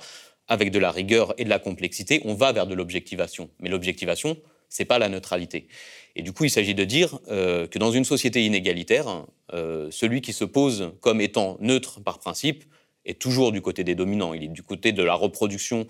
Avec 0.47 0.71
de 0.71 0.79
la 0.79 0.91
rigueur 0.91 1.35
et 1.37 1.45
de 1.45 1.51
la 1.51 1.59
complexité, 1.59 2.23
on 2.25 2.35
va 2.35 2.53
vers 2.53 2.67
de 2.67 2.75
l'objectivation. 2.75 3.51
Mais 3.61 3.69
l'objectivation, 3.69 4.39
c'est 4.69 4.87
pas 4.87 4.99
la 4.99 5.09
neutralité. 5.09 5.69
Et 6.17 6.23
du 6.23 6.33
coup, 6.33 6.45
il 6.45 6.51
s'agit 6.51 6.75
de 6.75 6.85
dire 6.85 7.19
euh, 7.29 7.67
que 7.67 7.79
dans 7.79 7.93
une 7.93 8.05
société 8.05 8.45
inégalitaire, 8.45 9.27
euh, 9.53 9.89
celui 9.91 10.23
qui 10.23 10.33
se 10.33 10.45
pose 10.45 10.93
comme 11.01 11.21
étant 11.21 11.59
neutre 11.61 12.01
par 12.01 12.19
principe 12.19 12.65
est 13.05 13.19
toujours 13.19 13.53
du 13.53 13.61
côté 13.61 13.85
des 13.85 13.95
dominants. 13.95 14.35
Il 14.35 14.45
est 14.45 14.49
du 14.49 14.63
côté 14.63 14.93
de 14.93 15.03
la 15.03 15.15
reproduction 15.15 15.87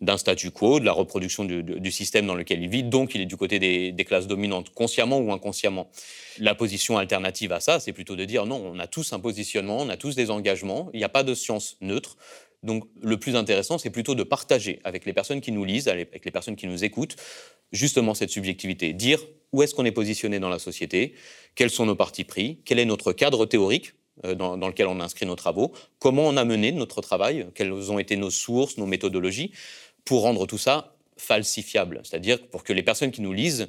d'un 0.00 0.16
statu 0.16 0.50
quo, 0.50 0.78
de 0.78 0.84
la 0.84 0.92
reproduction 0.92 1.44
du, 1.44 1.90
système 1.90 2.26
dans 2.26 2.34
lequel 2.34 2.62
il 2.62 2.68
vit, 2.68 2.84
donc 2.84 3.14
il 3.14 3.20
est 3.20 3.26
du 3.26 3.36
côté 3.36 3.58
des, 3.58 4.04
classes 4.04 4.28
dominantes, 4.28 4.70
consciemment 4.70 5.18
ou 5.18 5.32
inconsciemment. 5.32 5.90
La 6.38 6.54
position 6.54 6.98
alternative 6.98 7.52
à 7.52 7.60
ça, 7.60 7.80
c'est 7.80 7.92
plutôt 7.92 8.14
de 8.14 8.24
dire 8.24 8.46
non, 8.46 8.62
on 8.64 8.78
a 8.78 8.86
tous 8.86 9.12
un 9.12 9.18
positionnement, 9.18 9.78
on 9.78 9.88
a 9.88 9.96
tous 9.96 10.14
des 10.14 10.30
engagements, 10.30 10.88
il 10.92 10.98
n'y 10.98 11.04
a 11.04 11.08
pas 11.08 11.24
de 11.24 11.34
science 11.34 11.76
neutre. 11.80 12.16
Donc 12.62 12.84
le 13.00 13.16
plus 13.18 13.36
intéressant, 13.36 13.78
c'est 13.78 13.90
plutôt 13.90 14.14
de 14.14 14.22
partager 14.22 14.80
avec 14.84 15.04
les 15.04 15.12
personnes 15.12 15.40
qui 15.40 15.52
nous 15.52 15.64
lisent, 15.64 15.88
avec 15.88 16.24
les 16.24 16.30
personnes 16.30 16.56
qui 16.56 16.66
nous 16.66 16.84
écoutent, 16.84 17.16
justement 17.72 18.14
cette 18.14 18.30
subjectivité, 18.30 18.92
dire 18.92 19.20
où 19.52 19.62
est-ce 19.62 19.74
qu'on 19.74 19.84
est 19.84 19.92
positionné 19.92 20.38
dans 20.38 20.48
la 20.48 20.58
société, 20.58 21.14
quels 21.54 21.70
sont 21.70 21.86
nos 21.86 21.96
partis 21.96 22.24
pris, 22.24 22.60
quel 22.64 22.78
est 22.78 22.84
notre 22.84 23.12
cadre 23.12 23.46
théorique, 23.46 23.94
euh, 24.24 24.34
dans, 24.34 24.56
dans, 24.56 24.68
lequel 24.68 24.88
on 24.88 25.00
inscrit 25.00 25.26
nos 25.26 25.36
travaux, 25.36 25.72
comment 26.00 26.22
on 26.22 26.36
a 26.36 26.44
mené 26.44 26.72
notre 26.72 27.00
travail, 27.00 27.46
quelles 27.54 27.72
ont 27.72 27.98
été 27.98 28.16
nos 28.16 28.30
sources, 28.30 28.76
nos 28.76 28.86
méthodologies, 28.86 29.52
pour 30.08 30.22
rendre 30.22 30.46
tout 30.46 30.56
ça 30.56 30.94
falsifiable, 31.18 32.00
c'est-à-dire 32.02 32.40
pour 32.48 32.64
que 32.64 32.72
les 32.72 32.82
personnes 32.82 33.10
qui 33.10 33.20
nous 33.20 33.34
lisent 33.34 33.68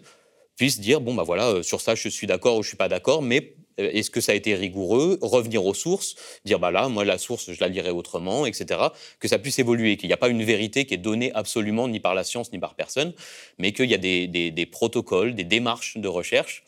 puissent 0.55 0.79
dire 0.79 1.01
bon 1.01 1.13
bah 1.13 1.23
voilà 1.23 1.49
euh, 1.49 1.63
sur 1.63 1.81
ça 1.81 1.95
je 1.95 2.07
suis 2.07 2.27
d'accord 2.27 2.57
ou 2.57 2.63
je 2.63 2.69
suis 2.69 2.77
pas 2.77 2.87
d'accord, 2.87 3.21
mais 3.21 3.55
euh, 3.81 3.89
est-ce 3.91 4.09
que 4.09 4.21
ça 4.21 4.31
a 4.31 4.35
été 4.35 4.55
rigoureux 4.55 5.19
Revenir 5.21 5.65
aux 5.65 5.73
sources, 5.73 6.15
dire 6.45 6.57
bah 6.57 6.71
là 6.71 6.87
moi 6.87 7.03
la 7.03 7.17
source 7.17 7.51
je 7.51 7.59
la 7.59 7.67
lirai 7.67 7.89
autrement, 7.89 8.45
etc. 8.45 8.79
Que 9.19 9.27
ça 9.27 9.37
puisse 9.37 9.59
évoluer, 9.59 9.97
qu'il 9.97 10.07
n'y 10.07 10.13
a 10.13 10.17
pas 10.17 10.29
une 10.29 10.43
vérité 10.43 10.85
qui 10.85 10.93
est 10.93 10.97
donnée 10.97 11.33
absolument 11.33 11.89
ni 11.89 11.99
par 11.99 12.15
la 12.15 12.23
science 12.23 12.53
ni 12.53 12.59
par 12.59 12.75
personne, 12.75 13.13
mais 13.57 13.73
qu'il 13.73 13.89
y 13.89 13.93
a 13.93 13.97
des, 13.97 14.27
des 14.27 14.65
protocoles, 14.65 15.35
des 15.35 15.43
démarches 15.43 15.97
de 15.97 16.07
recherche 16.07 16.63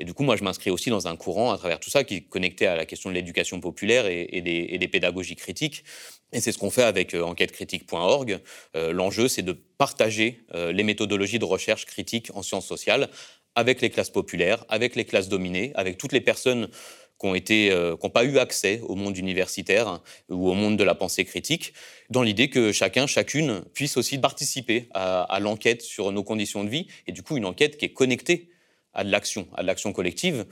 et 0.00 0.04
du 0.04 0.14
coup, 0.14 0.22
moi, 0.22 0.36
je 0.36 0.44
m'inscris 0.44 0.70
aussi 0.70 0.90
dans 0.90 1.08
un 1.08 1.16
courant 1.16 1.50
à 1.50 1.58
travers 1.58 1.80
tout 1.80 1.90
ça 1.90 2.04
qui 2.04 2.16
est 2.16 2.20
connecté 2.20 2.66
à 2.66 2.76
la 2.76 2.86
question 2.86 3.10
de 3.10 3.14
l'éducation 3.14 3.60
populaire 3.60 4.06
et, 4.06 4.40
des, 4.40 4.88
pédagogies 4.88 5.36
critiques. 5.36 5.84
Et 6.32 6.40
c'est 6.40 6.52
ce 6.52 6.58
qu'on 6.58 6.70
fait 6.70 6.84
avec 6.84 7.14
euh, 7.14 7.22
enquêtecritique.org. 7.22 8.38
Euh, 8.76 8.92
l'enjeu, 8.92 9.28
c'est 9.28 9.42
de 9.42 9.52
partager 9.52 10.44
euh, 10.54 10.72
les 10.72 10.84
méthodologies 10.84 11.38
de 11.38 11.44
recherche 11.44 11.84
critique 11.84 12.30
en 12.34 12.42
sciences 12.42 12.66
sociales 12.66 13.08
avec 13.54 13.80
les 13.80 13.90
classes 13.90 14.10
populaires, 14.10 14.64
avec 14.68 14.94
les 14.94 15.04
classes 15.04 15.28
dominées, 15.28 15.72
avec 15.74 15.98
toutes 15.98 16.12
les 16.12 16.20
personnes 16.20 16.68
qui 17.20 17.70
n'ont 17.70 18.10
pas 18.10 18.24
eu 18.24 18.38
accès 18.38 18.80
au 18.84 18.94
monde 18.94 19.16
universitaire 19.16 20.00
ou 20.28 20.48
au 20.48 20.54
monde 20.54 20.76
de 20.76 20.84
la 20.84 20.94
pensée 20.94 21.24
critique, 21.24 21.72
dans 22.10 22.22
l'idée 22.22 22.48
que 22.48 22.70
chacun, 22.70 23.08
chacune 23.08 23.62
puisse 23.74 23.96
aussi 23.96 24.18
participer 24.18 24.88
à 24.94 25.40
l'enquête 25.40 25.82
sur 25.82 26.12
nos 26.12 26.22
conditions 26.22 26.62
de 26.62 26.68
vie, 26.68 26.86
et 27.08 27.12
du 27.12 27.24
coup 27.24 27.36
une 27.36 27.46
enquête 27.46 27.76
qui 27.76 27.86
est 27.86 27.92
connectée 27.92 28.50
à 28.98 29.04
de 29.04 29.10
l'action, 29.10 29.46
à 29.54 29.62
de 29.62 29.66
l'action 29.66 29.92
collective. 29.92 30.44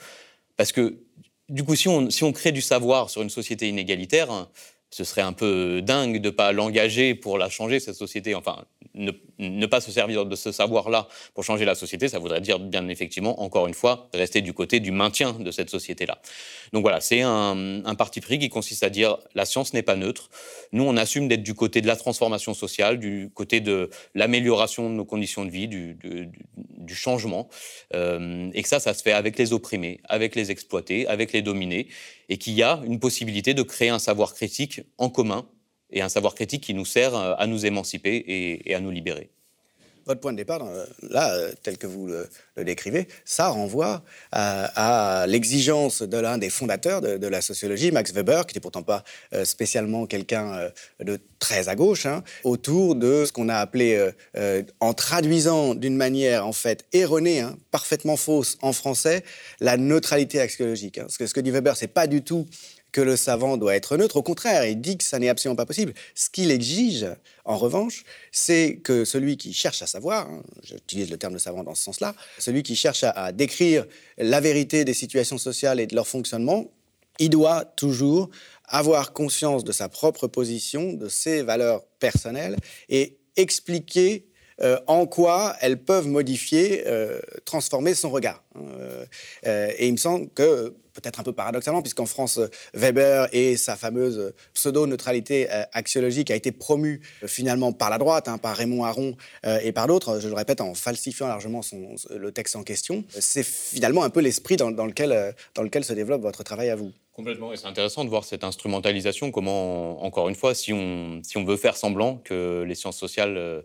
Parce 0.56 0.72
que, 0.72 1.00
du 1.48 1.64
coup, 1.64 1.74
si 1.74 1.88
on, 1.88 2.08
si 2.10 2.22
on 2.24 2.32
crée 2.32 2.52
du 2.52 2.62
savoir 2.62 3.10
sur 3.10 3.20
une 3.22 3.28
société 3.28 3.68
inégalitaire, 3.68 4.48
ce 4.90 5.04
serait 5.04 5.22
un 5.22 5.32
peu 5.32 5.82
dingue 5.82 6.20
de 6.20 6.28
ne 6.28 6.30
pas 6.30 6.52
l'engager 6.52 7.14
pour 7.14 7.38
la 7.38 7.50
changer, 7.50 7.80
cette 7.80 7.96
société. 7.96 8.36
Enfin, 8.36 8.64
ne, 8.94 9.10
pas 9.66 9.80
se 9.80 9.90
servir 9.90 10.26
de 10.26 10.36
ce 10.36 10.52
savoir-là 10.52 11.08
pour 11.34 11.44
changer 11.44 11.64
la 11.64 11.74
société, 11.74 12.08
ça 12.08 12.18
voudrait 12.18 12.40
dire 12.40 12.58
bien 12.58 12.88
effectivement, 12.88 13.42
encore 13.42 13.66
une 13.66 13.74
fois, 13.74 14.08
rester 14.14 14.40
du 14.40 14.52
côté 14.52 14.80
du 14.80 14.92
maintien 14.92 15.32
de 15.32 15.50
cette 15.50 15.70
société-là. 15.70 16.18
Donc 16.72 16.82
voilà, 16.82 17.00
c'est 17.00 17.22
un, 17.22 17.94
parti 17.96 18.20
pris 18.20 18.38
qui 18.38 18.48
consiste 18.48 18.82
à 18.82 18.90
dire 18.90 19.18
la 19.34 19.44
science 19.44 19.72
n'est 19.72 19.82
pas 19.82 19.96
neutre. 19.96 20.30
Nous, 20.72 20.84
on 20.84 20.96
assume 20.96 21.28
d'être 21.28 21.42
du 21.42 21.54
côté 21.54 21.80
de 21.80 21.86
la 21.86 21.96
transformation 21.96 22.54
sociale, 22.54 22.98
du 22.98 23.30
côté 23.34 23.60
de 23.60 23.90
l'amélioration 24.14 24.90
de 24.90 24.94
nos 24.94 25.04
conditions 25.04 25.44
de 25.44 25.50
vie, 25.50 25.68
du, 25.68 25.96
du, 26.54 26.94
changement, 26.94 27.48
euh, 27.94 28.50
et 28.54 28.62
que 28.62 28.68
ça, 28.68 28.80
ça 28.80 28.94
se 28.94 29.02
fait 29.02 29.12
avec 29.12 29.38
les 29.38 29.52
opprimés, 29.52 30.00
avec 30.08 30.34
les 30.34 30.50
exploités, 30.50 31.06
avec 31.06 31.32
les 31.32 31.42
dominés, 31.42 31.88
et 32.28 32.38
qu'il 32.38 32.54
y 32.54 32.62
a 32.62 32.80
une 32.84 32.98
possibilité 32.98 33.54
de 33.54 33.62
créer 33.62 33.88
un 33.88 33.98
savoir 33.98 34.34
critique 34.34 34.82
en 34.98 35.08
commun 35.08 35.46
et 35.90 36.02
un 36.02 36.08
savoir 36.08 36.34
critique 36.34 36.62
qui 36.62 36.74
nous 36.74 36.84
sert 36.84 37.14
euh, 37.14 37.34
à 37.38 37.46
nous 37.46 37.66
émanciper 37.66 38.24
et, 38.64 38.74
à 38.74 38.80
nous 38.80 38.90
libérer. 38.90 39.30
votre 40.04 40.20
point 40.20 40.32
de 40.32 40.36
départ, 40.36 40.64
là, 41.02 41.34
euh, 41.34 41.52
tel 41.62 41.78
que 41.78 41.86
vous 41.86 42.06
le, 42.06 42.28
décrivez, 42.64 43.08
ça 43.24 43.48
renvoie 43.48 44.02
à, 44.32 45.26
l'exigence 45.28 46.02
de 46.02 46.16
l'un 46.16 46.38
des 46.38 46.50
fondateurs 46.50 47.00
de, 47.00 47.26
la 47.26 47.40
sociologie, 47.40 47.90
Max 47.90 48.12
Weber, 48.12 48.46
qui 48.46 48.52
n'était 48.52 48.60
pourtant 48.60 48.82
pas 48.82 49.04
euh, 49.32 49.44
spécialement 49.44 50.06
quelqu'un 50.06 50.52
euh, 50.54 50.70
de 51.00 51.18
très 51.38 51.68
à 51.68 51.74
gauche, 51.74 52.06
hein, 52.06 52.22
autour 52.44 52.94
de 52.94 53.24
ce 53.26 53.32
qu'on 53.32 53.48
a 53.48 53.56
appelé, 53.56 54.10
en 54.80 54.94
traduisant 54.94 55.74
d'une 55.74 55.96
manière 55.96 56.46
en 56.46 56.52
fait 56.52 56.86
erronée, 56.92 57.40
hein, 57.40 57.56
parfaitement 57.70 58.16
fausse 58.16 58.56
en 58.62 58.72
français, 58.72 59.22
la 59.60 59.76
neutralité 59.76 60.40
axiologique. 60.40 60.98
Hein. 60.98 61.02
Parce 61.02 61.18
que 61.18 61.26
ce 61.26 61.34
que 61.34 61.40
dit 61.40 61.50
Weber, 61.50 61.76
c'est 61.76 61.88
pas 61.88 62.06
du 62.06 62.22
tout 62.22 62.46
que 62.92 63.00
le 63.00 63.16
savant 63.16 63.56
doit 63.56 63.76
être 63.76 63.96
neutre. 63.96 64.16
Au 64.16 64.22
contraire, 64.22 64.64
il 64.64 64.80
dit 64.80 64.96
que 64.96 65.04
ça 65.04 65.18
n'est 65.18 65.28
absolument 65.28 65.56
pas 65.56 65.66
possible. 65.66 65.92
Ce 66.14 66.30
qu'il 66.30 66.50
exige, 66.50 67.06
en 67.44 67.56
revanche, 67.56 68.04
c'est 68.32 68.80
que 68.82 69.04
celui 69.04 69.36
qui 69.36 69.52
cherche 69.52 69.82
à 69.82 69.86
savoir, 69.86 70.28
hein, 70.28 70.42
j'utilise 70.62 71.10
le 71.10 71.18
terme 71.18 71.34
de 71.34 71.38
savant 71.38 71.62
dans 71.62 71.74
ce 71.74 71.82
sens-là, 71.82 72.14
celui 72.38 72.62
qui 72.62 72.76
cherche 72.76 73.04
à, 73.04 73.32
décrire 73.32 73.86
la 74.18 74.40
vérité 74.40 74.84
des 74.84 74.94
situations 74.94 75.38
sociales 75.38 75.80
et 75.80 75.86
de 75.86 75.94
leur 75.94 76.08
fonctionnement, 76.08 76.70
il 77.18 77.30
doit 77.30 77.64
toujours 77.64 78.30
avoir 78.64 79.12
conscience 79.12 79.64
de 79.64 79.72
sa 79.72 79.88
propre 79.88 80.26
position, 80.26 80.92
de 80.92 81.08
ses 81.08 81.42
valeurs 81.42 81.84
personnelles 81.98 82.56
et 82.88 83.18
expliquer 83.36 84.26
euh, 84.62 84.78
en 84.86 85.06
quoi 85.06 85.54
elles 85.60 85.78
peuvent 85.78 86.08
modifier, 86.08 86.84
euh, 86.86 87.20
transformer 87.44 87.94
son 87.94 88.10
regard. 88.10 88.42
Hein, 88.54 88.60
euh, 89.46 89.70
et 89.76 89.86
il 89.86 89.92
me 89.92 89.98
semble 89.98 90.28
que 90.30 90.74
peut-être 90.94 91.20
un 91.20 91.22
peu 91.22 91.34
paradoxalement, 91.34 91.82
puisqu'en 91.82 92.06
France, 92.06 92.40
Weber 92.72 93.28
et 93.32 93.58
sa 93.58 93.76
fameuse 93.76 94.32
pseudo-neutralité 94.54 95.46
axiologique 95.74 96.30
a 96.30 96.34
été 96.34 96.52
promue 96.52 97.02
finalement 97.26 97.74
par 97.74 97.90
la 97.90 97.98
droite, 97.98 98.28
hein, 98.28 98.38
par 98.38 98.56
Raymond 98.56 98.84
Aron 98.84 99.14
et 99.44 99.72
par 99.72 99.88
d'autres, 99.88 100.20
je 100.20 100.28
le 100.28 100.34
répète, 100.34 100.62
en 100.62 100.72
falsifiant 100.72 101.28
largement 101.28 101.60
le 102.08 102.32
texte 102.32 102.56
en 102.56 102.62
question. 102.62 103.04
C'est 103.10 103.44
finalement 103.44 104.04
un 104.04 104.10
peu 104.10 104.20
l'esprit 104.20 104.56
dans 104.56 104.86
lequel 104.86 105.84
se 105.84 105.92
développe 105.92 106.22
votre 106.22 106.42
travail 106.42 106.70
à 106.70 106.76
vous. 106.76 106.92
Complètement, 107.16 107.52
et 107.52 107.56
c'est 107.56 107.66
intéressant 107.66 108.04
de 108.04 108.10
voir 108.10 108.24
cette 108.24 108.44
instrumentalisation, 108.44 109.30
comment, 109.30 110.04
encore 110.04 110.28
une 110.28 110.34
fois, 110.34 110.54
si 110.54 110.72
on, 110.74 111.22
veut 111.44 111.56
faire 111.56 111.76
semblant 111.76 112.16
que 112.16 112.62
les 112.68 112.74
sciences 112.74 112.98
sociales 112.98 113.62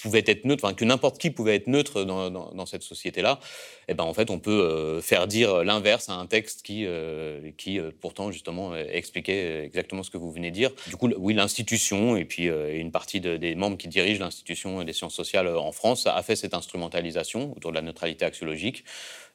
pouvaient 0.00 0.24
être 0.26 0.46
neutres, 0.46 0.64
enfin, 0.64 0.74
que 0.74 0.86
n'importe 0.86 1.18
qui 1.18 1.30
pouvait 1.30 1.54
être 1.54 1.66
neutre 1.66 2.04
dans, 2.04 2.66
cette 2.66 2.82
société-là, 2.82 3.40
eh 3.88 3.94
ben, 3.94 4.04
en 4.04 4.14
fait, 4.14 4.30
on 4.30 4.38
peut 4.38 5.00
faire 5.02 5.26
dire 5.26 5.64
l'inverse 5.64 6.08
à 6.08 6.14
un 6.14 6.24
texte 6.26 6.62
qui 6.62 6.84
euh, 6.94 7.50
qui 7.56 7.78
euh, 7.78 7.90
pourtant 8.00 8.30
justement 8.30 8.74
expliquait 8.76 9.64
exactement 9.64 10.02
ce 10.02 10.10
que 10.10 10.18
vous 10.18 10.30
venez 10.30 10.50
de 10.50 10.54
dire. 10.54 10.70
Du 10.88 10.96
coup, 10.96 11.10
oui, 11.16 11.34
l'institution 11.34 12.16
et 12.16 12.24
puis 12.24 12.48
euh, 12.48 12.78
une 12.78 12.90
partie 12.90 13.20
des 13.20 13.54
membres 13.54 13.76
qui 13.76 13.88
dirigent 13.88 14.20
l'institution 14.20 14.82
des 14.82 14.92
sciences 14.92 15.14
sociales 15.14 15.48
en 15.48 15.72
France 15.72 16.06
a 16.06 16.22
fait 16.22 16.36
cette 16.36 16.54
instrumentalisation 16.54 17.54
autour 17.56 17.70
de 17.70 17.76
la 17.76 17.82
neutralité 17.82 18.24
axiologique, 18.24 18.84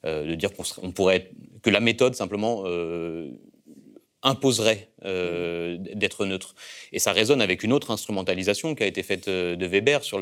de 0.03 0.33
dire 0.35 0.51
qu'on 0.53 0.91
pourrait 0.91 1.29
que 1.61 1.69
la 1.69 1.81
méthode 1.81 2.15
simplement 2.15 2.63
imposerait 4.23 4.89
euh, 5.05 5.77
d'être 5.79 6.25
neutre. 6.25 6.55
Et 6.91 6.99
ça 6.99 7.13
résonne 7.13 7.41
avec 7.41 7.63
une 7.63 7.71
autre 7.71 7.91
instrumentalisation 7.91 8.75
qui 8.75 8.83
a 8.83 8.85
été 8.85 9.01
faite 9.01 9.27
euh, 9.29 9.55
de 9.55 9.65
Weber 9.65 10.03
sur, 10.03 10.19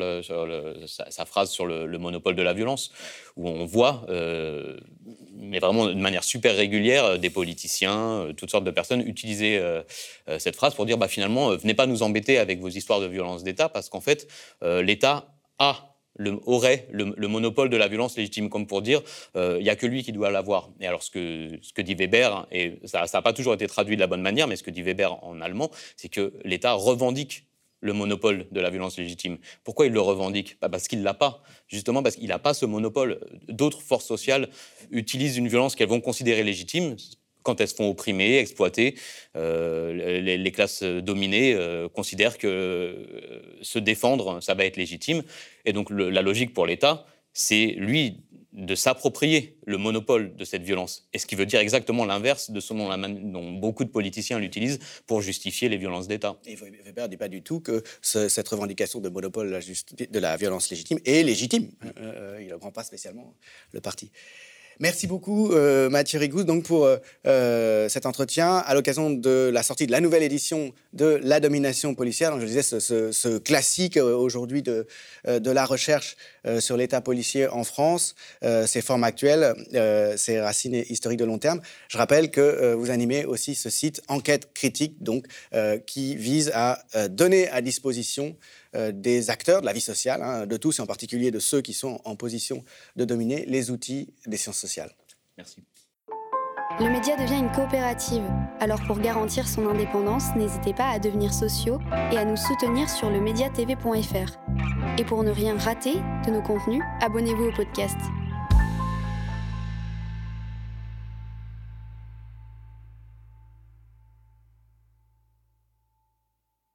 sa, 0.86 1.24
phrase 1.26 1.50
sur 1.50 1.66
le, 1.66 1.98
monopole 1.98 2.36
de 2.36 2.42
la 2.42 2.52
violence, 2.52 2.92
où 3.36 3.48
on 3.48 3.64
voit, 3.64 4.06
euh, 4.08 4.76
mais 5.34 5.58
vraiment 5.58 5.86
de 5.86 5.94
manière 5.94 6.22
super 6.22 6.56
régulière, 6.56 7.18
des 7.18 7.30
politiciens, 7.30 8.28
toutes 8.36 8.50
sortes 8.50 8.64
de 8.64 8.70
personnes 8.70 9.00
utiliser 9.00 9.60
cette 10.38 10.56
phrase 10.56 10.74
pour 10.74 10.86
dire 10.86 10.98
bah, 10.98 11.08
finalement, 11.08 11.56
venez 11.56 11.74
pas 11.74 11.86
nous 11.86 12.02
embêter 12.02 12.38
avec 12.38 12.60
vos 12.60 12.68
histoires 12.68 13.00
de 13.00 13.06
violence 13.06 13.42
d'État, 13.42 13.68
parce 13.68 13.88
qu'en 13.88 14.00
fait, 14.00 14.28
l'État 14.62 15.32
a 15.58 15.87
aurait 16.46 16.88
le, 16.90 17.28
monopole 17.28 17.70
de 17.70 17.76
la 17.76 17.88
violence 17.88 18.16
légitime, 18.16 18.48
comme 18.48 18.66
pour 18.66 18.82
dire 18.82 19.02
euh, 19.36 19.56
il 19.58 19.64
n'y 19.64 19.70
a 19.70 19.76
que 19.76 19.86
lui 19.86 20.02
qui 20.02 20.12
doit 20.12 20.30
l'avoir. 20.30 20.70
Et 20.80 20.86
alors 20.86 21.02
ce 21.02 21.10
que, 21.10 21.58
ce 21.62 21.72
que 21.72 21.82
dit 21.82 21.94
Weber, 21.94 22.46
et 22.50 22.80
ça 22.84 23.04
n'a 23.12 23.22
pas 23.22 23.32
toujours 23.32 23.54
été 23.54 23.66
traduit 23.66 23.96
de 23.96 24.00
la 24.00 24.06
bonne 24.06 24.22
manière, 24.22 24.46
mais 24.48 24.56
ce 24.56 24.62
que 24.62 24.70
dit 24.70 24.82
Weber 24.82 25.22
en 25.24 25.40
allemand, 25.40 25.70
c'est 25.96 26.08
que 26.08 26.32
l'État 26.44 26.72
revendique 26.72 27.44
le 27.80 27.92
monopole 27.92 28.46
de 28.50 28.60
la 28.60 28.70
violence 28.70 28.98
légitime. 28.98 29.38
Pourquoi 29.62 29.86
il 29.86 29.92
le 29.92 30.00
revendique? 30.00 30.58
Bah, 30.60 30.68
Parce 30.68 30.88
qu'il 30.88 30.98
ne 30.98 31.04
l'a 31.04 31.14
pas. 31.14 31.42
Justement 31.68 32.02
parce 32.02 32.16
qu'il 32.16 32.28
n'a 32.28 32.38
pas 32.38 32.54
ce 32.54 32.66
monopole. 32.66 33.20
D'autres 33.48 33.80
forces 33.80 34.06
sociales 34.06 34.48
utilisent 34.90 35.36
une 35.36 35.48
violence 35.48 35.76
qu'elles 35.76 35.88
vont 35.88 36.00
considérer 36.00 36.42
légitime, 36.42 36.96
quand 37.48 37.62
elles 37.62 37.68
se 37.68 37.74
font 37.74 37.88
opprimer, 37.88 38.36
exploiter, 38.36 38.94
euh, 39.34 40.20
les, 40.20 40.52
classes 40.52 40.82
dominées 40.82 41.54
euh, 41.54 41.88
considèrent 41.88 42.36
que 42.36 42.46
euh, 42.46 43.40
se 43.62 43.78
défendre, 43.78 44.42
ça 44.42 44.52
va 44.52 44.66
être 44.66 44.76
légitime. 44.76 45.22
Et 45.64 45.72
donc 45.72 45.88
la 45.88 46.20
logique 46.20 46.52
pour 46.52 46.66
l'État, 46.66 47.06
c'est 47.32 47.68
lui 47.78 48.20
de 48.52 48.74
s'approprier 48.74 49.56
le 49.64 49.78
monopole 49.78 50.36
de 50.36 50.44
cette 50.44 50.62
violence. 50.62 51.08
Et 51.14 51.18
ce 51.18 51.24
qui 51.24 51.36
veut 51.36 51.46
dire 51.46 51.60
exactement 51.60 52.04
l'inverse 52.04 52.50
de 52.50 52.60
ce 52.60 52.74
dont, 52.74 53.52
beaucoup 53.52 53.84
de 53.84 53.90
politiciens 53.90 54.38
l'utilisent 54.38 54.80
pour 55.06 55.22
justifier 55.22 55.70
les 55.70 55.78
violences 55.78 56.06
d'État. 56.06 56.36
Et 56.44 56.54
Weber 56.56 57.08
dit 57.08 57.16
pas 57.16 57.28
du 57.28 57.42
tout 57.42 57.60
que 57.60 57.82
cette 58.02 58.48
revendication 58.48 59.00
de 59.00 59.08
monopole 59.08 59.48
de 59.48 60.18
la, 60.18 60.36
violence 60.36 60.68
légitime 60.68 60.98
est 61.06 61.22
légitime. 61.22 61.70
il 62.40 62.48
ne 62.48 62.56
prend 62.56 62.72
pas 62.72 62.84
spécialement 62.84 63.32
le 63.72 63.80
parti. 63.80 64.10
Merci 64.80 65.08
beaucoup 65.08 65.50
euh, 65.50 65.90
Mathieu 65.90 66.20
Rigous 66.20 66.44
donc 66.44 66.62
pour 66.62 66.84
euh, 66.84 66.98
euh, 67.26 67.88
cet 67.88 68.06
entretien 68.06 68.58
à 68.58 68.74
l'occasion 68.74 69.10
de 69.10 69.50
la 69.52 69.64
sortie 69.64 69.88
de 69.88 69.90
la 69.90 70.00
nouvelle 70.00 70.22
édition 70.22 70.72
de 70.92 71.18
La 71.24 71.40
domination 71.40 71.96
policière. 71.96 72.30
Donc, 72.30 72.40
je 72.40 72.46
disais 72.46 72.62
ce, 72.62 73.38
classique 73.38 73.96
aujourd'hui 73.96 74.62
de, 74.62 74.86
de 75.26 75.50
la 75.50 75.64
recherche 75.64 76.16
sur 76.60 76.76
l'état 76.76 77.00
policier 77.00 77.46
en 77.48 77.62
France, 77.62 78.14
ses 78.42 78.80
formes 78.80 79.04
actuelles, 79.04 79.54
ses 80.16 80.40
racines 80.40 80.82
historiques 80.88 81.18
de 81.18 81.24
long 81.24 81.38
terme. 81.38 81.60
Je 81.88 81.98
rappelle 81.98 82.30
que 82.30 82.72
vous 82.74 82.90
animez 82.90 83.24
aussi 83.24 83.54
ce 83.54 83.70
site 83.70 84.00
Enquête 84.08 84.52
critique 84.54 85.02
donc 85.02 85.26
qui 85.86 86.16
vise 86.16 86.50
à 86.54 86.82
donner 87.10 87.48
à 87.50 87.60
disposition 87.60 88.36
des 88.74 89.30
acteurs 89.30 89.60
de 89.60 89.66
la 89.66 89.72
vie 89.72 89.80
sociale, 89.80 90.22
hein, 90.22 90.46
de 90.46 90.56
tous 90.56 90.78
et 90.78 90.82
en 90.82 90.86
particulier 90.86 91.30
de 91.30 91.38
ceux 91.38 91.60
qui 91.60 91.72
sont 91.72 92.00
en 92.04 92.16
position 92.16 92.64
de 92.96 93.04
dominer 93.04 93.44
les 93.46 93.70
outils 93.70 94.12
des 94.26 94.36
sciences 94.36 94.58
sociales. 94.58 94.94
Merci. 95.36 95.62
Le 96.80 96.90
média 96.90 97.16
devient 97.16 97.38
une 97.38 97.50
coopérative, 97.50 98.22
alors 98.60 98.80
pour 98.86 99.00
garantir 99.00 99.48
son 99.48 99.66
indépendance, 99.66 100.34
n'hésitez 100.36 100.72
pas 100.72 100.90
à 100.90 101.00
devenir 101.00 101.34
sociaux 101.34 101.80
et 102.12 102.16
à 102.16 102.24
nous 102.24 102.36
soutenir 102.36 102.88
sur 102.88 103.10
le 103.10 103.20
mediatv.fr. 103.20 104.38
Et 104.96 105.04
pour 105.04 105.24
ne 105.24 105.30
rien 105.30 105.58
rater 105.58 105.94
de 106.26 106.30
nos 106.30 106.42
contenus, 106.42 106.82
abonnez-vous 107.00 107.46
au 107.46 107.52
podcast. 107.52 107.96